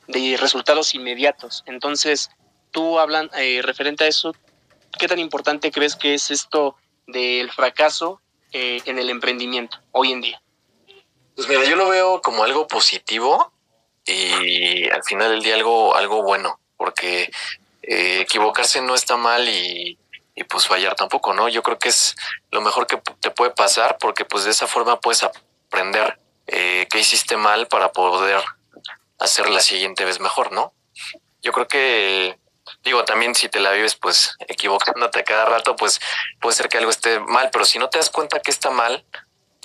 de 0.08 0.38
resultados 0.40 0.94
inmediatos. 0.94 1.64
Entonces, 1.66 2.30
tú 2.72 3.00
hablan, 3.00 3.32
eh, 3.36 3.62
referente 3.64 4.04
a 4.04 4.08
eso, 4.08 4.36
¿qué 5.00 5.08
tan 5.08 5.20
importante 5.20 5.72
crees 5.72 5.96
que 5.96 6.14
es 6.14 6.30
esto 6.30 6.76
del 7.08 7.50
fracaso 7.52 8.22
en 8.52 8.98
el 8.98 9.10
emprendimiento 9.12 9.78
hoy 9.92 10.12
en 10.12 10.22
día? 10.22 10.42
Pues 11.38 11.48
mira, 11.48 11.64
yo 11.66 11.76
lo 11.76 11.88
veo 11.88 12.20
como 12.24 12.44
algo 12.44 12.68
positivo 12.68 13.54
y 14.08 14.90
al 14.90 15.04
final 15.04 15.30
del 15.30 15.44
día 15.44 15.54
algo, 15.54 15.96
algo 15.96 16.24
bueno, 16.24 16.60
porque 16.78 17.30
eh, 17.84 18.22
equivocarse 18.22 18.82
no 18.82 18.96
está 18.96 19.18
mal 19.18 19.48
y, 19.48 20.00
pues 20.50 20.66
fallar 20.66 20.96
tampoco, 20.96 21.36
¿no? 21.36 21.48
Yo 21.48 21.62
creo 21.62 21.78
que 21.78 21.90
es 21.90 22.16
lo 22.50 22.62
mejor 22.62 22.88
que 22.88 23.00
te 23.20 23.30
puede 23.30 23.52
pasar 23.52 24.00
porque 24.00 24.26
pues 24.26 24.46
de 24.46 24.50
esa 24.50 24.66
forma 24.66 25.00
puedes 25.00 25.22
aprender 25.22 26.18
eh, 26.48 26.88
qué 26.90 27.02
hiciste 27.02 27.38
mal 27.38 27.68
para 27.68 27.92
poder 27.92 28.44
hacer 29.20 29.48
la 29.48 29.60
siguiente 29.60 30.06
vez 30.06 30.20
mejor, 30.20 30.52
¿no? 30.52 30.74
Yo 31.44 31.52
creo 31.52 31.68
que 31.68 32.40
digo, 32.84 33.06
también 33.06 33.36
si 33.36 33.48
te 33.48 33.60
la 33.60 33.74
vives 33.74 33.96
pues 33.96 34.36
equivocándote 34.48 35.24
cada 35.24 35.46
rato, 35.46 35.76
pues 35.76 36.00
puede 36.42 36.56
ser 36.56 36.68
que 36.68 36.80
algo 36.80 36.90
esté 36.90 37.20
mal, 37.20 37.52
pero 37.52 37.64
si 37.64 37.78
no 37.78 37.90
te 37.90 38.00
das 38.00 38.10
cuenta 38.10 38.40
que 38.40 38.50
está 38.50 38.72
mal, 38.72 39.06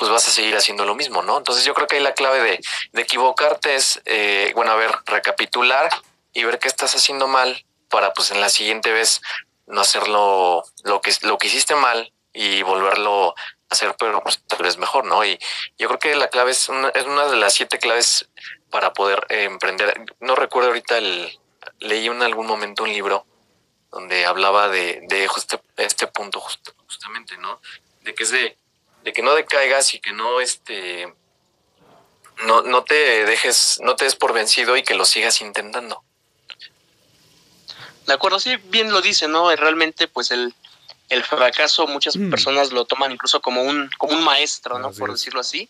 pues 0.03 0.11
vas 0.11 0.27
a 0.27 0.33
seguir 0.33 0.57
haciendo 0.57 0.85
lo 0.85 0.97
mismo, 0.97 1.23
¿no? 1.23 1.39
Entonces 1.39 1.65
yo 1.65 1.75
creo 1.75 1.87
que 1.87 1.95
ahí 1.95 2.03
la 2.03 2.13
clave 2.13 2.43
de, 2.43 2.61
de 2.91 3.03
equivocarte 3.03 3.77
es, 3.77 4.03
eh, 4.05 4.51
bueno, 4.57 4.73
a 4.73 4.75
ver, 4.75 4.91
recapitular 5.07 5.89
y 6.33 6.43
ver 6.43 6.59
qué 6.59 6.67
estás 6.67 6.97
haciendo 6.97 7.29
mal 7.29 7.65
para 7.89 8.13
pues 8.13 8.33
en 8.33 8.41
la 8.41 8.49
siguiente 8.49 8.91
vez 8.91 9.21
no 9.69 9.81
hacerlo 9.81 10.65
lo 10.83 11.01
que, 11.01 11.15
lo 11.23 11.39
que 11.39 11.47
hiciste 11.47 11.77
mal 11.77 12.13
y 12.33 12.63
volverlo 12.63 13.29
a 13.29 13.35
hacer, 13.71 13.95
pero 13.97 14.21
pues, 14.25 14.43
tal 14.49 14.65
vez 14.65 14.77
mejor, 14.77 15.05
¿no? 15.05 15.25
Y 15.25 15.39
yo 15.79 15.87
creo 15.87 16.01
que 16.01 16.17
la 16.17 16.27
clave 16.27 16.51
es 16.51 16.69
una, 16.69 16.89
es 16.89 17.05
una 17.05 17.27
de 17.27 17.37
las 17.37 17.55
siete 17.55 17.79
claves 17.79 18.29
para 18.71 18.93
poder 18.93 19.25
eh, 19.29 19.45
emprender. 19.45 20.05
No 20.19 20.35
recuerdo 20.35 20.71
ahorita 20.71 20.99
el, 20.99 21.39
leí 21.79 22.09
en 22.09 22.25
algún 22.25 22.49
momento 22.49 22.83
un 22.83 22.93
libro 22.93 23.25
donde 23.93 24.27
hablaba 24.27 24.67
de, 24.67 25.05
de 25.07 25.29
este 25.77 26.09
punto 26.09 26.41
justamente, 26.41 27.39
¿no? 27.39 27.61
De 28.01 28.17
que 28.17 28.25
es 28.25 28.33
de 28.33 28.59
de 29.03 29.13
que 29.13 29.23
no 29.23 29.35
decaigas 29.35 29.95
y 29.95 30.01
que 30.01 30.13
no 30.13 30.41
este 30.41 31.13
no, 32.45 32.63
no 32.63 32.83
te 32.85 33.25
dejes, 33.25 33.79
no 33.83 33.97
te 33.97 34.05
des 34.05 34.17
por 34.17 34.33
vencido 34.33 34.77
y 34.77 34.83
que 34.83 34.95
lo 34.95 35.05
sigas 35.05 35.41
intentando. 35.41 36.03
De 38.07 38.13
acuerdo, 38.13 38.41
sí, 38.41 38.57
bien 38.65 38.91
lo 38.91 39.01
dice, 39.01 39.29
¿no? 39.29 39.55
Realmente, 39.55 40.09
pues 40.09 40.31
el, 40.33 40.55
el 41.09 41.23
fracaso 41.23 41.87
muchas 41.87 42.17
mm. 42.17 42.31
personas 42.31 42.73
lo 42.73 42.85
toman 42.85 43.13
incluso 43.13 43.41
como 43.41 43.63
un, 43.63 43.91
como 43.99 44.15
un 44.15 44.25
maestro, 44.25 44.79
¿no? 44.79 44.93
Por 44.93 45.13
decirlo 45.13 45.41
así. 45.41 45.69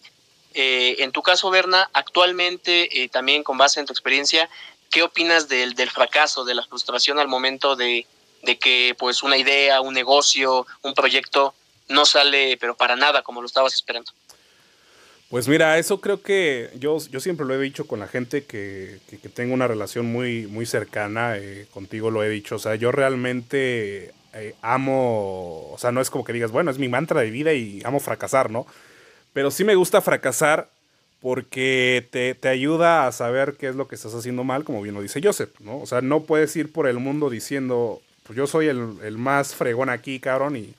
Eh, 0.55 0.97
en 1.01 1.13
tu 1.13 1.23
caso, 1.23 1.51
Berna, 1.51 1.91
actualmente, 1.93 3.03
eh, 3.03 3.09
también 3.09 3.43
con 3.43 3.59
base 3.59 3.81
en 3.81 3.87
tu 3.87 3.93
experiencia, 3.93 4.49
¿qué 4.91 5.03
opinas 5.03 5.49
del, 5.49 5.75
del 5.75 5.91
fracaso, 5.91 6.45
de 6.45 6.55
la 6.55 6.65
frustración 6.65 7.19
al 7.19 7.29
momento 7.29 7.77
de, 7.77 8.07
de 8.43 8.59
que 8.59 8.95
pues 8.99 9.23
una 9.23 9.37
idea, 9.37 9.81
un 9.81 9.95
negocio, 9.95 10.67
un 10.83 10.95
proyecto 10.95 11.55
no 11.93 12.05
sale, 12.05 12.57
pero 12.59 12.77
para 12.77 12.97
nada 12.97 13.23
como 13.23 13.41
lo 13.41 13.47
estabas 13.47 13.75
esperando. 13.75 14.11
Pues 15.33 15.49
mira, 15.49 15.79
eso 15.79 15.99
creo 15.99 16.21
que 16.21 16.69
yo, 16.79 16.99
yo 17.11 17.19
siempre 17.19 17.47
lo 17.47 17.55
he 17.55 17.59
dicho 17.59 17.87
con 17.87 18.01
la 18.01 18.07
gente 18.07 18.45
que, 18.45 18.99
tengo 19.33 19.55
una 19.55 19.67
relación 19.67 20.05
muy, 20.05 20.47
muy 20.47 20.67
cercana, 20.67 21.39
eh, 21.39 21.67
contigo 21.73 22.11
lo 22.11 22.23
he 22.23 22.29
dicho, 22.29 22.57
o 22.57 22.59
sea, 22.59 22.75
yo 22.75 22.93
realmente 22.93 24.13
eh, 24.35 24.55
amo, 24.61 25.71
o 25.73 25.77
sea, 25.79 25.91
no 25.91 26.03
es 26.03 26.11
como 26.11 26.23
que 26.23 26.35
digas, 26.35 26.51
bueno, 26.51 26.71
es 26.71 26.77
mi 26.77 26.89
mantra 26.89 27.23
de 27.23 27.31
vida 27.31 27.55
y 27.55 27.81
amo 27.83 27.99
fracasar, 27.99 28.51
¿no? 28.51 28.67
Pero 29.33 29.51
sí 29.51 29.65
me 29.65 29.75
gusta 29.75 30.03
fracasar 30.03 30.69
porque 31.23 32.07
te, 32.11 32.49
ayuda 32.51 33.07
a 33.07 33.13
saber 33.13 33.55
qué 33.59 33.69
es 33.69 33.75
lo 33.75 33.89
que 33.89 33.95
estás 33.95 34.13
haciendo 34.13 34.45
mal, 34.45 34.65
como 34.65 34.83
bien 34.83 34.95
lo 34.95 35.01
dice 35.01 35.23
Joseph, 35.25 35.61
¿no? 35.61 35.79
O 35.79 35.87
sea, 35.87 36.03
no 36.03 36.25
puedes 36.25 36.55
ir 36.57 36.71
por 36.71 36.87
el 36.87 36.99
mundo 36.99 37.31
diciendo, 37.31 38.03
pues 38.25 38.37
yo 38.37 38.47
soy 38.47 38.67
el, 38.67 38.99
el 39.03 39.17
más 39.17 39.55
fregón 39.55 39.89
aquí, 39.89 40.21
cabrón, 40.21 40.57
y 40.57 40.75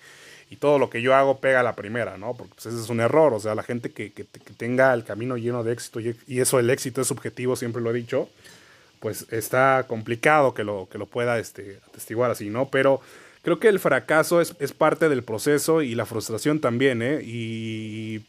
y 0.54 0.56
todo 0.56 0.78
lo 0.78 0.88
que 0.88 1.02
yo 1.02 1.16
hago 1.16 1.40
pega 1.40 1.62
a 1.62 1.64
la 1.64 1.76
primera, 1.76 2.16
¿no? 2.20 2.36
Porque 2.36 2.54
pues, 2.54 2.68
ese 2.68 2.80
es 2.80 2.90
un 2.90 3.00
error, 3.00 3.34
o 3.34 3.40
sea, 3.40 3.56
la 3.56 3.64
gente 3.64 3.92
que, 3.92 4.12
tenga 4.56 4.94
el 4.94 5.04
camino 5.04 5.36
lleno 5.36 5.64
de 5.64 5.74
éxito, 5.74 6.00
y, 6.00 6.16
eso 6.28 6.60
el 6.60 6.70
éxito 6.70 7.02
es 7.02 7.08
subjetivo, 7.08 7.56
siempre 7.56 7.82
lo 7.82 7.90
he 7.90 7.94
dicho, 7.94 8.30
pues 9.00 9.26
está 9.32 9.86
complicado 9.88 10.54
que 10.54 10.64
lo, 10.64 10.88
que 10.92 11.00
lo 11.00 11.08
pueda 11.08 11.40
este, 11.40 11.80
atestiguar 11.88 12.30
así, 12.30 12.52
¿no? 12.52 12.68
Pero 12.68 13.02
creo 13.42 13.60
que 13.60 13.68
el 13.68 13.80
fracaso 13.80 14.42
es, 14.42 14.54
parte 14.74 15.10
del 15.10 15.24
proceso 15.24 15.82
y 15.82 15.96
la 15.96 16.06
frustración 16.06 16.60
también, 16.60 17.02
¿eh? 17.02 17.22
Y, 17.24 18.22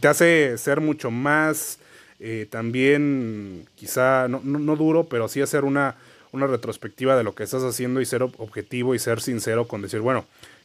te 0.00 0.08
hace 0.08 0.58
ser 0.58 0.80
mucho 0.80 1.10
más, 1.10 1.78
eh, 2.20 2.46
también, 2.50 3.66
quizá, 3.74 4.28
no, 4.28 4.40
no, 4.44 4.76
duro, 4.76 5.04
pero 5.04 5.28
sí 5.28 5.40
hacer 5.40 5.64
una, 5.64 5.96
una 6.32 6.46
retrospectiva 6.46 7.16
de 7.16 7.22
lo 7.22 7.34
que 7.34 7.44
estás 7.44 7.62
haciendo 7.62 8.00
y 8.00 8.06
ser 8.06 8.22
objetivo 8.22 8.94
y 8.94 8.98
ser 8.98 9.20
sincero 9.20 9.68
con 9.68 9.82
decir, 9.82 10.00
bueno, 10.00 10.24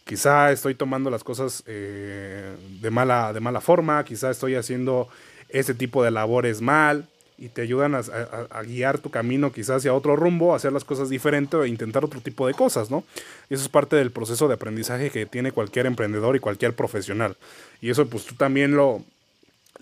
quizá 0.10 0.51
estoy 0.51 0.74
tomando 0.74 1.12
las 1.12 1.24
cosas 1.24 1.62
eh, 1.68 2.55
de, 2.82 2.89
mala, 2.89 3.32
de 3.32 3.39
mala 3.41 3.62
forma, 3.62 4.03
quizá 4.03 4.32
estoy 4.32 4.55
haciendo 4.55 5.07
ese 5.49 5.76
tipo 5.76 6.03
de 6.03 6.10
labores 6.10 6.62
mal 6.62 7.07
y 7.38 7.49
te 7.49 7.62
ayudan 7.62 7.93
a, 7.93 8.64
guiar 8.64 8.97
tu 8.97 9.12
camino 9.12 9.51
quizás 9.51 9.78
hacia 9.78 9.93
otro 9.93 10.16
rumbo, 10.16 10.55
hacer 10.55 10.74
las 10.74 10.84
cosas 10.84 11.10
diferentes 11.10 11.53
o 11.53 11.64
intentar 11.64 12.03
otro 12.03 12.22
tipo 12.22 12.47
de 12.47 12.55
cosas, 12.55 12.89
¿no? 12.89 13.03
Eso 13.51 13.62
es 13.62 13.70
parte 13.70 13.97
del 13.97 14.10
proceso 14.10 14.47
de 14.47 14.55
aprendizaje 14.55 15.12
que 15.12 15.28
tiene 15.28 15.51
cualquier 15.51 15.86
emprendedor 15.86 16.36
y 16.36 16.39
cualquier 16.39 16.74
profesional. 16.74 17.38
Y 17.80 17.91
eso 17.91 18.07
pues 18.07 18.26
tú 18.26 18.34
también 18.34 18.76
lo, 18.76 19.03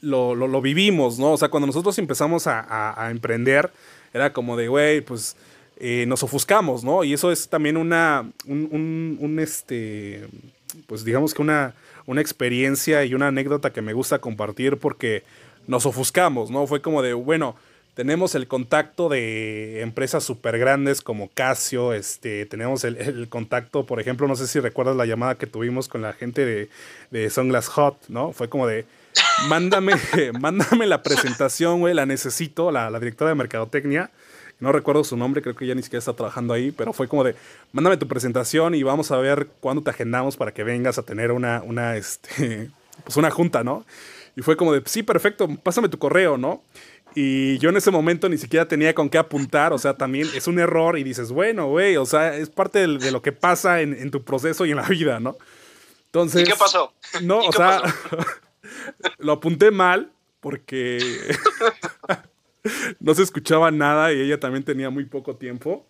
lo, 0.01 0.36
lo, 0.36 0.61
vivimos, 0.61 1.19
¿no? 1.19 1.32
O 1.32 1.38
sea, 1.38 1.47
cuando 1.47 1.67
nosotros 1.67 1.97
empezamos 1.99 2.47
a 2.47 3.07
emprender, 3.09 3.71
era 4.13 4.34
como 4.34 4.57
de, 4.57 4.67
güey, 4.67 4.99
pues 4.99 5.38
eh, 5.80 6.05
nos 6.07 6.23
ofuscamos, 6.23 6.84
¿no? 6.84 7.03
Y 7.03 7.13
eso 7.13 7.32
es 7.32 7.49
también 7.49 7.78
una, 7.78 8.28
un, 8.47 9.17
un, 9.19 9.39
este, 9.39 10.28
pues 10.88 11.03
digamos 11.03 11.36
que 11.36 11.41
una, 11.43 11.75
una 12.07 12.19
experiencia 12.19 13.05
y 13.05 13.13
una 13.13 13.28
anécdota 13.28 13.71
que 13.71 13.84
me 13.84 13.93
gusta 13.93 14.19
compartir 14.19 14.78
porque 14.78 15.23
nos 15.67 15.86
ofuscamos, 15.86 16.49
¿no? 16.49 16.65
Fue 16.65 16.82
como 16.82 17.03
de, 17.03 17.13
bueno, 17.13 17.55
tenemos 17.93 18.34
el 18.34 18.47
contacto 18.47 19.07
de 19.07 19.82
empresas 19.82 20.23
súper 20.23 20.57
grandes 20.57 21.01
como 21.01 21.30
Casio, 21.30 21.93
este, 21.93 22.47
tenemos 22.47 22.84
el, 22.84 23.28
contacto, 23.30 23.86
por 23.86 23.99
ejemplo, 23.99 24.28
no 24.28 24.36
sé 24.36 24.47
si 24.47 24.59
recuerdas 24.59 24.95
la 24.95 25.05
llamada 25.05 25.36
que 25.36 25.45
tuvimos 25.45 25.88
con 25.88 26.01
la 26.01 26.13
gente 26.13 26.43
de, 26.43 26.69
de 27.11 27.30
Sunglass 27.30 27.67
Hot, 27.67 27.97
¿no? 28.07 28.32
Fue 28.32 28.49
como 28.49 28.65
de, 28.65 28.86
mándame, 29.47 29.93
mándame 30.39 30.88
la 30.88 31.03
presentación, 31.03 31.82
güey, 31.82 31.93
la 31.93 32.07
necesito, 32.07 32.71
la, 32.71 32.89
la 32.89 32.99
directora 32.99 33.30
de 33.30 33.36
Mercadotecnia 33.36 34.09
no 34.59 34.71
recuerdo 34.71 35.03
su 35.03 35.17
nombre, 35.17 35.41
creo 35.41 35.55
que 35.55 35.67
ya 35.67 35.75
ni 35.75 35.83
siquiera 35.83 35.99
está 35.99 36.13
trabajando 36.13 36.53
ahí, 36.53 36.71
pero 36.71 36.93
fue 36.93 37.07
como 37.07 37.23
de, 37.23 37.35
mándame 37.71 37.97
tu 37.97 38.07
presentación 38.07 38.73
y 38.75 38.83
vamos 38.83 39.11
a 39.11 39.17
ver 39.17 39.49
cuándo 39.59 39.83
te 39.83 39.91
agendamos 39.91 40.35
para 40.35 40.51
que 40.51 40.63
vengas 40.63 40.97
a 40.97 41.03
tener 41.03 41.31
una, 41.31 41.61
una, 41.63 41.95
este, 41.95 42.71
pues 43.03 43.17
una 43.17 43.29
junta, 43.31 43.63
¿no? 43.63 43.85
Y 44.35 44.41
fue 44.41 44.55
como 44.57 44.73
de, 44.73 44.81
sí, 44.85 45.03
perfecto, 45.03 45.47
pásame 45.63 45.89
tu 45.89 45.97
correo, 45.97 46.37
¿no? 46.37 46.63
Y 47.15 47.57
yo 47.57 47.69
en 47.69 47.77
ese 47.77 47.89
momento 47.89 48.29
ni 48.29 48.37
siquiera 48.37 48.67
tenía 48.67 48.93
con 48.93 49.09
qué 49.09 49.17
apuntar, 49.17 49.73
o 49.73 49.79
sea, 49.79 49.95
también 49.95 50.27
es 50.35 50.47
un 50.47 50.59
error 50.59 50.99
y 50.99 51.03
dices, 51.03 51.31
bueno, 51.31 51.67
güey, 51.67 51.97
o 51.97 52.05
sea, 52.05 52.35
es 52.35 52.49
parte 52.49 52.85
de, 52.85 53.11
lo 53.11 53.21
que 53.21 53.31
pasa 53.31 53.81
en, 53.81 54.11
tu 54.11 54.23
proceso 54.23 54.65
y 54.65 54.71
en 54.71 54.77
la 54.77 54.87
vida, 54.87 55.19
¿no? 55.19 55.37
Entonces... 56.05 56.41
¿Y 56.41 56.51
qué 56.51 56.55
pasó? 56.55 56.93
No, 57.23 57.39
o 57.39 57.51
sea, 57.51 57.81
lo 59.17 59.31
apunté 59.33 59.71
mal 59.71 60.11
porque 60.41 60.99
no 62.99 63.13
se 63.13 63.24
escuchaba 63.24 63.72
nada 63.72 64.13
y 64.13 64.22
ella 64.22 64.39
también 64.39 64.63
tenía 64.63 64.89
muy 64.89 65.05
poco 65.05 65.36
tiempo. 65.36 65.88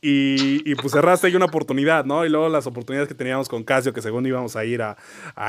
Y, 0.00 0.62
y, 0.70 0.76
pues 0.76 0.92
cerraste 0.92 1.26
ahí 1.26 1.34
una 1.34 1.46
oportunidad, 1.46 2.04
¿no? 2.04 2.24
Y 2.24 2.28
luego 2.28 2.48
las 2.48 2.68
oportunidades 2.68 3.08
que 3.08 3.16
teníamos 3.16 3.48
con 3.48 3.64
Casio, 3.64 3.92
que 3.92 4.00
según 4.00 4.24
íbamos 4.26 4.54
a 4.54 4.64
ir 4.64 4.80
a, 4.80 4.96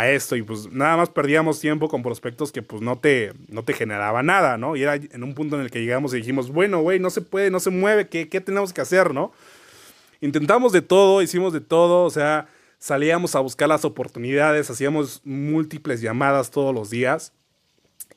esto, 0.10 0.36
y 0.36 0.42
pues 0.42 0.72
nada 0.72 0.98
más 0.98 1.10
perdíamos 1.10 1.60
tiempo 1.60 1.88
con 1.88 2.02
prospectos 2.02 2.52
que 2.52 2.64
pues 2.64 2.82
no 2.82 2.98
te, 2.98 3.34
no 3.48 3.64
te 3.64 3.74
generaba 3.74 4.24
nada, 4.24 4.58
¿no? 4.58 4.76
Y 4.76 4.82
era 4.82 4.96
en 4.96 5.24
un 5.24 5.36
punto 5.36 5.56
en 5.56 5.62
el 5.62 5.70
que 5.70 5.82
llegamos 5.82 6.16
y 6.16 6.18
dijimos, 6.18 6.50
bueno, 6.50 6.82
güey, 6.82 7.00
no 7.00 7.12
se 7.12 7.22
puede, 7.22 7.52
no 7.52 7.60
se 7.60 7.70
mueve, 7.70 8.08
¿qué, 8.08 8.28
¿qué 8.28 8.42
tenemos 8.42 8.74
que 8.74 8.82
hacer, 8.82 9.14
no? 9.14 9.32
Intentamos 10.20 10.72
de 10.72 10.82
todo, 10.82 11.22
hicimos 11.22 11.54
de 11.54 11.62
todo, 11.62 12.04
o 12.04 12.10
sea, 12.10 12.48
salíamos 12.80 13.36
a 13.36 13.42
buscar 13.42 13.70
las 13.70 13.86
oportunidades, 13.86 14.72
hacíamos 14.72 15.22
múltiples 15.26 16.02
llamadas 16.02 16.50
todos 16.50 16.74
los 16.74 16.90
días. 16.90 17.34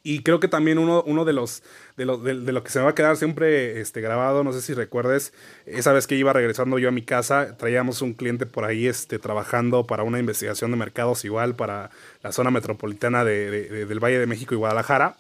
Y 0.05 0.22
creo 0.22 0.40
que 0.40 0.48
también 0.48 0.78
uno, 0.78 1.03
uno 1.07 1.24
de 1.24 1.32
los 1.32 1.62
de 1.96 2.07
lo, 2.07 2.18
de, 2.18 2.34
lo 2.34 2.64
que 2.64 2.70
se 2.70 2.78
me 2.78 2.84
va 2.84 2.90
a 2.90 2.94
quedar 2.94 3.16
siempre 3.16 3.80
este, 3.80 4.00
grabado, 4.00 4.42
no 4.42 4.53
sé 4.53 4.62
si 4.62 4.74
recuerdes, 4.74 5.32
esa 5.66 5.92
vez 5.92 6.07
que 6.07 6.16
iba 6.16 6.32
regresando 6.32 6.78
yo 6.78 6.88
a 6.88 6.92
mi 6.92 7.03
casa, 7.03 7.57
traíamos 7.57 8.03
un 8.03 8.14
cliente 8.14 8.46
por 8.46 8.64
ahí 8.64 8.86
este, 8.86 9.18
trabajando 9.18 9.86
para 9.86 10.03
una 10.03 10.18
investigación 10.18 10.70
de 10.70 10.76
mercados 10.76 11.24
igual 11.24 11.55
para 11.55 11.90
la 12.22 12.32
zona 12.32 12.50
metropolitana 12.50 13.24
de, 13.24 13.86
del 13.86 14.00
Valle 14.00 14.18
de 14.18 14.26
México 14.26 14.55
y 14.55 14.59
Guadalajara. 14.59 15.16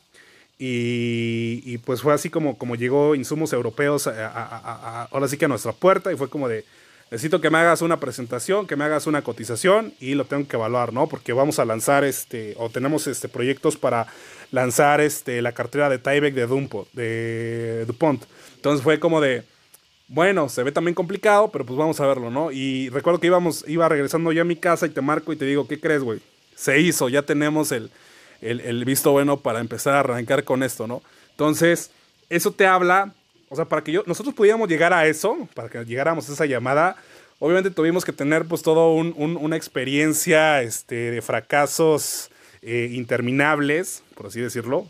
Y, 0.58 1.62
y, 1.64 1.78
pues 1.78 2.02
fue 2.02 2.14
así 2.14 2.30
como, 2.30 2.56
como 2.56 2.76
llegó 2.76 3.16
insumos 3.16 3.52
europeos 3.52 4.06
ahora 4.06 5.26
sí 5.26 5.36
que 5.36 5.46
a 5.46 5.48
nuestra 5.48 5.72
puerta 5.72 6.12
y 6.12 6.16
fue 6.16 6.28
como 6.28 6.48
de, 6.48 6.64
necesito 7.10 7.40
que 7.40 7.50
me 7.50 7.58
hagas 7.58 7.82
una 7.82 7.98
presentación, 7.98 8.66
que 8.66 8.76
me 8.76 8.84
hagas 8.84 9.06
una 9.06 9.22
cotización 9.22 9.92
y 9.98 10.14
lo 10.14 10.24
tengo 10.24 10.46
que 10.46 10.56
evaluar, 10.56 10.92
¿no? 10.92 11.08
Porque 11.08 11.32
vamos 11.32 11.58
a 11.58 11.64
lanzar 11.64 12.04
este, 12.04 12.54
o 12.58 12.70
tenemos 12.70 13.06
este, 13.08 13.28
proyectos 13.28 13.76
para 13.76 14.06
lanzar 14.52 15.00
este, 15.00 15.42
la 15.42 15.52
cartera 15.52 15.88
de 15.88 15.98
Tyvek 15.98 16.34
de, 16.34 16.46
Dumpo, 16.46 16.86
de 16.92 17.84
DuPont. 17.86 18.22
Entonces 18.54 18.84
fue 18.84 19.00
como 19.00 19.20
de, 19.20 19.42
bueno, 20.06 20.48
se 20.48 20.62
ve 20.62 20.70
también 20.70 20.94
complicado, 20.94 21.50
pero 21.50 21.66
pues 21.66 21.76
vamos 21.76 21.98
a 22.00 22.06
verlo, 22.06 22.30
¿no? 22.30 22.52
Y 22.52 22.90
recuerdo 22.90 23.18
que 23.18 23.26
íbamos, 23.26 23.64
iba 23.66 23.88
regresando 23.88 24.30
yo 24.30 24.42
a 24.42 24.44
mi 24.44 24.56
casa 24.56 24.86
y 24.86 24.90
te 24.90 25.00
marco 25.00 25.32
y 25.32 25.36
te 25.36 25.46
digo, 25.46 25.66
¿qué 25.66 25.80
crees, 25.80 26.02
güey? 26.02 26.20
Se 26.54 26.78
hizo, 26.78 27.08
ya 27.08 27.22
tenemos 27.22 27.72
el, 27.72 27.90
el, 28.42 28.84
visto 28.84 29.10
bueno 29.10 29.40
para 29.40 29.58
empezar 29.58 29.94
a 29.94 30.00
arrancar 30.00 30.44
con 30.44 30.62
esto, 30.62 30.86
¿no? 30.86 31.02
Entonces, 31.30 31.90
eso 32.28 32.52
te 32.52 32.66
habla, 32.66 33.14
o 33.48 33.56
sea, 33.56 33.64
para 33.64 33.82
que 33.82 33.92
yo, 33.92 34.02
nosotros 34.06 34.34
pudiéramos 34.34 34.68
llegar 34.68 34.92
a 34.92 35.06
eso, 35.06 35.48
para 35.54 35.70
que 35.70 35.82
llegáramos 35.84 36.28
a 36.28 36.32
esa 36.34 36.44
llamada, 36.44 36.96
obviamente 37.38 37.70
tuvimos 37.70 38.04
que 38.04 38.12
tener 38.12 38.44
pues 38.44 38.60
todo 38.60 38.92
un, 38.92 39.14
una 39.16 39.56
experiencia 39.56 40.60
este, 40.60 41.10
de 41.10 41.22
fracasos 41.22 42.30
eh, 42.62 42.90
interminables, 42.92 44.02
por 44.14 44.26
así 44.26 44.40
decirlo, 44.40 44.86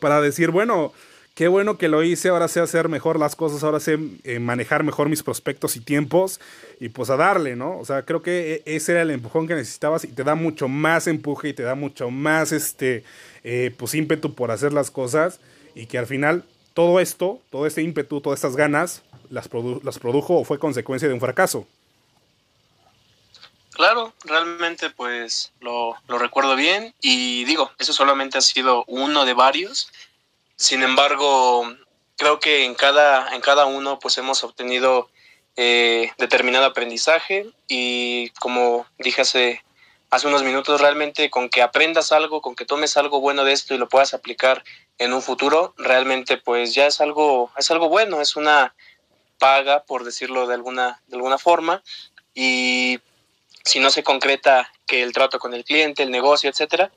para 0.00 0.20
decir, 0.20 0.50
bueno, 0.50 0.92
qué 1.34 1.48
bueno 1.48 1.76
que 1.76 1.88
lo 1.88 2.02
hice, 2.02 2.28
ahora 2.28 2.48
sé 2.48 2.60
hacer 2.60 2.88
mejor 2.88 3.18
las 3.18 3.34
cosas, 3.36 3.64
ahora 3.64 3.80
sé 3.80 3.98
eh, 4.22 4.38
manejar 4.38 4.84
mejor 4.84 5.08
mis 5.08 5.22
prospectos 5.22 5.76
y 5.76 5.80
tiempos 5.80 6.40
y 6.80 6.90
pues 6.90 7.10
a 7.10 7.16
darle, 7.16 7.56
¿no? 7.56 7.78
O 7.78 7.84
sea, 7.84 8.04
creo 8.04 8.22
que 8.22 8.62
e, 8.66 8.76
ese 8.76 8.92
era 8.92 9.02
el 9.02 9.10
empujón 9.10 9.48
que 9.48 9.54
necesitabas 9.54 10.04
y 10.04 10.08
te 10.08 10.24
da 10.24 10.34
mucho 10.36 10.68
más 10.68 11.06
empuje 11.06 11.48
y 11.48 11.52
te 11.52 11.64
da 11.64 11.74
mucho 11.74 12.10
más, 12.10 12.52
este, 12.52 13.04
eh, 13.42 13.74
pues 13.76 13.94
ímpetu 13.94 14.34
por 14.34 14.50
hacer 14.50 14.72
las 14.72 14.90
cosas 14.90 15.40
y 15.74 15.86
que 15.86 15.98
al 15.98 16.06
final 16.06 16.44
todo 16.72 17.00
esto, 17.00 17.40
todo 17.50 17.66
este 17.66 17.82
ímpetu, 17.82 18.20
todas 18.20 18.38
estas 18.38 18.56
ganas, 18.56 19.02
las, 19.30 19.50
las 19.82 19.98
produjo 19.98 20.38
o 20.38 20.44
fue 20.44 20.58
consecuencia 20.58 21.08
de 21.08 21.14
un 21.14 21.20
fracaso. 21.20 21.66
Claro, 23.74 24.14
realmente 24.24 24.88
pues 24.90 25.52
lo, 25.58 25.96
recuerdo 26.06 26.54
bien 26.54 26.94
y 27.00 27.44
digo, 27.44 27.72
eso 27.80 27.92
solamente 27.92 28.38
ha 28.38 28.40
sido 28.40 28.84
uno 28.86 29.24
de 29.24 29.34
varios. 29.34 29.90
Sin 30.54 30.84
embargo, 30.84 31.74
creo 32.16 32.38
que 32.38 32.64
en 32.64 32.76
cada, 32.76 33.34
en 33.34 33.40
cada 33.40 33.66
uno 33.66 33.98
pues 33.98 34.16
hemos 34.16 34.44
obtenido 34.44 35.10
eh, 35.56 36.12
determinado 36.18 36.66
aprendizaje 36.66 37.46
y 37.66 38.30
como 38.38 38.86
dije 38.98 39.22
hace, 39.22 39.64
hace 40.08 40.28
unos 40.28 40.44
minutos, 40.44 40.80
realmente 40.80 41.28
con 41.28 41.48
que 41.48 41.60
aprendas 41.60 42.12
algo, 42.12 42.42
con 42.42 42.54
que 42.54 42.64
tomes 42.64 42.96
algo 42.96 43.18
bueno 43.20 43.42
de 43.42 43.54
esto 43.54 43.74
y 43.74 43.78
lo 43.78 43.88
puedas 43.88 44.14
aplicar 44.14 44.62
en 44.98 45.12
un 45.12 45.20
futuro, 45.20 45.74
realmente 45.76 46.36
pues 46.36 46.74
ya 46.74 46.86
es 46.86 47.00
algo, 47.00 47.50
es 47.58 47.68
algo 47.72 47.88
bueno, 47.88 48.20
es 48.20 48.36
una 48.36 48.72
paga, 49.40 49.82
por 49.82 50.04
decirlo 50.04 50.46
de 50.46 50.54
alguna, 50.54 51.02
de 51.08 51.16
alguna 51.16 51.38
forma. 51.38 51.82
Y 52.34 53.00
si 53.64 53.80
no 53.80 53.90
se 53.90 54.02
concreta 54.02 54.70
que 54.86 55.02
el 55.02 55.12
trato 55.12 55.38
con 55.38 55.54
el 55.54 55.64
cliente, 55.64 56.02
el 56.02 56.10
negocio, 56.10 56.50
etcétera, 56.50 56.92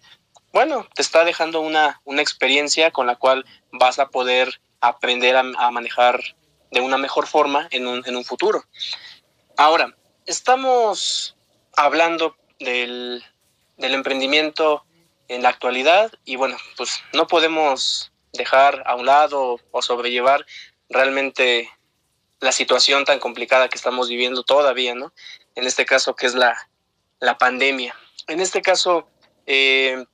bueno, 0.52 0.88
te 0.96 1.02
está 1.02 1.24
dejando 1.24 1.62
una, 1.62 2.02
una 2.04 2.22
experiencia 2.22 2.92
con 2.92 3.08
la 3.08 3.16
cual 3.16 3.46
vas 3.72 4.00
a 4.00 4.10
poder 4.10 4.62
aprender 4.82 5.36
a, 5.36 5.72
manejar 5.72 6.22
de 6.72 6.82
una 6.82 6.98
mejor 6.98 7.28
forma 7.28 7.68
en 7.72 7.88
un, 7.88 8.04
en 8.06 8.16
un 8.16 8.24
futuro. 8.24 8.64
Ahora, 9.56 9.96
estamos 10.26 11.36
hablando 11.76 12.36
del, 12.60 13.24
del 13.78 13.94
emprendimiento 13.94 14.84
en 15.28 15.44
la 15.44 15.50
actualidad 15.50 16.12
y 16.26 16.36
bueno, 16.36 16.58
pues 16.76 17.02
no 17.14 17.28
podemos 17.28 18.12
dejar 18.34 18.84
a 18.86 18.96
un 18.96 19.06
lado 19.06 19.60
o 19.72 19.82
sobrellevar 19.82 20.46
realmente 20.90 21.70
la 22.40 22.52
situación 22.52 23.06
tan 23.06 23.20
complicada 23.20 23.70
que 23.70 23.78
estamos 23.78 24.10
viviendo 24.10 24.44
todavía, 24.44 24.96
¿no? 24.96 25.14
En 25.56 25.66
este 25.66 25.86
caso, 25.86 26.16
que 26.16 26.28
es 26.28 26.36
la, 26.36 26.56
la 27.20 27.38
pandemia. 27.38 27.96
En 28.28 28.40
este 28.40 28.62
caso, 28.62 29.08
eh, 29.46 30.06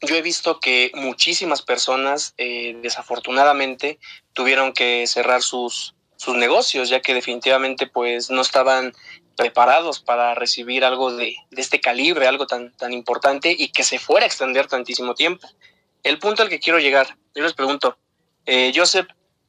yo 0.00 0.16
he 0.16 0.22
visto 0.22 0.60
que 0.60 0.90
muchísimas 0.94 1.62
personas, 1.62 2.34
eh, 2.38 2.76
desafortunadamente, 2.82 3.98
tuvieron 4.32 4.72
que 4.72 5.06
cerrar 5.06 5.42
sus, 5.42 5.94
sus 6.16 6.36
negocios, 6.36 6.88
ya 6.88 7.00
que 7.00 7.14
definitivamente 7.14 7.86
pues 7.86 8.30
no 8.30 8.40
estaban 8.40 8.92
preparados 9.36 10.00
para 10.00 10.34
recibir 10.34 10.84
algo 10.84 11.14
de, 11.14 11.34
de, 11.50 11.60
este 11.60 11.80
calibre, 11.80 12.26
algo 12.26 12.46
tan, 12.46 12.76
tan 12.76 12.92
importante 12.92 13.54
y 13.56 13.68
que 13.68 13.84
se 13.84 13.98
fuera 13.98 14.24
a 14.24 14.26
extender 14.26 14.66
tantísimo 14.66 15.14
tiempo. 15.14 15.48
El 16.02 16.18
punto 16.18 16.42
al 16.42 16.48
que 16.48 16.60
quiero 16.60 16.78
llegar, 16.78 17.16
yo 17.34 17.42
les 17.42 17.52
pregunto, 17.52 17.96
eh, 18.46 18.72
Joseph, 18.74 19.06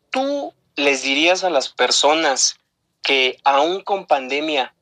¿tú 0.10 0.54
les 0.76 1.04
dirías 1.04 1.44
a 1.44 1.50
las 1.50 1.70
personas 1.70 2.56
que 3.04 3.38
aún 3.44 3.82
con 3.82 4.06
pandemia 4.06 4.74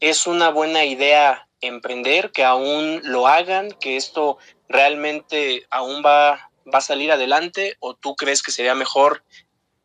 es 0.00 0.26
una 0.26 0.50
buena 0.50 0.84
idea 0.84 1.48
emprender, 1.60 2.30
que 2.30 2.44
aún 2.44 3.00
lo 3.04 3.26
hagan, 3.26 3.72
que 3.72 3.96
esto 3.96 4.38
realmente 4.68 5.66
aún 5.70 6.02
va, 6.04 6.50
va 6.72 6.78
a 6.78 6.82
salir 6.82 7.10
adelante 7.10 7.76
o 7.80 7.94
tú 7.94 8.14
crees 8.14 8.42
que 8.42 8.52
sería 8.52 8.74
mejor 8.74 9.24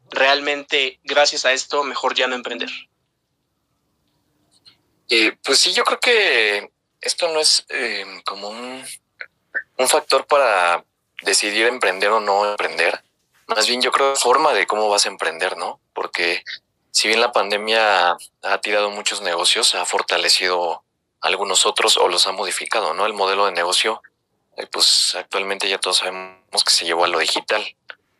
realmente 0.09 0.99
gracias 1.03 1.45
a 1.45 1.53
esto 1.53 1.83
mejor 1.83 2.15
ya 2.15 2.27
no 2.27 2.35
emprender? 2.35 2.69
Eh, 5.09 5.35
pues 5.43 5.59
sí, 5.59 5.73
yo 5.73 5.83
creo 5.83 5.99
que 5.99 6.71
esto 7.01 7.27
no 7.33 7.39
es 7.39 7.65
eh, 7.69 8.05
como 8.25 8.49
un, 8.49 8.83
un 9.77 9.87
factor 9.87 10.25
para 10.25 10.83
decidir 11.23 11.65
emprender 11.65 12.09
o 12.09 12.19
no 12.19 12.49
emprender 12.49 13.01
más 13.47 13.67
bien 13.67 13.81
yo 13.81 13.91
creo 13.91 14.15
forma 14.15 14.53
de 14.53 14.67
cómo 14.67 14.89
vas 14.89 15.05
a 15.05 15.09
emprender, 15.09 15.57
¿no? 15.57 15.79
Porque 15.93 16.43
si 16.91 17.07
bien 17.07 17.21
la 17.21 17.31
pandemia 17.31 18.15
ha 18.43 18.57
tirado 18.61 18.89
muchos 18.91 19.21
negocios, 19.21 19.75
ha 19.75 19.85
fortalecido 19.85 20.83
algunos 21.21 21.65
otros 21.65 21.97
o 21.97 22.07
los 22.07 22.27
ha 22.27 22.31
modificado, 22.31 22.93
¿no? 22.93 23.05
El 23.05 23.13
modelo 23.13 23.45
de 23.45 23.51
negocio, 23.51 24.01
eh, 24.57 24.67
pues 24.67 25.15
actualmente 25.15 25.69
ya 25.69 25.79
todos 25.79 25.97
sabemos 25.97 26.63
que 26.63 26.71
se 26.71 26.85
llevó 26.85 27.05
a 27.05 27.07
lo 27.07 27.19
digital, 27.19 27.63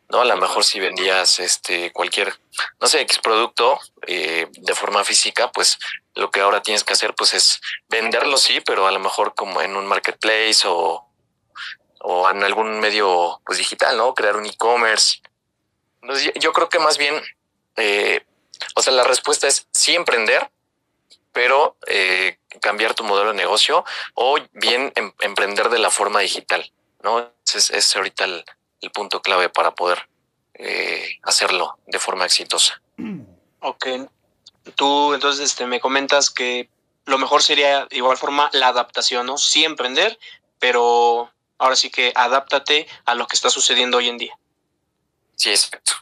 ¿no? 0.10 0.22
A 0.22 0.26
lo 0.26 0.38
mejor 0.38 0.64
si 0.64 0.80
vendías 0.80 1.40
este 1.40 1.92
cualquier, 1.92 2.34
no 2.80 2.88
sé, 2.88 3.02
X 3.02 3.20
producto 3.20 3.80
eh, 4.08 4.48
de 4.52 4.76
forma 4.76 5.04
física, 5.04 5.52
pues 5.52 5.78
lo 6.16 6.32
que 6.32 6.42
ahora 6.42 6.62
tienes 6.62 6.84
que 6.84 6.94
hacer 6.94 7.14
pues 7.14 7.34
es 7.34 7.62
venderlo, 7.90 8.38
sí, 8.38 8.62
pero 8.62 8.88
a 8.88 8.92
lo 8.92 9.00
mejor 9.00 9.36
como 9.36 9.62
en 9.62 9.76
un 9.76 9.86
marketplace 9.86 10.62
o, 10.66 11.08
o 12.04 12.30
en 12.30 12.44
algún 12.44 12.80
medio 12.80 13.42
pues 13.46 13.58
digital, 13.58 13.98
¿no? 13.98 14.14
Crear 14.14 14.36
un 14.36 14.46
e-commerce. 14.46 15.22
Entonces 16.02 16.34
yo 16.36 16.52
creo 16.52 16.70
que 16.70 16.80
más 16.80 16.98
bien, 16.98 17.16
eh, 17.78 18.26
o 18.76 18.82
sea, 18.82 18.94
la 18.94 19.06
respuesta 19.06 19.48
es 19.48 19.68
sí 19.72 19.96
emprender, 19.96 20.52
pero 21.32 21.78
eh, 21.88 22.38
cambiar 22.62 22.94
tu 22.94 23.06
modelo 23.06 23.30
de 23.32 23.38
negocio 23.38 23.86
o 24.14 24.38
bien 24.52 24.92
em, 24.96 25.14
emprender 25.22 25.70
de 25.70 25.80
la 25.80 25.90
forma 25.90 26.20
digital, 26.20 26.72
¿no? 27.02 27.32
Ese 27.46 27.78
es, 27.78 27.96
ahorita 27.96 28.26
el, 28.26 28.46
punto 28.94 29.22
clave 29.22 29.48
para 29.48 29.72
poder 29.72 30.10
eh, 30.56 31.18
hacerlo 31.24 31.78
de 31.88 32.00
forma 32.00 32.26
exitosa. 32.26 32.82
Ok. 33.62 33.88
Tú 34.76 35.14
entonces 35.14 35.46
este, 35.46 35.66
me 35.66 35.80
comentas 35.80 36.30
que 36.30 36.70
lo 37.06 37.18
mejor 37.18 37.42
sería 37.42 37.88
igual 37.92 38.18
forma 38.18 38.50
la 38.52 38.68
adaptación, 38.68 39.26
¿no? 39.26 39.38
Sí 39.38 39.64
emprender, 39.64 40.20
pero 40.60 41.33
ahora 41.64 41.78
sí 41.78 41.90
que 41.90 42.12
adáptate 42.14 42.88
a 43.06 43.16
lo 43.16 43.26
que 43.26 43.36
está 43.36 43.50
sucediendo 43.50 43.98
hoy 43.98 44.10
en 44.10 44.18
día. 44.18 44.38
Sí, 45.36 45.50
exacto. 45.50 45.94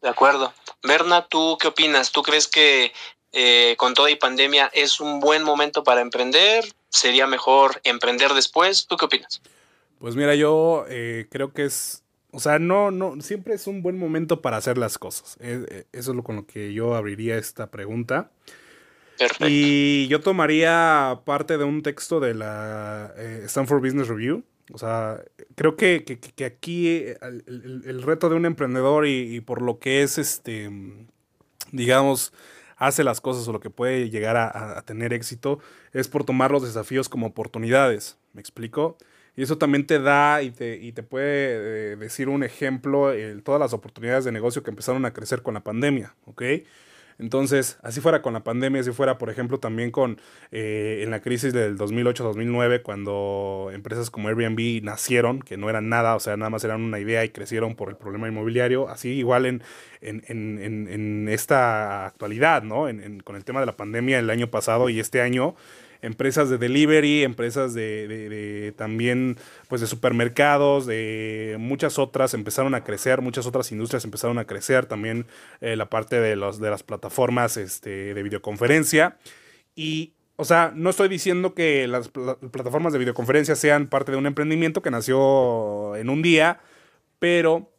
De 0.00 0.08
acuerdo. 0.08 0.54
Berna, 0.82 1.26
¿tú 1.28 1.58
qué 1.60 1.68
opinas? 1.68 2.12
¿Tú 2.12 2.22
crees 2.22 2.48
que 2.48 2.92
eh, 3.32 3.74
con 3.76 3.92
toda 3.92 4.10
y 4.10 4.16
pandemia 4.16 4.70
es 4.72 5.00
un 5.00 5.20
buen 5.20 5.42
momento 5.42 5.84
para 5.84 6.00
emprender? 6.00 6.64
¿Sería 6.88 7.26
mejor 7.26 7.78
emprender 7.84 8.32
después? 8.32 8.86
¿Tú 8.86 8.96
qué 8.96 9.04
opinas? 9.04 9.42
Pues 9.98 10.16
mira, 10.16 10.34
yo 10.34 10.86
eh, 10.88 11.26
creo 11.30 11.52
que 11.52 11.66
es, 11.66 12.02
o 12.30 12.40
sea, 12.40 12.58
no, 12.58 12.90
no, 12.90 13.20
siempre 13.20 13.54
es 13.54 13.66
un 13.66 13.82
buen 13.82 13.98
momento 13.98 14.40
para 14.40 14.56
hacer 14.56 14.78
las 14.78 14.96
cosas. 14.96 15.36
Eh, 15.40 15.84
eso 15.92 16.12
es 16.12 16.16
lo 16.16 16.22
con 16.22 16.36
lo 16.36 16.46
que 16.46 16.72
yo 16.72 16.94
abriría 16.94 17.36
esta 17.36 17.70
pregunta. 17.70 18.30
Y 19.40 20.08
yo 20.08 20.20
tomaría 20.20 21.20
parte 21.24 21.58
de 21.58 21.64
un 21.64 21.82
texto 21.82 22.20
de 22.20 22.34
la 22.34 23.12
Stanford 23.44 23.80
Business 23.80 24.08
Review. 24.08 24.44
O 24.72 24.78
sea, 24.78 25.22
creo 25.54 25.76
que, 25.76 26.04
aquí 26.44 26.88
el, 26.88 28.02
reto 28.02 28.28
de 28.28 28.36
un 28.36 28.44
emprendedor 28.44 29.06
y, 29.06 29.36
y, 29.36 29.40
por 29.40 29.62
lo 29.62 29.78
que 29.78 30.02
es, 30.02 30.18
este, 30.18 30.70
digamos, 31.72 32.32
hace 32.78 33.04
las 33.04 33.20
cosas 33.20 33.46
o 33.48 33.52
lo 33.52 33.60
que 33.60 33.70
puede 33.70 34.08
llegar 34.08 34.36
a, 34.36 34.80
tener 34.82 35.12
éxito 35.12 35.58
es 35.92 36.08
por 36.08 36.24
tomar 36.24 36.50
los 36.50 36.62
desafíos 36.62 37.08
como 37.08 37.26
oportunidades. 37.26 38.16
¿Me 38.32 38.40
explico? 38.40 38.96
Y 39.36 39.42
eso 39.42 39.58
también 39.58 39.86
te 39.86 40.00
da 40.00 40.42
y 40.42 40.50
te, 40.50 40.76
y 40.76 40.92
te 40.92 41.02
puede 41.02 41.92
eh, 41.92 41.96
decir 41.96 42.28
un 42.28 42.42
ejemplo, 42.42 43.12
todas 43.44 43.60
las 43.60 43.72
oportunidades 43.72 44.24
de 44.24 44.32
negocio 44.32 44.62
que 44.62 44.70
empezaron 44.70 45.04
a 45.04 45.12
crecer 45.12 45.42
con 45.42 45.54
la 45.54 45.60
pandemia, 45.62 46.14
¿ok? 46.24 46.42
Entonces, 47.18 47.78
así 47.82 48.00
fuera 48.00 48.22
con 48.22 48.32
la 48.32 48.44
pandemia, 48.44 48.80
así 48.80 48.92
fuera, 48.92 49.18
por 49.18 49.28
ejemplo, 49.28 49.58
también 49.58 49.90
con 49.90 50.20
eh, 50.52 51.00
en 51.02 51.10
la 51.10 51.20
crisis 51.20 51.52
del 51.52 51.76
2008-2009, 51.76 52.82
cuando 52.82 53.70
empresas 53.72 54.10
como 54.10 54.28
Airbnb 54.28 54.82
nacieron, 54.84 55.40
que 55.40 55.56
no 55.56 55.68
eran 55.68 55.88
nada, 55.88 56.14
o 56.14 56.20
sea, 56.20 56.36
nada 56.36 56.50
más 56.50 56.62
eran 56.64 56.80
una 56.80 57.00
idea 57.00 57.24
y 57.24 57.30
crecieron 57.30 57.74
por 57.74 57.88
el 57.88 57.96
problema 57.96 58.28
inmobiliario, 58.28 58.88
así 58.88 59.10
igual 59.10 59.46
en, 59.46 59.62
en, 60.00 60.22
en, 60.28 60.88
en 60.88 61.28
esta 61.28 62.06
actualidad, 62.06 62.62
¿no? 62.62 62.86
con 63.24 63.36
el 63.36 63.44
tema 63.44 63.60
de 63.60 63.66
la 63.66 63.76
pandemia 63.76 64.18
el 64.18 64.30
año 64.30 64.50
pasado 64.50 64.88
y 64.88 65.00
este 65.00 65.20
año 65.20 65.56
empresas 66.02 66.48
de 66.50 66.58
delivery, 66.58 67.24
empresas 67.24 67.74
de, 67.74 68.72
también 68.76 69.36
pues 69.68 69.80
de 69.80 69.86
supermercados, 69.86 70.86
de 70.86 71.56
muchas 71.58 71.98
otras 71.98 72.34
empezaron 72.34 72.74
a 72.74 72.84
crecer, 72.84 73.20
muchas 73.20 73.46
otras 73.46 73.72
industrias 73.72 74.04
empezaron 74.04 74.38
a 74.38 74.44
crecer, 74.44 74.86
también 74.86 75.26
eh, 75.60 75.76
la 75.76 75.90
parte 75.90 76.20
de, 76.20 76.36
los, 76.36 76.60
de 76.60 76.70
las 76.70 76.82
plataformas 76.82 77.56
este, 77.56 78.14
de 78.14 78.22
videoconferencia. 78.22 79.16
Y, 79.74 80.12
o 80.36 80.44
sea, 80.44 80.72
no 80.74 80.90
estoy 80.90 81.08
diciendo 81.08 81.54
que 81.54 81.86
las 81.88 82.08
plataformas 82.08 82.92
de 82.92 82.98
videoconferencia 82.98 83.56
sean 83.56 83.88
parte 83.88 84.12
de 84.12 84.18
un 84.18 84.26
emprendimiento 84.26 84.82
que 84.82 84.90
nació 84.90 85.96
en 85.96 86.10
un 86.10 86.22
día, 86.22 86.60
pero 87.18 87.70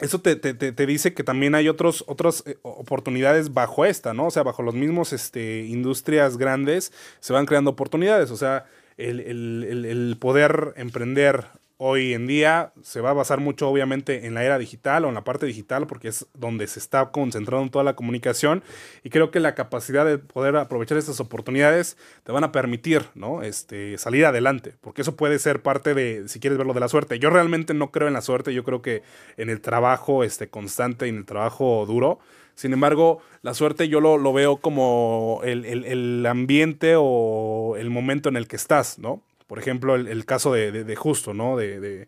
eso 0.00 0.20
te, 0.20 0.86
dice 0.86 1.14
que 1.14 1.24
también 1.24 1.54
hay 1.54 1.68
otros, 1.68 2.04
otras 2.06 2.42
eh, 2.46 2.56
oportunidades 2.62 3.52
bajo 3.52 3.84
esta, 3.84 4.14
¿no? 4.14 4.26
O 4.26 4.30
sea, 4.30 4.42
bajo 4.42 4.62
los 4.62 4.74
mismos 4.74 5.12
este, 5.12 5.64
industrias 5.66 6.36
grandes 6.36 6.92
se 7.20 7.32
van 7.32 7.46
creando 7.46 7.70
oportunidades. 7.70 8.30
O 8.30 8.36
sea, 8.36 8.66
el, 8.96 9.20
el 9.20 10.16
poder 10.18 10.74
emprender 10.76 11.46
hoy 11.82 12.12
en 12.12 12.26
día 12.26 12.74
se 12.82 13.00
va 13.00 13.08
a 13.08 13.14
basar 13.14 13.40
mucho 13.40 13.66
obviamente 13.66 14.26
en 14.26 14.34
la 14.34 14.44
era 14.44 14.58
digital 14.58 15.06
o 15.06 15.08
en 15.08 15.14
la 15.14 15.24
parte 15.24 15.46
digital 15.46 15.86
porque 15.86 16.08
es 16.08 16.26
donde 16.34 16.66
se 16.66 16.78
está 16.78 17.10
concentrando 17.10 17.70
toda 17.70 17.84
la 17.84 17.96
comunicación 17.96 18.62
y 19.02 19.08
creo 19.08 19.30
que 19.30 19.40
la 19.40 19.54
capacidad 19.54 20.04
de 20.04 20.18
poder 20.18 20.56
aprovechar 20.56 20.98
estas 20.98 21.20
oportunidades 21.20 21.96
te 22.22 22.32
van 22.32 22.44
a 22.44 22.52
permitir 22.52 23.06
¿no? 23.14 23.42
este, 23.42 23.96
salir 23.96 24.26
adelante 24.26 24.74
porque 24.82 25.00
eso 25.00 25.16
puede 25.16 25.38
ser 25.38 25.62
parte 25.62 25.94
de, 25.94 26.28
si 26.28 26.38
quieres 26.38 26.58
verlo, 26.58 26.74
de 26.74 26.80
la 26.80 26.88
suerte. 26.88 27.18
Yo 27.18 27.30
realmente 27.30 27.72
no 27.72 27.90
creo 27.90 28.08
en 28.08 28.14
la 28.14 28.20
suerte, 28.20 28.52
yo 28.52 28.62
creo 28.62 28.82
que 28.82 29.02
en 29.38 29.48
el 29.48 29.62
trabajo 29.62 30.22
este, 30.22 30.50
constante 30.50 31.06
y 31.06 31.08
en 31.08 31.16
el 31.16 31.24
trabajo 31.24 31.86
duro. 31.86 32.18
Sin 32.56 32.74
embargo, 32.74 33.22
la 33.40 33.54
suerte 33.54 33.88
yo 33.88 34.02
lo, 34.02 34.18
lo 34.18 34.34
veo 34.34 34.58
como 34.58 35.40
el, 35.44 35.64
el 35.64 36.26
ambiente 36.26 36.94
o 36.98 37.76
el 37.78 37.88
momento 37.88 38.28
en 38.28 38.36
el 38.36 38.46
que 38.46 38.56
estás, 38.56 38.98
¿no? 38.98 39.22
Por 39.50 39.58
ejemplo, 39.58 39.96
el, 39.96 40.24
caso 40.26 40.52
de, 40.52 40.94
Justo, 40.94 41.34
¿no? 41.34 41.56
De, 41.56 42.06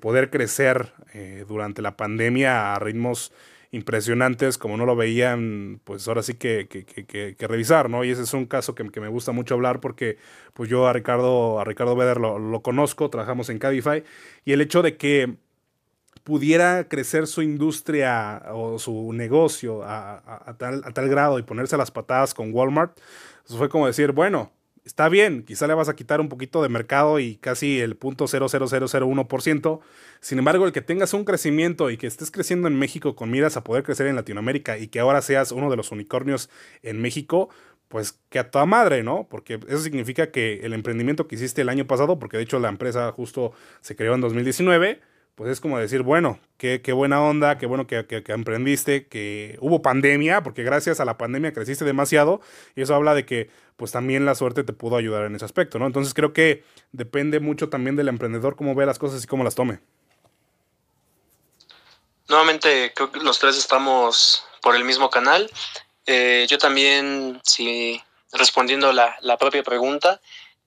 poder 0.00 0.28
crecer 0.28 0.92
eh, 1.14 1.44
durante 1.46 1.82
la 1.82 1.96
pandemia 1.96 2.74
a 2.74 2.80
ritmos 2.80 3.32
impresionantes 3.70 4.58
como 4.58 4.76
no 4.76 4.84
lo 4.84 4.96
veían, 4.96 5.80
pues 5.84 6.08
ahora 6.08 6.24
sí 6.24 6.34
que, 6.34 6.66
que, 6.66 7.46
revisar, 7.46 7.88
¿no? 7.88 8.02
Y 8.02 8.10
ese 8.10 8.22
es 8.22 8.34
un 8.34 8.46
caso 8.46 8.74
que, 8.74 8.82
me 8.82 9.06
gusta 9.06 9.30
mucho 9.30 9.54
hablar 9.54 9.78
porque 9.78 10.18
pues 10.52 10.68
yo 10.68 10.88
a 10.88 10.92
Ricardo, 10.92 11.60
a 11.60 11.64
Ricardo 11.64 11.94
Beder 11.94 12.16
lo, 12.18 12.60
conozco, 12.60 13.08
trabajamos 13.08 13.50
en 13.50 13.60
Cabify, 13.60 14.02
y 14.44 14.50
el 14.50 14.60
hecho 14.60 14.82
de 14.82 14.96
que 14.96 15.36
pudiera 16.24 16.88
crecer 16.88 17.28
su 17.28 17.40
industria 17.42 18.42
o 18.50 18.80
su 18.80 19.12
negocio 19.12 19.84
a, 19.84 20.56
tal, 20.58 20.82
a 20.84 20.90
tal 20.90 21.08
grado 21.08 21.38
y 21.38 21.44
ponerse 21.44 21.76
las 21.76 21.92
patadas 21.92 22.34
con 22.34 22.52
Walmart, 22.52 22.98
pues 23.46 23.56
fue 23.56 23.68
como 23.68 23.86
decir, 23.86 24.10
bueno, 24.10 24.50
está 24.88 25.10
bien, 25.10 25.42
quizá 25.42 25.66
le 25.66 25.74
vas 25.74 25.90
a 25.90 25.94
quitar 25.94 26.18
un 26.18 26.30
poquito 26.30 26.62
de 26.62 26.70
mercado 26.70 27.20
y 27.20 27.36
casi 27.36 27.78
el 27.78 27.94
punto 27.94 28.24
.00001%. 28.24 29.80
Sin 30.20 30.38
embargo, 30.38 30.64
el 30.64 30.72
que 30.72 30.80
tengas 30.80 31.12
un 31.12 31.26
crecimiento 31.26 31.90
y 31.90 31.98
que 31.98 32.06
estés 32.06 32.30
creciendo 32.30 32.68
en 32.68 32.78
México 32.78 33.14
con 33.14 33.30
miras 33.30 33.58
a 33.58 33.64
poder 33.64 33.82
crecer 33.82 34.06
en 34.06 34.16
Latinoamérica 34.16 34.78
y 34.78 34.88
que 34.88 35.00
ahora 35.00 35.20
seas 35.20 35.52
uno 35.52 35.70
de 35.70 35.76
los 35.76 35.92
unicornios 35.92 36.48
en 36.82 37.02
México, 37.02 37.50
pues 37.88 38.18
que 38.30 38.38
a 38.38 38.50
toda 38.50 38.64
madre, 38.64 39.02
¿no? 39.02 39.26
Porque 39.30 39.60
eso 39.68 39.80
significa 39.80 40.30
que 40.30 40.60
el 40.62 40.72
emprendimiento 40.72 41.28
que 41.28 41.34
hiciste 41.34 41.60
el 41.60 41.68
año 41.68 41.86
pasado, 41.86 42.18
porque 42.18 42.38
de 42.38 42.44
hecho 42.44 42.58
la 42.58 42.70
empresa 42.70 43.12
justo 43.12 43.52
se 43.82 43.94
creó 43.94 44.14
en 44.14 44.22
2019, 44.22 45.02
pues 45.38 45.52
es 45.52 45.60
como 45.60 45.78
decir, 45.78 46.02
bueno, 46.02 46.40
qué, 46.56 46.82
qué 46.82 46.92
buena 46.92 47.22
onda, 47.22 47.58
qué 47.58 47.66
bueno 47.66 47.86
que, 47.86 48.04
que, 48.06 48.32
emprendiste, 48.32 49.06
que 49.06 49.56
hubo 49.60 49.82
pandemia, 49.82 50.42
porque 50.42 50.64
gracias 50.64 50.98
a 50.98 51.04
la 51.04 51.16
pandemia 51.16 51.52
creciste 51.52 51.84
demasiado, 51.84 52.40
y 52.74 52.82
eso 52.82 52.96
habla 52.96 53.14
de 53.14 53.24
que 53.24 53.48
pues 53.76 53.92
también 53.92 54.26
la 54.26 54.34
suerte 54.34 54.64
te 54.64 54.72
pudo 54.72 54.96
ayudar 54.96 55.26
en 55.26 55.36
ese 55.36 55.44
aspecto, 55.44 55.78
¿no? 55.78 55.86
Entonces 55.86 56.12
creo 56.12 56.32
que 56.32 56.64
depende 56.90 57.38
mucho 57.38 57.68
también 57.68 57.94
del 57.94 58.08
emprendedor 58.08 58.56
cómo 58.56 58.74
ve 58.74 58.84
las 58.84 58.98
cosas 58.98 59.22
y 59.22 59.28
cómo 59.28 59.44
las 59.44 59.54
tome. 59.54 59.78
Nuevamente, 62.26 62.92
creo 62.92 63.12
que 63.12 63.20
los 63.20 63.38
tres 63.38 63.56
estamos 63.56 64.44
por 64.60 64.74
el 64.74 64.82
mismo 64.82 65.08
canal. 65.08 65.48
Eh, 66.04 66.48
yo 66.50 66.58
también, 66.58 67.40
si 67.44 68.02
respondiendo 68.32 68.92
la, 68.92 69.14
la 69.20 69.38
propia 69.38 69.62
pregunta, 69.62 70.20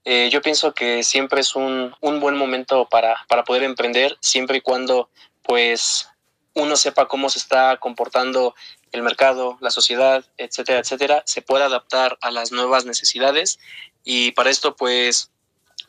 eh, 0.03 0.29
yo 0.31 0.41
pienso 0.41 0.73
que 0.73 1.03
siempre 1.03 1.41
es 1.41 1.55
un, 1.55 1.95
un 2.01 2.19
buen 2.19 2.35
momento 2.35 2.87
para, 2.89 3.15
para, 3.27 3.43
poder 3.43 3.63
emprender, 3.63 4.17
siempre 4.19 4.57
y 4.57 4.61
cuando 4.61 5.09
pues 5.43 6.07
uno 6.53 6.75
sepa 6.75 7.07
cómo 7.07 7.29
se 7.29 7.39
está 7.39 7.77
comportando 7.77 8.55
el 8.91 9.03
mercado, 9.03 9.57
la 9.61 9.69
sociedad, 9.69 10.25
etcétera, 10.37 10.79
etcétera, 10.79 11.23
se 11.25 11.41
pueda 11.41 11.65
adaptar 11.65 12.17
a 12.21 12.31
las 12.31 12.51
nuevas 12.51 12.85
necesidades. 12.85 13.59
Y 14.03 14.31
para 14.31 14.49
esto, 14.49 14.75
pues, 14.75 15.31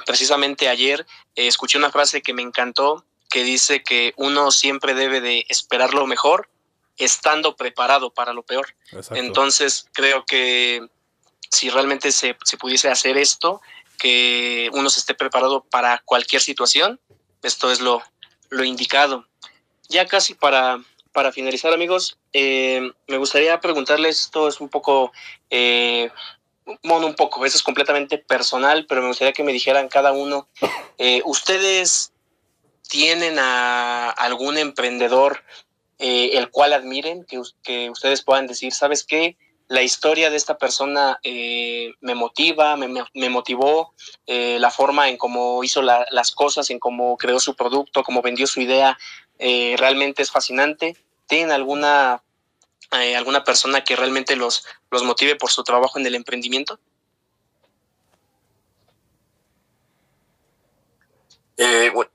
precisamente 0.06 0.68
ayer 0.68 1.06
eh, 1.34 1.46
escuché 1.46 1.78
una 1.78 1.90
frase 1.90 2.22
que 2.22 2.34
me 2.34 2.42
encantó, 2.42 3.04
que 3.28 3.42
dice 3.42 3.82
que 3.82 4.12
uno 4.16 4.50
siempre 4.50 4.94
debe 4.94 5.20
de 5.20 5.46
esperar 5.48 5.94
lo 5.94 6.06
mejor, 6.06 6.48
estando 6.98 7.56
preparado 7.56 8.10
para 8.10 8.32
lo 8.32 8.42
peor. 8.42 8.74
Entonces, 9.12 9.88
creo 9.92 10.24
que 10.26 10.86
si 11.50 11.70
realmente 11.70 12.12
se, 12.12 12.36
se 12.44 12.56
pudiese 12.56 12.88
hacer 12.88 13.16
esto, 13.16 13.60
que 14.02 14.68
uno 14.72 14.90
se 14.90 14.98
esté 14.98 15.14
preparado 15.14 15.62
para 15.62 16.02
cualquier 16.04 16.42
situación, 16.42 16.98
esto 17.40 17.70
es 17.70 17.80
lo, 17.80 18.02
lo 18.50 18.64
indicado. 18.64 19.28
ya 19.88 20.06
casi 20.06 20.34
para, 20.34 20.82
para 21.12 21.30
finalizar, 21.30 21.72
amigos, 21.72 22.18
eh, 22.32 22.90
me 23.06 23.16
gustaría 23.18 23.60
preguntarles, 23.60 24.22
esto 24.22 24.48
es 24.48 24.60
un 24.60 24.68
poco, 24.68 25.12
eh, 25.50 26.10
bueno, 26.82 27.06
un 27.06 27.14
poco, 27.14 27.46
eso 27.46 27.56
es 27.56 27.62
completamente 27.62 28.18
personal, 28.18 28.86
pero 28.88 29.02
me 29.02 29.08
gustaría 29.08 29.32
que 29.32 29.44
me 29.44 29.52
dijeran 29.52 29.86
cada 29.86 30.10
uno, 30.10 30.48
eh, 30.98 31.22
¿ustedes 31.24 32.12
tienen 32.88 33.38
a 33.38 34.10
algún 34.10 34.58
emprendedor 34.58 35.44
el 35.98 36.50
cual 36.50 36.72
admiren, 36.72 37.24
que, 37.24 37.40
que 37.62 37.88
ustedes 37.88 38.22
puedan 38.22 38.48
decir, 38.48 38.72
¿sabes 38.72 39.04
qué? 39.04 39.36
La 39.72 39.82
historia 39.82 40.28
de 40.28 40.36
esta 40.36 40.58
persona 40.58 41.18
eh, 41.22 41.94
me 42.02 42.14
motiva, 42.14 42.76
me, 42.76 43.04
me 43.14 43.30
motivó, 43.30 43.94
eh, 44.26 44.58
la 44.60 44.70
forma 44.70 45.08
en 45.08 45.16
cómo 45.16 45.64
hizo 45.64 45.80
las 45.80 46.30
cosas, 46.32 46.68
en 46.68 46.78
cómo 46.78 47.16
creó 47.16 47.40
su 47.40 47.54
producto, 47.56 48.02
cómo 48.02 48.20
vendió 48.20 48.46
su 48.46 48.60
idea, 48.60 48.98
eh, 49.38 49.74
realmente 49.78 50.20
es 50.20 50.30
fascinante. 50.30 50.94
¿Tienen 51.26 51.52
alguna, 51.52 52.22
alguna 53.16 53.44
persona 53.44 53.82
que 53.82 53.96
realmente 53.96 54.36
los, 54.36 54.66
los 54.90 55.04
motive 55.04 55.36
por 55.36 55.50
su 55.50 55.64
trabajo 55.64 55.98
en 55.98 56.06
el 56.06 56.14
emprendimiento? 56.14 56.78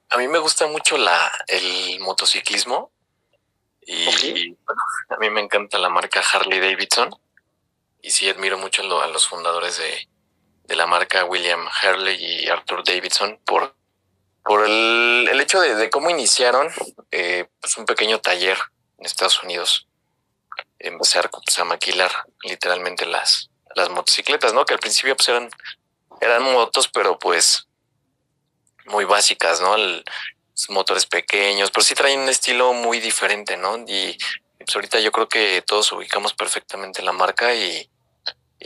a 0.09 0.17
mí 0.17 0.27
me 0.27 0.39
gusta 0.39 0.67
mucho 0.67 0.97
la, 0.97 1.31
el 1.47 1.99
motociclismo 2.01 2.91
y 3.81 4.55
a 5.09 5.17
mí 5.19 5.29
me 5.29 5.41
encanta 5.41 5.79
la 5.79 5.89
marca 5.89 6.21
Harley 6.33 6.59
Davidson 6.59 7.09
y 8.07 8.09
sí 8.09 8.29
admiro 8.29 8.57
mucho 8.57 8.81
a 9.01 9.07
los 9.07 9.27
fundadores 9.27 9.77
de, 9.77 10.07
la 10.75 10.87
marca 10.87 11.25
William 11.25 11.67
Harley 11.81 12.15
y 12.15 12.47
Arthur 12.47 12.83
Davidson 12.83 13.37
por, 13.45 13.75
por 14.45 14.65
el, 14.65 15.37
hecho 15.41 15.59
de, 15.59 15.89
cómo 15.89 16.09
iniciaron 16.09 16.69
eh, 17.11 17.49
pues 17.59 17.77
un 17.77 17.85
pequeño 17.85 18.19
taller 18.19 18.57
en 18.97 19.05
Estados 19.05 19.43
Unidos. 19.43 19.87
Empezaron 20.79 21.31
pues, 21.31 21.59
a 21.59 21.65
maquilar 21.65 22.11
literalmente 22.43 23.05
las, 23.05 23.49
las 23.75 23.89
motocicletas, 23.89 24.53
¿no? 24.53 24.65
Que 24.65 24.73
al 24.73 24.79
principio 24.79 25.15
pues 25.17 25.27
eran, 25.27 25.49
eran 26.21 26.43
motos, 26.43 26.87
pero 26.87 27.19
pues 27.19 27.67
muy 28.85 29.03
básicas, 29.03 29.59
¿no? 29.59 29.75
motores 30.69 31.05
pequeños, 31.05 31.71
pero 31.71 31.83
sí 31.83 31.93
traen 31.93 32.21
un 32.21 32.29
estilo 32.29 32.71
muy 32.73 32.99
diferente, 33.01 33.57
¿no? 33.57 33.77
Y 33.85 34.17
pues 34.59 34.75
ahorita 34.75 34.99
yo 35.01 35.11
creo 35.11 35.27
que 35.27 35.61
todos 35.61 35.91
ubicamos 35.91 36.33
perfectamente 36.33 37.01
la 37.01 37.11
marca 37.11 37.53
y, 37.53 37.89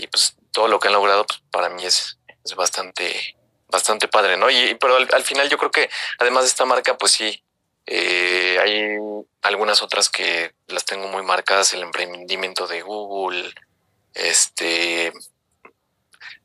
y 0.01 0.07
pues 0.07 0.35
todo 0.51 0.67
lo 0.67 0.79
que 0.79 0.87
han 0.87 0.93
logrado 0.93 1.25
pues 1.25 1.41
para 1.51 1.69
mí 1.69 1.85
es, 1.85 2.17
es 2.43 2.55
bastante 2.55 3.37
bastante 3.67 4.09
padre, 4.09 4.35
¿no? 4.35 4.49
Y, 4.49 4.75
pero 4.75 4.97
al, 4.97 5.23
final 5.23 5.47
yo 5.47 5.57
creo 5.57 5.71
que 5.71 5.89
además 6.19 6.43
de 6.43 6.49
esta 6.49 6.65
marca 6.65 6.97
pues 6.97 7.13
sí 7.13 7.41
eh, 7.85 8.59
hay 8.59 8.97
algunas 9.41 9.81
otras 9.81 10.09
que 10.09 10.53
las 10.67 10.83
tengo 10.85 11.07
muy 11.07 11.23
marcadas 11.23 11.73
el 11.73 11.81
emprendimiento 11.81 12.67
de 12.67 12.81
Google 12.81 13.53
este 14.13 15.13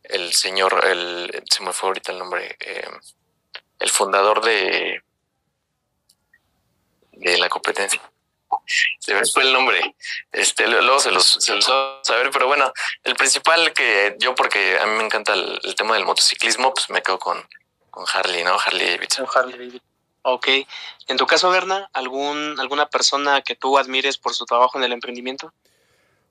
el 0.04 0.32
señor 0.34 0.84
el 0.86 1.42
se 1.50 1.64
me 1.64 1.72
fue 1.72 1.88
ahorita 1.88 2.12
el 2.12 2.18
nombre 2.18 2.56
eh, 2.60 2.88
el 3.80 3.90
fundador 3.90 4.44
de 4.44 5.02
de 7.12 7.38
la 7.38 7.48
competencia 7.48 8.00
se 8.98 9.14
me 9.14 9.24
fue 9.26 9.42
el 9.42 9.52
nombre. 9.52 9.94
Este, 10.32 10.66
luego 10.66 10.98
se 10.98 11.10
los, 11.10 11.24
se 11.24 11.54
los 11.54 11.68
a 11.68 12.00
saber, 12.02 12.30
pero 12.32 12.46
bueno, 12.46 12.72
el 13.04 13.14
principal 13.14 13.72
que 13.72 14.16
yo, 14.18 14.34
porque 14.34 14.78
a 14.78 14.86
mí 14.86 14.96
me 14.96 15.04
encanta 15.04 15.34
el, 15.34 15.74
tema 15.76 15.94
del 15.94 16.04
motociclismo, 16.04 16.72
pues 16.74 16.90
me 16.90 17.02
quedo 17.02 17.18
con, 17.18 17.38
con 17.90 18.04
Harley, 18.12 18.44
¿no? 18.44 18.58
Harley 18.58 18.90
Davidson. 18.90 19.26
Harley 19.32 19.58
Davidson. 19.58 19.80
Ok. 20.22 20.48
En 21.08 21.16
tu 21.16 21.26
caso, 21.26 21.50
Berna, 21.50 21.88
¿algún, 21.92 22.58
¿alguna 22.58 22.88
persona 22.88 23.42
que 23.42 23.54
tú 23.54 23.78
admires 23.78 24.18
por 24.18 24.34
su 24.34 24.44
trabajo 24.44 24.76
en 24.78 24.84
el 24.84 24.92
emprendimiento? 24.92 25.52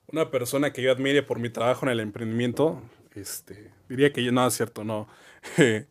Una 0.08 0.30
persona 0.30 0.72
que 0.72 0.82
yo 0.82 0.92
admire 0.92 1.22
por 1.22 1.38
mi 1.38 1.48
trabajo 1.48 1.86
en 1.86 1.92
el 1.92 2.00
emprendimiento, 2.00 2.82
este, 3.14 3.72
diría 3.88 4.12
que 4.12 4.22
yo, 4.22 4.32
no, 4.32 4.46
es 4.46 4.54
cierto, 4.54 4.84
no. 4.84 5.08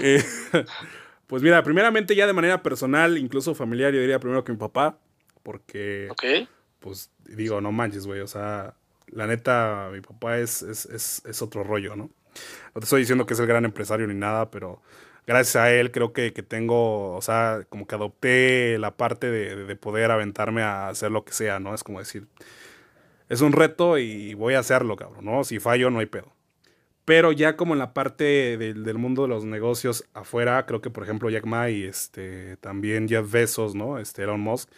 Eh, 0.00 0.22
pues 1.26 1.42
mira, 1.42 1.64
primeramente 1.64 2.14
ya 2.14 2.28
de 2.28 2.32
manera 2.32 2.62
personal, 2.62 3.18
incluso 3.18 3.52
familiar, 3.56 3.92
yo 3.92 4.00
diría 4.00 4.20
primero 4.20 4.44
que 4.44 4.52
mi 4.52 4.58
papá, 4.58 4.96
porque, 5.42 6.08
pues 6.80 7.10
digo, 7.24 7.60
no 7.60 7.72
manches, 7.72 8.06
güey, 8.06 8.20
o 8.20 8.26
sea, 8.26 8.74
la 9.06 9.26
neta, 9.26 9.90
mi 9.92 10.00
papá 10.00 10.38
es, 10.38 10.62
es, 10.62 11.22
es, 11.24 11.42
otro 11.42 11.64
rollo, 11.64 11.96
¿no? 11.96 12.10
No 12.74 12.80
te 12.80 12.84
estoy 12.84 13.00
diciendo 13.00 13.26
que 13.26 13.34
es 13.34 13.40
el 13.40 13.46
gran 13.46 13.64
empresario 13.64 14.06
ni 14.06 14.14
nada, 14.14 14.50
pero 14.50 14.82
gracias 15.26 15.56
a 15.56 15.72
él 15.72 15.90
creo 15.90 16.12
que, 16.12 16.32
que 16.32 16.42
tengo, 16.42 17.14
o 17.14 17.22
sea, 17.22 17.64
como 17.68 17.86
que 17.86 17.94
adopté 17.94 18.78
la 18.78 18.96
parte 18.96 19.30
de, 19.30 19.56
de, 19.64 19.76
poder 19.76 20.10
aventarme 20.10 20.62
a 20.62 20.88
hacer 20.88 21.10
lo 21.10 21.24
que 21.24 21.32
sea, 21.32 21.58
¿no? 21.58 21.74
Es 21.74 21.82
como 21.82 21.98
decir, 21.98 22.26
es 23.28 23.40
un 23.40 23.52
reto 23.52 23.98
y 23.98 24.34
voy 24.34 24.54
a 24.54 24.60
hacerlo, 24.60 24.96
cabrón, 24.96 25.24
¿no? 25.24 25.44
Si 25.44 25.58
fallo, 25.58 25.90
no 25.90 26.00
hay 26.00 26.06
pedo. 26.06 26.38
Pero 27.08 27.32
ya 27.32 27.56
como 27.56 27.72
en 27.72 27.78
la 27.78 27.94
parte 27.94 28.58
del 28.58 28.98
mundo 28.98 29.22
de 29.22 29.28
los 29.28 29.46
negocios 29.46 30.04
afuera, 30.12 30.66
creo 30.66 30.82
que 30.82 30.90
por 30.90 31.04
ejemplo 31.04 31.30
Jack 31.30 31.46
Ma 31.46 31.70
y 31.70 31.84
este, 31.84 32.58
también 32.58 33.08
Jeff 33.08 33.32
Bezos, 33.32 33.74
¿no? 33.74 33.98
Este 33.98 34.24
Elon 34.24 34.40
Musk, 34.40 34.68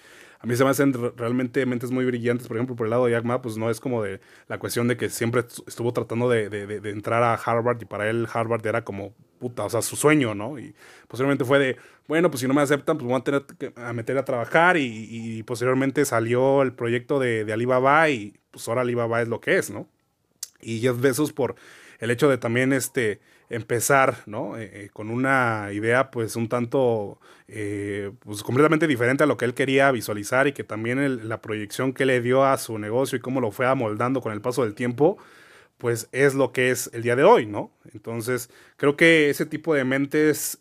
a 0.42 0.46
mí 0.46 0.56
se 0.56 0.64
me 0.64 0.70
hacen 0.70 0.94
realmente 1.16 1.66
mentes 1.66 1.90
muy 1.90 2.06
brillantes. 2.06 2.48
Por 2.48 2.56
ejemplo, 2.56 2.74
por 2.74 2.86
el 2.86 2.90
lado 2.90 3.04
de 3.04 3.12
Jack 3.12 3.42
pues 3.42 3.58
no 3.58 3.68
es 3.68 3.78
como 3.78 4.02
de 4.02 4.20
la 4.48 4.58
cuestión 4.58 4.88
de 4.88 4.96
que 4.96 5.10
siempre 5.10 5.44
estuvo 5.66 5.92
tratando 5.92 6.30
de, 6.30 6.48
de, 6.48 6.80
de, 6.80 6.90
entrar 6.90 7.22
a 7.22 7.34
Harvard 7.34 7.80
y 7.82 7.84
para 7.84 8.08
él 8.08 8.26
Harvard 8.32 8.66
era 8.66 8.82
como 8.82 9.12
puta, 9.38 9.64
o 9.64 9.70
sea, 9.70 9.82
su 9.82 9.96
sueño, 9.96 10.34
¿no? 10.34 10.58
Y 10.58 10.74
posteriormente 11.08 11.44
fue 11.44 11.58
de, 11.58 11.76
bueno, 12.08 12.30
pues 12.30 12.40
si 12.40 12.48
no 12.48 12.54
me 12.54 12.62
aceptan, 12.62 12.96
pues 12.96 13.06
voy 13.06 13.20
a 13.20 13.24
tener 13.24 13.44
que 13.58 13.72
meter 13.92 14.16
a 14.16 14.24
trabajar 14.24 14.78
y, 14.78 15.08
y 15.10 15.42
posteriormente 15.42 16.06
salió 16.06 16.62
el 16.62 16.72
proyecto 16.72 17.18
de, 17.18 17.44
de 17.44 17.52
Alibaba 17.52 18.08
y 18.08 18.40
pues 18.50 18.66
ahora 18.66 18.80
Alibaba 18.80 19.20
es 19.20 19.28
lo 19.28 19.42
que 19.42 19.58
es, 19.58 19.70
¿no? 19.70 19.88
Y 20.62 20.80
Jeff 20.80 20.98
Bezos 21.00 21.34
por 21.34 21.54
el 21.98 22.10
hecho 22.10 22.30
de 22.30 22.38
también 22.38 22.72
este 22.72 23.20
empezar, 23.50 24.18
¿no? 24.26 24.56
Eh, 24.56 24.70
eh, 24.72 24.90
con 24.92 25.10
una 25.10 25.70
idea 25.72 26.10
pues 26.12 26.36
un 26.36 26.48
tanto, 26.48 27.20
eh, 27.48 28.12
pues 28.20 28.42
completamente 28.44 28.86
diferente 28.86 29.24
a 29.24 29.26
lo 29.26 29.36
que 29.36 29.44
él 29.44 29.54
quería 29.54 29.90
visualizar 29.90 30.46
y 30.46 30.52
que 30.52 30.64
también 30.64 31.28
la 31.28 31.42
proyección 31.42 31.92
que 31.92 32.06
le 32.06 32.20
dio 32.20 32.44
a 32.44 32.56
su 32.58 32.78
negocio 32.78 33.18
y 33.18 33.20
cómo 33.20 33.40
lo 33.40 33.50
fue 33.50 33.66
amoldando 33.66 34.20
con 34.20 34.32
el 34.32 34.40
paso 34.40 34.62
del 34.62 34.74
tiempo, 34.74 35.18
pues 35.78 36.08
es 36.12 36.34
lo 36.34 36.52
que 36.52 36.70
es 36.70 36.90
el 36.94 37.02
día 37.02 37.16
de 37.16 37.24
hoy, 37.24 37.46
¿no? 37.46 37.72
Entonces, 37.92 38.50
creo 38.76 38.96
que 38.96 39.30
ese 39.30 39.46
tipo 39.46 39.74
de 39.74 39.84
mentes 39.84 40.58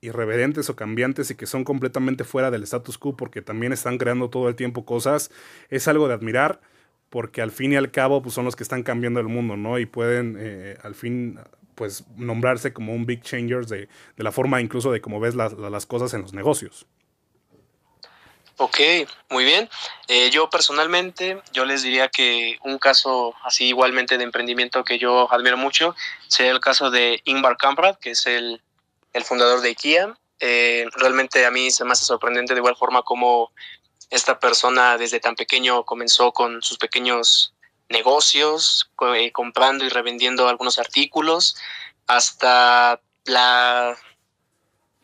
irreverentes 0.00 0.68
o 0.70 0.76
cambiantes 0.76 1.30
y 1.30 1.36
que 1.36 1.46
son 1.46 1.64
completamente 1.64 2.24
fuera 2.24 2.50
del 2.50 2.64
status 2.64 2.98
quo 2.98 3.16
porque 3.16 3.42
también 3.42 3.72
están 3.72 3.98
creando 3.98 4.28
todo 4.28 4.48
el 4.48 4.56
tiempo 4.56 4.84
cosas, 4.84 5.30
es 5.70 5.86
algo 5.88 6.08
de 6.08 6.14
admirar 6.14 6.60
porque 7.10 7.42
al 7.42 7.52
fin 7.52 7.72
y 7.72 7.76
al 7.76 7.90
cabo 7.92 8.22
pues 8.22 8.34
son 8.34 8.44
los 8.44 8.56
que 8.56 8.64
están 8.64 8.82
cambiando 8.82 9.20
el 9.20 9.28
mundo, 9.28 9.56
¿no? 9.56 9.78
Y 9.78 9.86
pueden 9.86 10.36
al 10.82 10.94
fin 10.94 11.38
pues 11.74 12.04
nombrarse 12.16 12.72
como 12.72 12.92
un 12.92 13.06
big 13.06 13.22
changer 13.22 13.66
de, 13.66 13.88
la 14.16 14.32
forma 14.32 14.60
incluso 14.60 14.92
de 14.92 15.00
cómo 15.00 15.20
ves 15.20 15.34
las, 15.34 15.86
cosas 15.86 16.14
en 16.14 16.22
los 16.22 16.32
negocios. 16.32 16.86
Ok, 18.56 18.78
muy 19.30 19.44
bien. 19.44 19.68
Eh, 20.06 20.30
yo 20.30 20.48
personalmente, 20.48 21.42
yo 21.52 21.64
les 21.64 21.82
diría 21.82 22.08
que 22.08 22.58
un 22.62 22.78
caso 22.78 23.34
así 23.42 23.66
igualmente 23.66 24.16
de 24.16 24.22
emprendimiento 24.22 24.84
que 24.84 24.98
yo 24.98 25.32
admiro 25.32 25.56
mucho 25.56 25.96
sería 26.28 26.52
el 26.52 26.60
caso 26.60 26.90
de 26.90 27.20
Ingvar 27.24 27.56
Kamprad, 27.56 27.96
que 27.96 28.10
es 28.10 28.26
el, 28.26 28.62
fundador 29.24 29.60
de 29.60 29.70
IKEA. 29.70 30.16
Eh, 30.38 30.86
realmente 30.94 31.46
a 31.46 31.50
mí 31.50 31.70
se 31.70 31.84
me 31.84 31.92
hace 31.92 32.04
sorprendente 32.04 32.54
de 32.54 32.60
igual 32.60 32.76
forma 32.76 33.02
como 33.02 33.50
esta 34.10 34.38
persona 34.38 34.96
desde 34.98 35.20
tan 35.20 35.34
pequeño 35.34 35.84
comenzó 35.84 36.32
con 36.32 36.62
sus 36.62 36.78
pequeños 36.78 37.53
negocios, 37.88 38.90
eh, 39.14 39.32
comprando 39.32 39.84
y 39.84 39.88
revendiendo 39.88 40.48
algunos 40.48 40.78
artículos, 40.78 41.56
hasta 42.06 43.00
la 43.24 43.96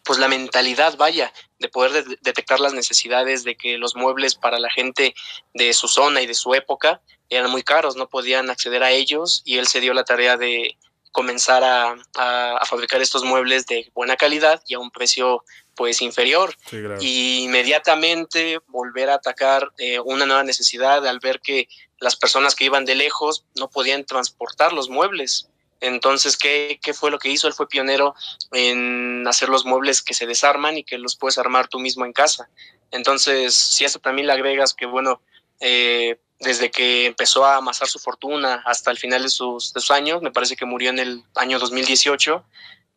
pues 0.04 0.18
la 0.18 0.28
mentalidad, 0.28 0.96
vaya, 0.96 1.32
de 1.58 1.68
poder 1.68 2.04
detectar 2.22 2.58
las 2.58 2.72
necesidades 2.72 3.44
de 3.44 3.54
que 3.54 3.78
los 3.78 3.94
muebles 3.94 4.34
para 4.34 4.58
la 4.58 4.70
gente 4.70 5.14
de 5.54 5.72
su 5.72 5.88
zona 5.88 6.22
y 6.22 6.26
de 6.26 6.34
su 6.34 6.54
época 6.54 7.00
eran 7.28 7.50
muy 7.50 7.62
caros, 7.62 7.96
no 7.96 8.08
podían 8.08 8.50
acceder 8.50 8.82
a 8.82 8.90
ellos 8.90 9.42
y 9.44 9.58
él 9.58 9.68
se 9.68 9.80
dio 9.80 9.94
la 9.94 10.04
tarea 10.04 10.36
de 10.36 10.76
comenzar 11.12 11.64
a, 11.64 11.96
a, 12.16 12.64
fabricar 12.66 13.02
estos 13.02 13.24
muebles 13.24 13.66
de 13.66 13.90
buena 13.94 14.16
calidad 14.16 14.62
y 14.66 14.74
a 14.74 14.78
un 14.78 14.90
precio 14.90 15.44
pues 15.74 16.02
inferior 16.02 16.54
y 17.00 17.44
inmediatamente 17.44 18.58
volver 18.68 19.10
a 19.10 19.14
atacar 19.14 19.72
eh, 19.78 19.98
una 20.00 20.26
nueva 20.26 20.44
necesidad 20.44 21.06
al 21.06 21.20
ver 21.20 21.40
que 21.40 21.68
las 21.98 22.16
personas 22.16 22.54
que 22.54 22.64
iban 22.64 22.84
de 22.84 22.94
lejos 22.94 23.44
no 23.56 23.70
podían 23.70 24.04
transportar 24.04 24.72
los 24.72 24.88
muebles. 24.88 25.48
Entonces, 25.80 26.36
¿qué, 26.36 26.78
¿qué, 26.82 26.92
fue 26.92 27.10
lo 27.10 27.18
que 27.18 27.30
hizo? 27.30 27.48
Él 27.48 27.54
fue 27.54 27.68
pionero 27.68 28.14
en 28.52 29.26
hacer 29.26 29.48
los 29.48 29.64
muebles 29.64 30.02
que 30.02 30.12
se 30.12 30.26
desarman 30.26 30.76
y 30.76 30.84
que 30.84 30.98
los 30.98 31.16
puedes 31.16 31.38
armar 31.38 31.68
tú 31.68 31.78
mismo 31.78 32.04
en 32.04 32.12
casa. 32.12 32.50
Entonces, 32.90 33.54
si 33.54 33.84
a 33.84 33.86
eso 33.86 33.98
también 33.98 34.26
le 34.26 34.34
agregas 34.34 34.74
que, 34.74 34.84
bueno, 34.84 35.22
eh, 35.60 36.18
desde 36.40 36.70
que 36.70 37.06
empezó 37.06 37.44
a 37.44 37.56
amasar 37.56 37.88
su 37.88 37.98
fortuna 37.98 38.62
hasta 38.64 38.90
el 38.90 38.98
final 38.98 39.22
de 39.22 39.28
sus, 39.28 39.90
años, 39.90 40.22
me 40.22 40.32
parece 40.32 40.56
que 40.56 40.64
murió 40.64 40.90
en 40.90 40.98
el 40.98 41.22
año 41.36 41.58
2018, 41.58 42.44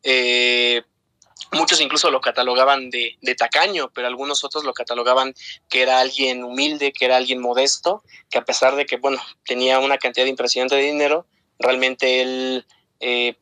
eh, 0.04 0.84
Muchos 1.52 1.82
incluso 1.82 2.10
lo 2.10 2.20
catalogaban 2.20 2.90
de, 2.90 3.18
de, 3.22 3.36
tacaño, 3.36 3.92
pero 3.94 4.08
algunos 4.08 4.44
otros 4.44 4.64
lo 4.64 4.74
catalogaban 4.74 5.36
que 5.70 5.84
era 5.84 6.00
alguien 6.00 6.44
humilde, 6.44 6.94
que 6.94 7.06
era 7.06 7.18
alguien 7.18 7.40
modesto, 7.40 8.02
que 8.32 8.40
a 8.40 8.46
pesar 8.46 8.76
de 8.76 8.88
que, 8.88 8.98
bueno, 8.98 9.22
tenía 9.46 9.78
una 9.80 10.00
cantidad 10.00 10.26
impresionante 10.26 10.76
de 10.76 10.84
dinero, 10.84 11.28
realmente 11.60 12.22
él 12.22 12.66
eh, 13.00 13.36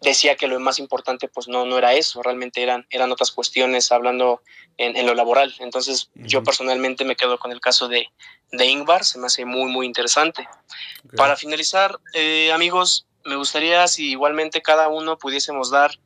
decía 0.00 0.36
que 0.36 0.46
lo 0.46 0.60
más 0.60 0.78
importante 0.78 1.28
pues 1.28 1.48
no, 1.48 1.64
no 1.64 1.76
era 1.78 1.94
eso, 1.94 2.22
realmente 2.22 2.62
eran, 2.62 2.86
eran 2.90 3.10
otras 3.10 3.30
cuestiones 3.30 3.90
hablando 3.90 4.42
en, 4.76 5.06
lo 5.06 5.14
laboral. 5.14 5.54
Entonces 5.58 6.10
yo 6.14 6.42
personalmente 6.42 7.04
me 7.04 7.16
quedo 7.16 7.38
con 7.38 7.52
el 7.52 7.60
caso 7.60 7.88
de, 7.88 8.08
de 8.52 8.66
Ingvar, 8.66 9.04
se 9.04 9.18
me 9.18 9.26
hace 9.26 9.44
muy, 9.44 9.70
muy 9.70 9.86
interesante. 9.86 10.48
Para 11.16 11.36
finalizar, 11.36 11.98
eh, 12.14 12.52
amigos, 12.52 13.06
me 13.24 13.36
gustaría 13.36 13.86
si 13.88 14.10
igualmente 14.10 14.62
cada 14.62 14.88
uno 14.88 15.18
pudiésemos 15.18 15.70
dar 15.70 15.98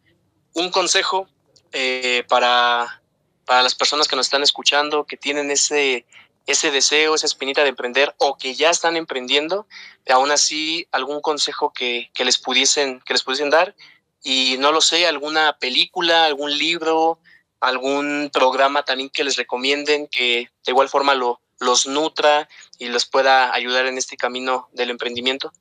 un 0.55 0.70
consejo 0.70 1.28
eh, 1.72 2.24
para, 2.28 3.03
para 3.45 3.62
las 3.62 3.74
personas 3.74 4.09
que 4.09 4.16
nos 4.16 4.26
están 4.26 4.43
escuchando, 4.43 5.05
que 5.05 5.16
tienen 5.16 5.51
ese, 5.51 6.07
ese 6.47 6.70
deseo, 6.70 7.14
esa 7.14 7.26
espinita 7.26 7.62
de 7.62 7.68
emprender 7.68 8.14
o 8.18 8.36
que 8.36 8.55
ya 8.55 8.70
están 8.70 8.97
emprendiendo, 8.97 9.66
aún 10.09 10.30
así 10.30 10.86
algún 10.93 11.20
consejo 11.20 11.72
que, 11.72 12.11
que, 12.14 12.24
les 12.24 12.38
pudiesen, 12.38 13.01
que 13.01 13.14
les 13.14 13.22
pudiesen 13.22 13.51
dar 13.51 13.74
y 14.22 14.57
no 14.59 14.72
lo 14.72 14.80
sé, 14.80 15.07
alguna 15.07 15.59
película, 15.59 16.24
algún 16.24 16.57
libro, 16.57 17.18
algún 17.61 18.30
programa 18.32 18.84
también 18.84 19.11
que 19.11 19.24
les 19.24 19.36
recomienden 19.36 20.09
que 20.09 20.51
de 20.64 20.72
igual 20.72 20.88
forma 20.88 21.14
lo, 21.14 21.40
los 21.61 21.86
nutra 21.86 22.49
y 22.78 22.88
les 22.88 23.07
pueda 23.07 23.55
ayudar 23.55 23.86
en 23.86 23.99
este 23.99 24.16
camino 24.16 24.68
del 24.72 24.90
emprendimiento. 24.90 25.53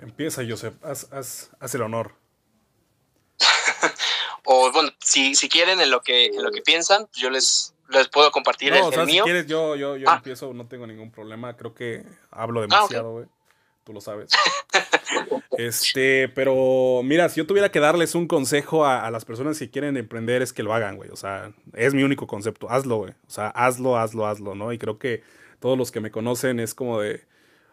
Empieza, 0.00 0.42
Joseph, 0.46 0.74
haz, 0.82 1.06
haz, 1.12 1.50
haz 1.60 1.74
el 1.74 1.82
honor. 1.82 2.14
o 4.44 4.70
bueno, 4.72 4.90
si, 5.00 5.34
si 5.34 5.48
quieren 5.48 5.80
en 5.80 5.90
lo 5.90 6.02
que 6.02 6.26
en 6.26 6.42
lo 6.42 6.50
que 6.50 6.62
piensan, 6.62 7.06
pues 7.06 7.16
yo 7.16 7.30
les, 7.30 7.74
les 7.90 8.08
puedo 8.08 8.30
compartir 8.30 8.72
el, 8.72 8.82
mío. 8.82 9.06
Si 9.06 9.20
quieres, 9.20 9.46
yo, 9.46 9.76
yo, 9.76 9.96
yo 9.96 10.08
ah. 10.08 10.16
empiezo, 10.16 10.52
no 10.52 10.66
tengo 10.66 10.86
ningún 10.86 11.10
problema. 11.10 11.56
Creo 11.56 11.74
que 11.74 12.04
hablo 12.30 12.60
ah, 12.60 12.62
demasiado, 12.62 13.12
güey. 13.12 13.26
Tú 13.84 13.92
lo 13.92 14.00
sabes. 14.00 14.30
este, 15.58 16.28
pero 16.28 17.02
mira, 17.04 17.28
si 17.28 17.36
yo 17.36 17.46
tuviera 17.46 17.70
que 17.70 17.80
darles 17.80 18.14
un 18.14 18.26
consejo 18.26 18.86
a, 18.86 19.06
a, 19.06 19.10
las 19.10 19.26
personas 19.26 19.58
que 19.58 19.70
quieren 19.70 19.98
emprender, 19.98 20.40
es 20.40 20.54
que 20.54 20.62
lo 20.62 20.72
hagan, 20.72 20.96
güey. 20.96 21.10
O 21.10 21.16
sea, 21.16 21.52
es 21.74 21.92
mi 21.92 22.02
único 22.02 22.26
concepto. 22.26 22.70
Hazlo, 22.70 22.96
güey. 22.96 23.12
O 23.26 23.30
sea, 23.30 23.48
hazlo, 23.48 23.98
hazlo, 23.98 24.26
hazlo, 24.26 24.54
¿no? 24.54 24.72
Y 24.72 24.78
creo 24.78 24.98
que 24.98 25.22
todos 25.60 25.76
los 25.76 25.90
que 25.92 26.00
me 26.00 26.10
conocen 26.10 26.60
es 26.60 26.74
como 26.74 27.00
de. 27.00 27.26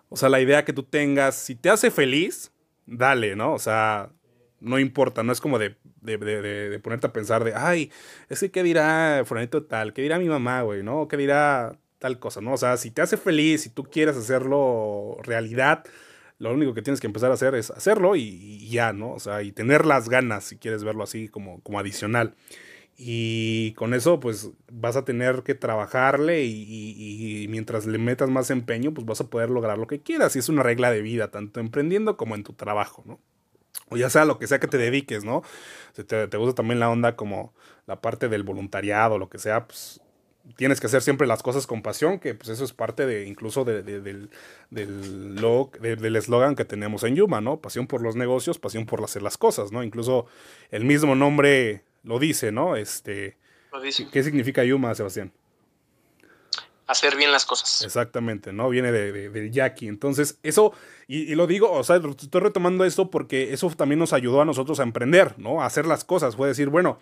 O 0.10 0.18
sea, 0.18 0.28
la 0.28 0.42
idea 0.42 0.66
que 0.66 0.74
tú 0.74 0.84
tengas, 0.84 1.36
si 1.36 1.56
te 1.56 1.70
hace 1.70 1.92
feliz, 1.92 2.52
dale, 2.86 3.38
¿no? 3.38 3.54
O 3.54 3.60
sea, 3.60 4.10
no 4.62 4.80
importa, 4.80 5.24
no 5.24 5.34
es 5.34 5.42
como 5.42 5.60
de, 5.60 5.76
de, 6.02 6.18
de, 6.18 6.42
de 6.70 6.80
ponerte 6.80 7.08
a 7.08 7.14
pensar 7.14 7.44
de, 7.44 7.54
ay, 7.56 7.92
es 8.30 8.40
que 8.40 8.52
qué 8.52 8.64
dirá 8.64 9.24
Fulanito 9.26 9.64
tal, 9.64 9.94
qué 9.94 10.02
dirá 10.02 10.20
mi 10.20 10.30
mamá, 10.30 10.62
güey, 10.62 10.84
¿no? 10.84 11.08
¿Qué 11.08 11.18
dirá 11.18 11.78
tal 12.00 12.20
cosa, 12.20 12.42
¿no? 12.42 12.54
O 12.54 12.58
sea, 12.58 12.78
si 12.78 12.92
te 12.92 13.02
hace 13.02 13.18
feliz, 13.18 13.64
si 13.64 13.70
tú 13.70 13.84
quieres 13.84 14.18
hacerlo 14.18 15.18
realidad, 15.24 15.84
lo 16.40 16.54
único 16.54 16.74
que 16.74 16.82
tienes 16.82 17.00
que 17.00 17.08
empezar 17.08 17.32
a 17.32 17.36
hacer 17.36 17.54
es 17.56 17.70
hacerlo 17.72 18.16
y, 18.16 18.68
ya, 18.70 18.94
¿no? 18.94 19.14
O 19.14 19.20
sea, 19.20 19.44
y 19.44 19.52
tener 19.52 19.86
las 19.86 20.10
ganas, 20.10 20.46
si 20.46 20.58
quieres 20.58 20.84
verlo 20.84 21.04
así 21.04 21.28
como, 21.28 21.62
como 21.62 21.80
adicional. 21.80 22.36
Y 22.98 23.74
con 23.74 23.94
eso, 23.94 24.20
pues 24.20 24.52
vas 24.72 24.96
a 24.96 25.06
tener 25.06 25.44
que 25.44 25.56
trabajarle 25.56 26.44
y, 26.44 27.44
y, 27.44 27.48
mientras 27.48 27.86
le 27.86 27.98
metas 28.00 28.30
más 28.30 28.50
empeño, 28.52 28.94
pues 28.94 29.06
vas 29.06 29.22
a 29.22 29.30
poder 29.30 29.50
lograr 29.50 29.78
lo 29.78 29.88
que 29.88 30.02
quieras. 30.02 30.36
Y 30.36 30.40
es 30.40 30.50
una 30.50 30.64
regla 30.64 30.92
de 30.92 31.02
vida, 31.02 31.30
tanto 31.30 31.60
emprendiendo 31.60 32.18
como 32.18 32.36
en 32.36 32.44
tu 32.44 32.54
trabajo, 32.54 33.04
¿no? 33.06 33.20
O 33.92 33.98
ya 33.98 34.10
sea 34.10 34.26
lo 34.26 34.40
que 34.40 34.48
sea 34.48 34.60
que 34.60 34.68
te 34.68 34.78
dediques, 34.78 35.24
¿no? 35.24 35.44
Si 35.94 36.04
te, 36.04 36.28
te, 36.28 36.38
gusta 36.38 36.56
también 36.56 36.80
la 36.80 36.90
onda 36.90 37.16
como 37.16 37.54
la 37.86 38.02
parte 38.02 38.30
del 38.30 38.44
voluntariado, 38.44 39.18
lo 39.18 39.30
que 39.30 39.38
sea, 39.38 39.68
pues 39.68 40.02
tienes 40.56 40.80
que 40.80 40.88
hacer 40.88 41.02
siempre 41.02 41.28
las 41.28 41.44
cosas 41.44 41.68
con 41.68 41.82
pasión, 41.82 42.18
que 42.18 42.34
pues 42.34 42.50
eso 42.50 42.64
es 42.64 42.74
parte 42.74 43.06
de 43.06 43.28
incluso 43.28 43.66
de, 43.66 43.84
del, 43.84 44.30
del, 44.70 45.70
del 45.80 46.16
eslogan 46.16 46.56
que 46.56 46.66
tenemos 46.66 47.04
en 47.04 47.16
Yuma, 47.16 47.42
¿no? 47.42 47.60
Pasión 47.60 47.86
por 47.86 48.02
los 48.02 48.16
negocios, 48.16 48.60
pasión 48.60 48.86
por 48.86 49.04
hacer 49.04 49.22
las 49.22 49.38
cosas, 49.38 49.72
¿no? 49.72 49.84
Incluso 49.84 50.26
el 50.72 50.86
mismo 50.86 51.16
nombre 51.16 51.84
lo 52.04 52.18
dice, 52.18 52.52
¿no? 52.52 52.78
Este, 52.78 53.38
lo 53.74 53.82
dice. 53.82 54.08
¿Qué 54.12 54.24
significa 54.24 54.64
Yuma, 54.64 54.96
Sebastián? 54.96 55.34
Hacer 56.92 57.16
bien 57.16 57.32
las 57.32 57.46
cosas. 57.46 57.82
Exactamente, 57.84 58.54
¿no? 58.54 58.70
Viene 58.70 58.92
de, 58.92 59.30
del 59.30 59.52
Jackie. 59.52 59.88
Entonces, 59.88 60.38
eso, 60.44 60.74
y, 61.08 61.34
lo 61.36 61.48
digo, 61.48 61.72
o 61.72 61.84
sea, 61.84 61.98
estoy 61.98 62.42
retomando 62.42 62.86
esto 62.86 63.10
porque 63.10 63.54
eso 63.54 63.70
también 63.72 64.00
nos 64.00 64.14
ayudó 64.14 64.42
a 64.42 64.46
nosotros 64.46 64.80
a 64.80 64.84
emprender, 64.84 65.38
¿no? 65.38 65.62
A 65.62 65.66
hacer 65.66 65.86
las 65.86 66.04
cosas. 66.04 66.36
Fue 66.36 66.48
decir, 66.48 66.70
bueno, 66.70 67.00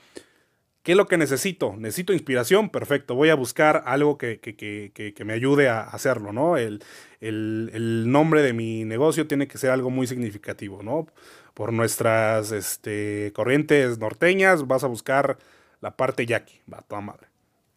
¿qué 0.83 0.93
es 0.93 0.97
lo 0.97 1.07
que 1.07 1.17
necesito? 1.17 1.75
Necesito 1.77 2.13
inspiración, 2.13 2.69
perfecto. 2.69 3.15
Voy 3.15 3.29
a 3.29 3.35
buscar 3.35 3.83
algo 3.85 4.17
que, 4.17 4.39
que, 4.39 4.55
que, 4.55 4.91
que 5.13 5.25
me 5.25 5.33
ayude 5.33 5.69
a 5.69 5.81
hacerlo, 5.81 6.33
¿no? 6.33 6.57
El, 6.57 6.83
el, 7.19 7.71
el, 7.73 8.11
nombre 8.11 8.41
de 8.41 8.53
mi 8.53 8.85
negocio 8.85 9.27
tiene 9.27 9.47
que 9.47 9.57
ser 9.57 9.71
algo 9.71 9.89
muy 9.89 10.07
significativo, 10.07 10.83
¿no? 10.83 11.07
Por 11.53 11.73
nuestras 11.73 12.51
este, 12.51 13.31
corrientes 13.35 13.97
norteñas, 13.99 14.67
vas 14.67 14.83
a 14.83 14.87
buscar 14.87 15.37
la 15.81 15.95
parte 15.95 16.25
Jackie, 16.25 16.61
va, 16.71 16.81
toda 16.81 17.01
madre. 17.01 17.28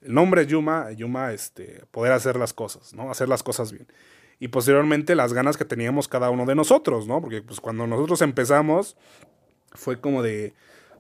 El 0.05 0.15
nombre 0.15 0.43
es 0.43 0.49
Yuma, 0.49 0.91
Yuma, 0.93 1.33
este, 1.33 1.85
poder 1.91 2.13
hacer 2.13 2.37
las 2.37 2.53
cosas, 2.53 2.93
¿no? 2.95 3.11
Hacer 3.11 3.29
las 3.29 3.43
cosas 3.43 3.73
bien. 3.73 3.87
Y 4.41 4.49
posteriormente 4.49 5.15
las 5.15 5.33
ganas 5.33 5.57
que 5.57 5.65
teníamos 5.65 6.09
cada 6.09 6.31
uno 6.31 6.45
de 6.47 6.55
nosotros, 6.55 7.07
¿no? 7.07 7.21
Porque 7.21 7.43
pues 7.43 7.61
cuando 7.61 7.87
nosotros 7.87 8.23
empezamos 8.23 8.97
fue 9.75 10.01
como 10.01 10.23
de, 10.23 10.55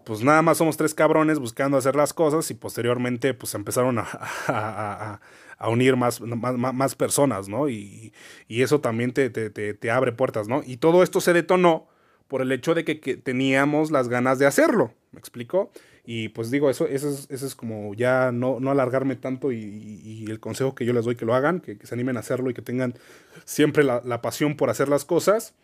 pues 0.04 0.22
nada 0.22 0.42
más 0.42 0.58
somos 0.58 0.76
tres 0.76 0.94
cabrones 0.94 1.38
buscando 1.38 1.76
hacer 1.76 1.96
las 1.96 2.12
cosas 2.12 2.50
y 2.50 2.54
posteriormente 2.54 3.34
pues 3.34 3.54
empezaron 3.54 3.98
a, 3.98 4.06
a, 4.46 5.20
a, 5.58 5.68
unir 5.68 5.96
más, 5.96 6.20
más, 6.20 6.74
más, 6.74 6.94
personas, 6.94 7.48
¿no? 7.48 7.68
Y, 7.68 8.12
y 8.48 8.62
eso 8.62 8.80
también 8.80 9.12
te, 9.12 9.30
te, 9.30 9.50
te, 9.50 9.90
abre 9.90 10.12
puertas, 10.12 10.48
¿no? 10.48 10.62
Y 10.64 10.76
todo 10.76 11.02
esto 11.02 11.20
se 11.20 11.32
detonó 11.32 11.88
por 12.28 12.42
el 12.42 12.52
hecho 12.52 12.74
de 12.74 12.84
que, 12.84 13.00
que 13.00 13.16
teníamos 13.16 13.90
las 13.90 14.08
ganas 14.08 14.38
de 14.38 14.46
hacerlo, 14.46 14.94
¿me 15.12 15.18
explico? 15.18 15.70
Y 16.04 16.30
pues 16.30 16.50
digo, 16.50 16.68
eso, 16.68 16.86
eso, 16.88 17.08
es, 17.08 17.28
eso 17.30 17.46
es 17.46 17.54
como 17.54 17.94
ya 17.94 18.32
no, 18.32 18.58
no 18.58 18.72
alargarme 18.72 19.14
tanto 19.14 19.52
y, 19.52 20.24
el 20.28 20.40
consejo 20.40 20.74
que 20.74 20.84
yo 20.84 20.92
les 20.92 21.04
doy 21.04 21.14
que 21.14 21.24
lo 21.24 21.34
hagan, 21.34 21.60
que, 21.60 21.78
se 21.82 21.94
animen 21.94 22.16
a 22.16 22.20
hacerlo 22.20 22.50
y 22.50 22.54
que 22.54 22.62
tengan 22.62 22.94
siempre 23.44 23.84
la, 23.84 24.02
la, 24.04 24.20
pasión 24.22 24.56
por 24.56 24.70
hacer 24.70 24.88
las 24.88 25.04
cosas. 25.04 25.54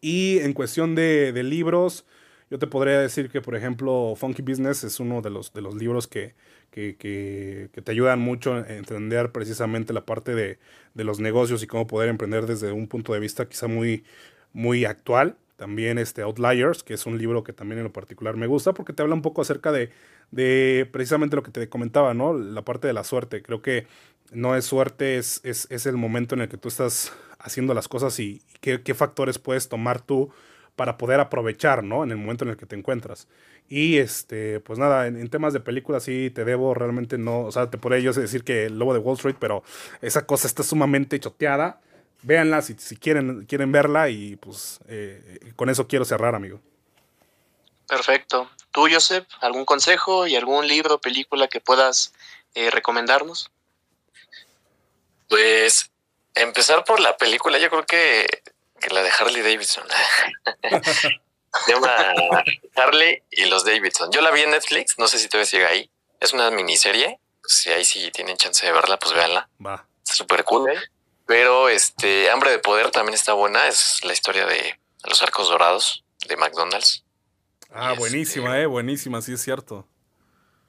Y 0.00 0.38
en 0.40 0.52
cuestión 0.52 0.94
de, 0.94 1.32
de, 1.32 1.42
libros, 1.42 2.04
yo 2.50 2.58
te 2.58 2.68
podría 2.68 3.00
decir 3.00 3.30
que, 3.30 3.40
por 3.40 3.56
ejemplo, 3.56 4.14
Funky 4.16 4.42
Business 4.42 4.84
es 4.84 5.00
uno 5.00 5.22
de 5.22 5.30
los, 5.30 5.52
de 5.52 5.60
los 5.60 5.74
libros 5.74 6.06
que, 6.06 6.34
que, 6.70 6.96
que, 6.96 7.70
que, 7.72 7.82
te 7.82 7.92
ayudan 7.92 8.20
mucho 8.20 8.54
a 8.54 8.60
entender 8.68 9.32
precisamente 9.32 9.92
la 9.92 10.06
parte 10.06 10.34
de, 10.34 10.58
de, 10.94 11.04
los 11.04 11.18
negocios 11.18 11.62
y 11.62 11.66
cómo 11.66 11.86
poder 11.88 12.08
emprender 12.10 12.46
desde 12.46 12.70
un 12.70 12.86
punto 12.86 13.12
de 13.12 13.20
vista 13.20 13.48
quizá 13.48 13.66
muy, 13.66 14.04
muy 14.52 14.84
actual. 14.84 15.36
También 15.58 15.98
este 15.98 16.22
Outliers, 16.22 16.84
que 16.84 16.94
es 16.94 17.04
un 17.04 17.18
libro 17.18 17.42
que 17.42 17.52
también 17.52 17.78
en 17.80 17.84
lo 17.84 17.92
particular 17.92 18.36
me 18.36 18.46
gusta 18.46 18.74
porque 18.74 18.92
te 18.92 19.02
habla 19.02 19.16
un 19.16 19.22
poco 19.22 19.42
acerca 19.42 19.72
de, 19.72 19.90
de 20.30 20.88
precisamente 20.92 21.34
lo 21.34 21.42
que 21.42 21.50
te 21.50 21.68
comentaba, 21.68 22.14
¿no? 22.14 22.32
La 22.32 22.62
parte 22.62 22.86
de 22.86 22.92
la 22.92 23.02
suerte. 23.02 23.42
Creo 23.42 23.60
que 23.60 23.88
no 24.30 24.54
es 24.54 24.66
suerte, 24.66 25.18
es, 25.18 25.40
es, 25.42 25.66
es 25.68 25.86
el 25.86 25.96
momento 25.96 26.36
en 26.36 26.42
el 26.42 26.48
que 26.48 26.58
tú 26.58 26.68
estás 26.68 27.12
haciendo 27.40 27.74
las 27.74 27.88
cosas 27.88 28.20
y, 28.20 28.40
qué, 28.60 28.82
qué, 28.82 28.94
factores 28.94 29.40
puedes 29.40 29.68
tomar 29.68 30.00
tú 30.00 30.30
para 30.76 30.96
poder 30.96 31.18
aprovechar, 31.18 31.82
¿no? 31.82 32.04
En 32.04 32.12
el 32.12 32.18
momento 32.18 32.44
en 32.44 32.50
el 32.50 32.56
que 32.56 32.66
te 32.66 32.76
encuentras. 32.76 33.26
Y 33.68 33.96
este, 33.96 34.60
pues 34.60 34.78
nada, 34.78 35.08
en, 35.08 35.28
temas 35.28 35.52
de 35.54 35.58
películas 35.58 36.04
sí 36.04 36.30
te 36.32 36.44
debo, 36.44 36.72
realmente 36.72 37.18
no, 37.18 37.40
o 37.40 37.50
sea, 37.50 37.68
te 37.68 37.78
podría 37.78 37.98
yo 37.98 38.12
decir 38.12 38.44
que 38.44 38.66
el 38.66 38.78
Lobo 38.78 38.94
de 38.94 39.00
Wall 39.00 39.16
Street, 39.16 39.36
pero 39.40 39.64
esa 40.02 40.24
cosa 40.24 40.46
está 40.46 40.62
sumamente 40.62 41.18
choteada 41.18 41.80
véanla 42.22 42.62
si, 42.62 42.74
si 42.74 42.96
quieren, 42.96 43.46
quieren 43.46 43.72
verla 43.72 44.08
y 44.08 44.36
pues 44.36 44.80
eh, 44.88 45.52
con 45.56 45.70
eso 45.70 45.86
quiero 45.86 46.04
cerrar, 46.04 46.34
amigo. 46.34 46.60
Perfecto. 47.86 48.50
¿Tú, 48.70 48.86
Joseph, 48.90 49.26
algún 49.40 49.64
consejo 49.64 50.26
y 50.26 50.36
algún 50.36 50.68
libro, 50.68 51.00
película 51.00 51.48
que 51.48 51.60
puedas 51.60 52.12
eh, 52.54 52.70
recomendarnos? 52.70 53.50
Pues 55.28 55.90
empezar 56.34 56.84
por 56.84 57.00
la 57.00 57.16
película, 57.16 57.58
yo 57.58 57.70
creo 57.70 57.86
que, 57.86 58.26
que 58.78 58.90
la 58.90 59.02
de 59.02 59.10
Harley 59.10 59.42
Davidson. 59.42 59.84
Se 61.64 61.72
llama 61.72 62.44
Harley 62.76 63.22
y 63.30 63.46
los 63.46 63.64
Davidson. 63.64 64.12
Yo 64.12 64.20
la 64.20 64.30
vi 64.30 64.42
en 64.42 64.50
Netflix, 64.50 64.98
no 64.98 65.08
sé 65.08 65.18
si 65.18 65.28
todavía 65.28 65.46
sigue 65.46 65.66
ahí. 65.66 65.90
Es 66.20 66.32
una 66.32 66.50
miniserie. 66.50 67.18
Si 67.44 67.70
ahí 67.70 67.84
sí 67.84 68.10
tienen 68.10 68.36
chance 68.36 68.64
de 68.66 68.72
verla, 68.72 68.98
pues 68.98 69.14
véanla. 69.14 69.48
Va. 69.64 69.86
Súper 70.02 70.44
cool. 70.44 70.70
¿eh? 70.70 70.78
Pero 71.28 71.68
este 71.68 72.30
Hambre 72.30 72.50
de 72.50 72.58
Poder 72.58 72.90
también 72.90 73.12
está 73.12 73.34
buena. 73.34 73.68
Es 73.68 74.02
la 74.02 74.14
historia 74.14 74.46
de 74.46 74.80
los 75.04 75.22
arcos 75.22 75.50
dorados 75.50 76.02
de 76.26 76.38
McDonald's. 76.38 77.04
Ah, 77.70 77.92
buenísima, 77.92 78.58
eh, 78.58 78.64
buenísima, 78.64 79.20
sí 79.20 79.34
es 79.34 79.42
cierto. 79.42 79.86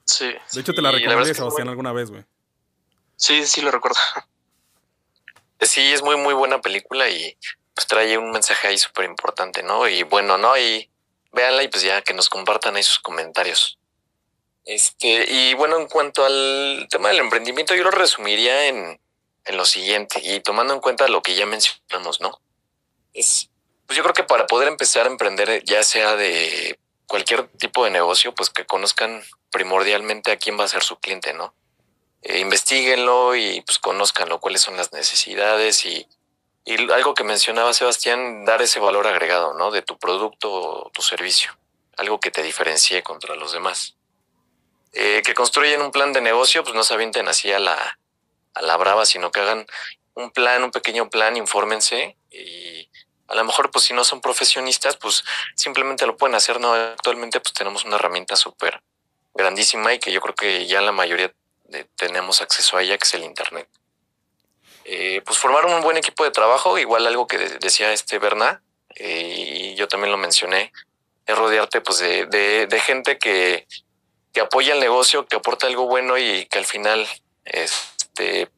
Sí. 0.03 0.35
De 0.51 0.59
hecho, 0.59 0.73
te 0.73 0.81
la 0.81 0.91
recomendé, 0.91 1.33
Sebastián, 1.33 1.69
alguna 1.69 1.93
vez, 1.93 2.11
güey. 2.11 2.25
Sí, 3.15 3.47
sí 3.47 3.61
lo 3.61 3.71
recuerdo. 3.71 3.97
Sí, 5.61 5.81
es 5.91 6.01
muy, 6.01 6.15
muy 6.15 6.33
buena 6.33 6.61
película 6.61 7.09
y 7.09 7.37
pues 7.73 7.85
trae 7.85 8.17
un 8.17 8.31
mensaje 8.31 8.69
ahí 8.69 8.77
súper 8.77 9.03
importante, 9.03 9.61
¿no? 9.61 9.89
Y 9.89 10.03
bueno, 10.03 10.37
¿no? 10.37 10.57
Y 10.57 10.89
véanla 11.33 11.63
y 11.63 11.67
pues 11.67 11.83
ya 11.83 12.01
que 12.01 12.13
nos 12.13 12.29
compartan 12.29 12.77
ahí 12.77 12.83
sus 12.83 12.99
comentarios. 12.99 13.77
Este, 14.63 15.29
y 15.29 15.53
bueno, 15.55 15.77
en 15.77 15.87
cuanto 15.87 16.25
al 16.25 16.87
tema 16.89 17.09
del 17.09 17.19
emprendimiento, 17.19 17.75
yo 17.75 17.83
lo 17.83 17.91
resumiría 17.91 18.67
en, 18.67 19.01
en 19.45 19.57
lo 19.57 19.65
siguiente, 19.65 20.21
y 20.23 20.39
tomando 20.41 20.73
en 20.73 20.79
cuenta 20.79 21.07
lo 21.07 21.21
que 21.21 21.35
ya 21.35 21.45
mencionamos, 21.45 22.21
¿no? 22.21 22.39
Es, 23.13 23.49
pues 23.85 23.97
yo 23.97 24.03
creo 24.03 24.13
que 24.13 24.23
para 24.23 24.47
poder 24.47 24.67
empezar 24.67 25.07
a 25.07 25.09
emprender, 25.09 25.63
ya 25.65 25.83
sea 25.83 26.15
de 26.15 26.79
cualquier 27.07 27.47
tipo 27.47 27.83
de 27.83 27.91
negocio, 27.91 28.35
pues 28.35 28.49
que 28.49 28.65
conozcan 28.65 29.23
primordialmente 29.49 30.31
a 30.31 30.37
quién 30.37 30.59
va 30.59 30.65
a 30.65 30.67
ser 30.67 30.83
su 30.83 30.99
cliente, 30.99 31.33
¿no? 31.33 31.53
Eh, 32.21 32.39
investiguenlo 32.39 33.35
y 33.35 33.61
pues 33.61 33.79
conozcanlo, 33.79 34.39
cuáles 34.39 34.61
son 34.61 34.77
las 34.77 34.93
necesidades 34.93 35.85
y, 35.85 36.07
y 36.65 36.91
algo 36.91 37.13
que 37.15 37.23
mencionaba 37.23 37.73
Sebastián, 37.73 38.45
dar 38.45 38.61
ese 38.61 38.79
valor 38.79 39.07
agregado, 39.07 39.53
¿no? 39.55 39.71
De 39.71 39.81
tu 39.81 39.97
producto 39.97 40.51
o 40.51 40.91
tu 40.91 41.01
servicio, 41.01 41.57
algo 41.97 42.19
que 42.19 42.29
te 42.29 42.43
diferencie 42.43 43.01
contra 43.01 43.35
los 43.35 43.53
demás. 43.53 43.95
Eh, 44.93 45.21
que 45.23 45.33
construyen 45.33 45.81
un 45.81 45.91
plan 45.91 46.13
de 46.13 46.21
negocio, 46.21 46.63
pues 46.63 46.75
no 46.75 46.83
se 46.83 46.93
avienten 46.93 47.27
así 47.27 47.51
a 47.51 47.59
la, 47.59 47.98
a 48.59 48.61
la 48.61 48.77
brava, 48.77 49.05
sino 49.05 49.31
que 49.31 49.39
hagan 49.39 49.65
un 50.13 50.31
plan, 50.31 50.63
un 50.63 50.71
pequeño 50.71 51.09
plan, 51.09 51.37
infórmense 51.37 52.17
y 52.29 52.89
a 53.27 53.35
lo 53.35 53.43
mejor 53.43 53.71
pues 53.71 53.85
si 53.85 53.93
no 53.93 54.03
son 54.03 54.21
profesionistas, 54.21 54.97
pues 54.97 55.23
simplemente 55.55 56.05
lo 56.05 56.17
pueden 56.17 56.35
hacer, 56.35 56.59
¿no? 56.59 56.73
Actualmente 56.73 57.39
pues 57.39 57.53
tenemos 57.53 57.85
una 57.85 57.95
herramienta 57.95 58.35
súper 58.35 58.81
grandísima 59.33 59.93
y 59.93 59.99
que 59.99 60.11
yo 60.11 60.19
creo 60.19 60.35
que 60.35 60.65
ya 60.67 60.81
la 60.81 60.91
mayoría 60.91 61.33
tenemos 61.95 62.41
acceso 62.41 62.77
a 62.77 62.81
ella, 62.81 62.97
que 62.97 63.05
es 63.05 63.13
el 63.13 63.23
Internet. 63.23 63.69
Eh, 64.83 65.21
pues 65.23 65.37
formar 65.37 65.65
un 65.65 65.81
buen 65.81 65.97
equipo 65.97 66.23
de 66.23 66.31
trabajo, 66.31 66.77
igual 66.79 67.05
algo 67.05 67.27
que 67.27 67.37
decía 67.37 67.93
este 67.93 68.17
Berna, 68.17 68.63
eh, 68.95 69.71
y 69.71 69.75
yo 69.75 69.87
también 69.87 70.11
lo 70.11 70.17
mencioné, 70.17 70.73
es 71.27 71.37
rodearte 71.37 71.79
pues 71.81 71.99
de, 71.99 72.25
de 72.25 72.79
gente 72.79 73.19
que, 73.19 73.67
que 74.33 74.41
apoya 74.41 74.73
el 74.73 74.79
negocio, 74.79 75.27
que 75.27 75.35
aporta 75.35 75.67
algo 75.67 75.85
bueno 75.85 76.17
y 76.17 76.47
que 76.47 76.57
al 76.57 76.65
final 76.65 77.07
este 78.19 78.51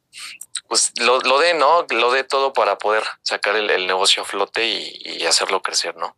pues 0.68 0.92
lo, 1.00 1.20
lo 1.20 1.38
dé, 1.38 1.52
¿no? 1.52 1.86
Lo 1.90 2.12
dé 2.12 2.24
todo 2.24 2.54
para 2.54 2.78
poder 2.78 3.02
sacar 3.22 3.56
el, 3.56 3.86
negocio 3.86 4.22
a 4.22 4.24
flote 4.26 4.66
y, 4.66 5.26
hacerlo 5.26 5.60
crecer, 5.60 5.94
¿no? 5.96 6.16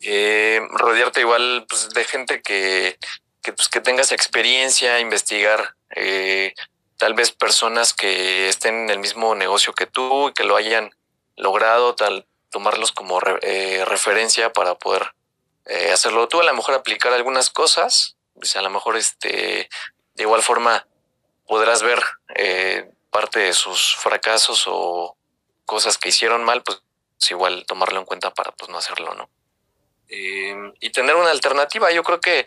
Eh, 0.00 0.60
rodearte 0.70 1.20
igual 1.20 1.66
pues, 1.68 1.90
de 1.90 2.04
gente 2.04 2.40
que, 2.40 2.98
que, 3.42 3.52
pues, 3.52 3.68
que 3.68 3.82
tengas 3.82 4.10
experiencia, 4.10 5.00
investigar, 5.00 5.76
eh, 5.94 6.54
tal 6.96 7.12
vez 7.12 7.30
personas 7.30 7.92
que 7.92 8.48
estén 8.48 8.84
en 8.84 8.90
el 8.90 9.00
mismo 9.00 9.34
negocio 9.34 9.74
que 9.74 9.86
tú 9.86 10.28
y 10.28 10.32
que 10.32 10.44
lo 10.44 10.56
hayan 10.56 10.94
logrado, 11.36 11.94
tal, 11.94 12.26
tomarlos 12.50 12.90
como 12.90 13.20
eh, 13.42 13.84
referencia 13.84 14.52
para 14.52 14.76
poder 14.76 15.12
hacerlo 15.92 16.28
tú, 16.28 16.40
a 16.40 16.44
lo 16.44 16.54
mejor 16.54 16.74
aplicar 16.74 17.12
algunas 17.12 17.50
cosas, 17.50 18.16
pues 18.34 18.56
a 18.56 18.62
lo 18.62 18.70
mejor 18.70 18.96
este, 18.96 19.68
de 20.14 20.22
igual 20.22 20.42
forma 20.42 20.86
podrás 21.46 21.82
ver 21.82 22.02
eh, 22.34 22.90
parte 23.10 23.40
de 23.40 23.52
sus 23.52 23.96
fracasos 23.96 24.64
o 24.66 25.16
cosas 25.64 25.98
que 25.98 26.10
hicieron 26.10 26.44
mal, 26.44 26.62
pues, 26.62 26.82
igual 27.30 27.64
tomarlo 27.66 27.98
en 27.98 28.04
cuenta 28.04 28.32
para 28.32 28.52
pues 28.52 28.70
no 28.70 28.78
hacerlo, 28.78 29.14
¿no? 29.14 29.28
Em, 30.08 30.72
y 30.80 30.90
tener 30.90 31.16
una 31.16 31.30
alternativa, 31.30 31.90
yo 31.90 32.04
creo 32.04 32.20
que 32.20 32.46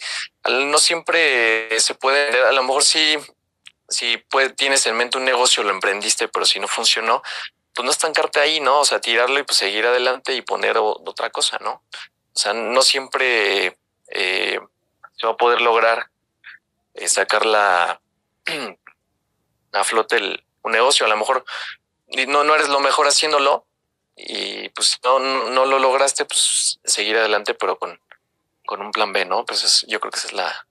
no 0.49 0.77
siempre 0.77 1.77
se 1.79 1.93
puede, 1.95 2.41
a 2.45 2.51
lo 2.53 2.63
mejor 2.63 2.85
sí, 2.85 3.17
si 3.89 4.17
puede, 4.17 4.51
tienes 4.51 4.85
en 4.85 4.95
mente 4.95 5.17
un 5.17 5.25
negocio, 5.25 5.63
lo 5.63 5.71
emprendiste, 5.71 6.27
pero 6.29 6.45
si 6.45 6.59
no 6.59 6.67
funcionó, 6.67 7.21
pues 7.73 7.85
no 7.85 7.91
estancarte 7.91 8.39
ahí, 8.39 8.59
¿no? 8.59 8.79
O 8.79 8.85
sea, 8.85 9.01
tirarlo 9.01 9.39
y 9.39 9.43
pues 9.43 9.57
seguir 9.57 9.85
adelante 9.85 10.33
y 10.33 10.41
poner 10.41 10.77
otra 10.77 11.29
cosa, 11.31 11.57
¿no? 11.59 11.83
O 12.33 12.39
sea, 12.39 12.53
no 12.53 12.81
siempre 12.81 13.77
eh, 14.09 14.59
se 15.17 15.27
va 15.27 15.33
a 15.33 15.37
poder 15.37 15.61
lograr 15.61 16.09
eh, 16.93 17.07
sacar 17.07 17.45
la 17.45 18.01
a 19.73 19.83
flote 19.83 20.17
el, 20.17 20.43
un 20.63 20.71
negocio. 20.71 21.05
A 21.05 21.09
lo 21.09 21.17
mejor 21.17 21.45
no, 22.27 22.43
no 22.43 22.55
eres 22.55 22.69
lo 22.69 22.79
mejor 22.79 23.07
haciéndolo 23.07 23.65
y 24.15 24.69
pues 24.69 24.99
no, 25.03 25.19
no 25.19 25.65
lo 25.65 25.79
lograste, 25.79 26.25
pues 26.25 26.79
seguir 26.83 27.17
adelante, 27.17 27.53
pero 27.53 27.79
con, 27.79 27.99
con 28.65 28.81
un 28.81 28.91
plan 28.91 29.13
B, 29.13 29.25
¿no? 29.25 29.45
Pues 29.45 29.85
yo 29.87 29.99
creo 29.99 30.11
que 30.11 30.19
esa 30.19 30.27
es 30.27 30.33
la, 30.33 30.67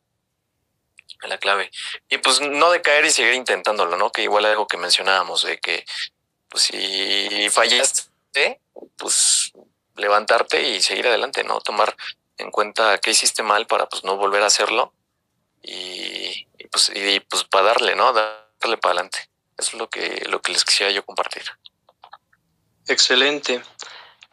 la 1.23 1.39
clave. 1.39 1.71
Y 2.09 2.19
pues 2.19 2.41
no 2.41 2.71
decaer 2.71 3.05
y 3.05 3.11
seguir 3.11 3.35
intentándolo, 3.35 3.97
¿no? 3.97 4.13
Que 4.13 4.23
igual 4.23 4.45
algo 4.45 4.67
que 4.67 4.77
mencionábamos, 4.77 5.43
de 5.43 5.59
que 5.59 5.85
pues 6.49 6.65
si 6.65 7.49
fallaste, 7.51 8.61
pues 8.97 9.53
levantarte 9.97 10.63
y 10.63 10.81
seguir 10.81 11.09
adelante, 11.09 11.45
¿no? 11.45 11.61
Tomar 11.61 11.97
en 12.37 12.51
cuenta 12.51 12.99
qué 12.99 13.11
hiciste 13.11 13.43
mal 13.43 13.67
para 13.67 13.89
pues 13.89 14.05
no 14.05 14.17
volver 14.17 14.43
a 14.43 14.47
hacerlo 14.47 14.93
y, 15.63 16.47
pues, 16.71 16.91
y, 16.95 17.21
pues 17.21 17.45
para 17.45 17.67
darle, 17.67 17.97
¿no? 17.97 18.13
Darle 18.61 18.77
para 18.77 18.93
adelante. 18.93 19.29
Eso 19.57 19.71
es 19.73 19.75
lo 19.75 19.89
que, 19.89 20.25
lo 20.29 20.41
que 20.41 20.53
les 20.53 20.65
quisiera 20.65 20.93
yo 20.93 21.05
compartir. 21.05 21.43
Excelente. 22.87 23.63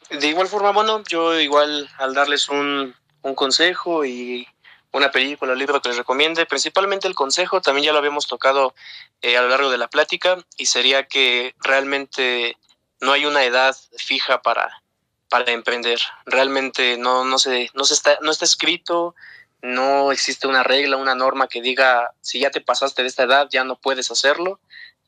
De 0.10 0.28
igual 0.28 0.48
forma, 0.48 0.72
bueno, 0.72 1.04
yo 1.08 1.40
igual 1.40 1.90
al 1.98 2.14
darles 2.14 2.48
un, 2.50 2.96
un 3.22 3.36
consejo 3.36 4.06
y 4.06 4.48
una 4.92 5.12
película, 5.12 5.52
un 5.54 5.60
libro 5.60 5.82
que 5.82 5.90
les 5.90 5.98
recomiende, 5.98 6.46
principalmente 6.46 7.08
el 7.08 7.16
consejo, 7.16 7.60
también 7.60 7.86
ya 7.86 7.92
lo 7.92 7.98
habíamos 7.98 8.28
tocado 8.28 8.74
eh, 9.22 9.36
a 9.36 9.42
lo 9.42 9.50
largo 9.50 9.70
de 9.70 9.78
la 9.78 9.90
plática, 9.90 10.38
y 10.58 10.68
sería 10.68 11.08
que 11.08 11.54
realmente 11.60 12.58
no 13.02 13.12
hay 13.12 13.26
una 13.26 13.44
edad 13.44 13.76
fija 13.98 14.42
para, 14.42 14.82
para 15.28 15.52
emprender. 15.52 16.00
Realmente 16.26 16.98
no, 16.98 17.26
no, 17.26 17.38
se, 17.40 17.70
no, 17.74 17.84
se 17.84 17.94
está, 17.94 18.20
no 18.22 18.32
está 18.32 18.46
escrito, 18.46 19.16
no 19.66 20.12
existe 20.12 20.48
una 20.48 20.62
regla, 20.62 20.96
una 20.96 21.16
norma 21.16 21.48
que 21.48 21.62
diga 21.62 22.12
si 22.22 22.40
ya 22.40 22.52
te 22.52 22.62
pasaste 22.62 23.02
de 23.02 23.08
esta 23.08 23.24
edad 23.24 23.48
ya 23.50 23.64
no 23.64 23.78
puedes 23.78 24.12
hacerlo. 24.12 24.60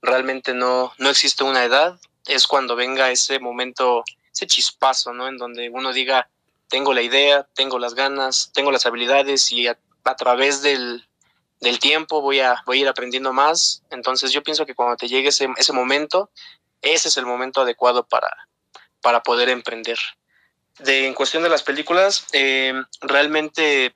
Realmente 0.01 0.53
no, 0.53 0.93
no 0.97 1.09
existe 1.09 1.43
una 1.43 1.63
edad. 1.63 1.99
Es 2.25 2.47
cuando 2.47 2.75
venga 2.75 3.11
ese 3.11 3.39
momento, 3.39 4.03
ese 4.33 4.47
chispazo, 4.47 5.13
¿no? 5.13 5.27
En 5.27 5.37
donde 5.37 5.69
uno 5.69 5.93
diga, 5.93 6.27
tengo 6.69 6.93
la 6.93 7.03
idea, 7.03 7.47
tengo 7.53 7.77
las 7.77 7.93
ganas, 7.93 8.51
tengo 8.53 8.71
las 8.71 8.85
habilidades 8.85 9.51
y 9.51 9.67
a, 9.67 9.77
través 10.17 10.63
del, 10.63 11.05
del, 11.59 11.79
tiempo 11.79 12.21
voy 12.21 12.39
a, 12.39 12.63
voy 12.65 12.79
a 12.79 12.81
ir 12.81 12.87
aprendiendo 12.87 13.33
más. 13.33 13.83
Entonces 13.91 14.31
yo 14.31 14.41
pienso 14.41 14.65
que 14.65 14.73
cuando 14.75 14.97
te 14.97 15.07
llegue 15.07 15.29
ese, 15.29 15.49
ese 15.57 15.73
momento, 15.73 16.31
ese 16.81 17.09
es 17.09 17.17
el 17.17 17.27
momento 17.27 17.61
adecuado 17.61 18.07
para, 18.07 18.47
para 19.01 19.21
poder 19.21 19.49
emprender. 19.49 19.99
De, 20.79 21.05
en 21.05 21.13
cuestión 21.13 21.43
de 21.43 21.49
las 21.49 21.63
películas, 21.63 22.25
eh, 22.33 22.73
realmente 23.01 23.95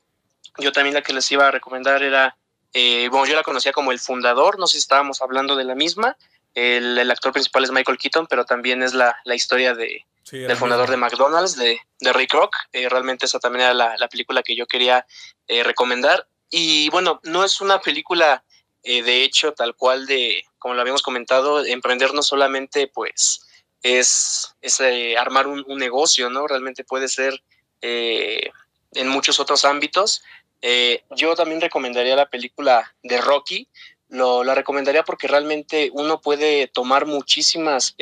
yo 0.58 0.72
también 0.72 0.94
la 0.94 1.02
que 1.02 1.14
les 1.14 1.32
iba 1.32 1.48
a 1.48 1.52
recomendar 1.52 2.04
era, 2.04 2.38
eh, 2.74 3.08
bueno, 3.10 3.26
yo 3.26 3.36
la 3.36 3.44
conocía 3.44 3.72
como 3.72 3.92
El 3.92 4.00
Fundador, 4.00 4.60
no 4.60 4.68
sé 4.68 4.74
si 4.74 4.80
estábamos 4.80 5.22
hablando 5.22 5.56
de 5.56 5.64
la 5.64 5.76
misma, 5.76 6.18
el, 6.54 6.98
el 6.98 7.12
actor 7.12 7.32
principal 7.32 7.64
es 7.64 7.72
Michael 7.72 7.98
Keaton, 7.98 8.28
pero 8.28 8.46
también 8.46 8.84
es 8.84 8.94
la, 8.94 9.16
la 9.24 9.36
historia 9.36 9.74
de, 9.74 10.06
del 10.32 10.58
fundador 10.58 10.90
de 10.90 10.98
McDonald's, 10.98 11.56
de, 11.56 11.80
de 12.00 12.14
Ray 12.14 12.28
Kroc, 12.28 12.54
eh, 12.74 12.90
realmente 12.90 13.26
esa 13.26 13.40
también 13.40 13.66
era 13.66 13.74
la, 13.74 13.96
la 13.98 14.08
película 14.10 14.44
que 14.44 14.56
yo 14.56 14.68
quería 14.68 15.06
recomendar. 15.48 16.28
Y 16.50 16.90
bueno, 16.90 17.20
no 17.24 17.44
es 17.44 17.62
una 17.62 17.80
película 17.80 18.44
de 18.84 19.24
hecho 19.24 19.54
tal 19.54 19.76
cual 19.76 20.06
de, 20.06 20.44
como 20.58 20.74
lo 20.74 20.82
habíamos 20.82 21.02
comentado, 21.02 21.66
emprender 21.66 22.14
no 22.14 22.24
solamente 22.24 22.88
pues 22.88 23.42
es, 23.82 24.56
eh, 24.80 25.18
armar 25.18 25.48
un, 25.48 25.66
negocio, 25.78 26.30
¿no? 26.30 26.48
Realmente 26.48 26.84
puede 26.84 27.08
ser 27.08 27.42
eh, 27.82 28.52
en 28.94 29.08
muchos 29.08 29.40
otros 29.40 29.66
ámbitos. 29.66 30.24
Eh, 30.62 31.04
yo 31.12 31.36
también 31.36 31.62
recomendaría 31.62 32.16
la 32.16 32.30
película 32.30 32.94
de 33.04 33.20
Rocky. 33.20 33.68
Lo, 34.10 34.44
la 34.44 34.56
recomendaría 34.56 35.04
porque 35.04 35.28
realmente 35.28 35.90
uno 35.94 36.22
puede 36.22 36.68
tomar 36.68 37.06
muchísimas 37.06 37.96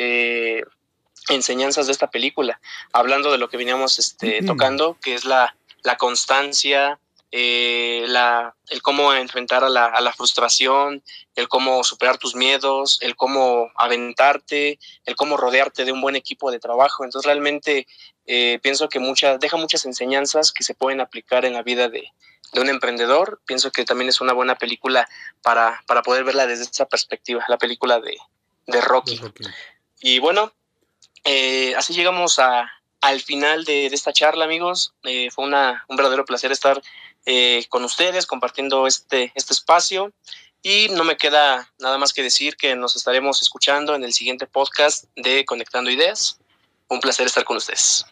enseñanzas 1.30 1.86
de 1.86 1.92
esta 1.92 2.10
película. 2.10 2.60
Hablando 2.92 3.32
de 3.32 3.38
lo 3.38 3.50
que 3.50 3.58
veníamos 3.58 4.00
este, 4.00 4.42
tocando, 4.44 4.98
que 5.02 5.14
es 5.14 5.26
la, 5.26 5.56
la 5.84 5.98
constancia, 5.98 7.00
eh, 7.32 8.06
la, 8.08 8.56
el 8.70 8.82
cómo 8.82 9.14
enfrentar 9.14 9.64
a 9.64 9.70
la, 9.70 9.86
a 9.86 10.02
la, 10.02 10.12
frustración, 10.14 11.04
el 11.36 11.48
cómo 11.48 11.84
superar 11.84 12.18
tus 12.18 12.36
miedos, 12.36 12.98
el 13.02 13.16
cómo 13.16 13.72
aventarte, 13.76 14.80
el 15.06 15.16
cómo 15.16 15.38
rodearte 15.38 15.86
de 15.86 15.92
un 15.92 16.02
buen 16.02 16.16
equipo 16.16 16.50
de 16.52 16.60
trabajo. 16.60 17.04
Entonces 17.04 17.28
realmente 17.28 17.88
eh, 18.26 18.60
pienso 18.64 18.90
que 18.90 19.00
mucha, 19.00 19.38
deja 19.38 19.58
muchas 19.58 19.86
enseñanzas 19.86 20.52
que 20.52 20.64
se 20.64 20.74
pueden 20.74 21.02
aplicar 21.02 21.46
en 21.46 21.54
la 21.54 21.62
vida 21.62 21.88
de, 21.88 22.12
de, 22.54 22.62
un 22.62 22.70
emprendedor. 22.70 23.42
Pienso 23.46 23.72
que 23.72 23.86
también 23.86 24.10
es 24.10 24.22
una 24.22 24.34
buena 24.34 24.56
película 24.56 25.08
para, 25.42 25.82
para 25.88 26.02
poder 26.02 26.24
verla 26.24 26.48
desde 26.48 26.64
esa 26.64 26.86
perspectiva, 26.86 27.44
la 27.48 27.58
película 27.58 28.00
de, 28.00 28.18
de 28.68 28.82
Rocky. 28.82 29.20
Y 30.00 30.20
bueno, 30.20 30.54
eh, 31.24 31.74
así 31.76 31.94
llegamos 31.94 32.40
a, 32.40 32.72
al 33.02 33.22
final 33.22 33.66
de, 33.66 33.90
de, 33.90 33.96
esta 33.96 34.14
charla, 34.14 34.46
amigos. 34.46 34.94
Eh, 35.04 35.30
fue 35.32 35.46
una, 35.46 35.86
un 35.88 35.96
verdadero 35.96 36.26
placer 36.26 36.52
estar 36.52 36.82
eh, 37.26 37.66
con 37.70 37.84
ustedes, 37.84 38.26
compartiendo 38.26 38.88
este, 38.88 39.32
este 39.36 39.54
espacio. 39.54 40.14
Y 40.62 40.90
no 40.90 41.04
me 41.04 41.16
queda 41.16 41.72
nada 41.80 41.98
más 41.98 42.12
que 42.12 42.22
decir 42.22 42.58
que 42.58 42.76
nos 42.76 42.96
estaremos 42.96 43.42
escuchando 43.42 43.96
en 43.96 44.04
el 44.04 44.14
siguiente 44.14 44.46
podcast 44.46 45.06
de 45.16 45.46
Conectando 45.46 45.90
Ideas. 45.90 46.40
Un 46.90 47.00
placer 47.00 47.28
estar 47.28 47.46
con 47.46 47.58
ustedes. 47.58 48.06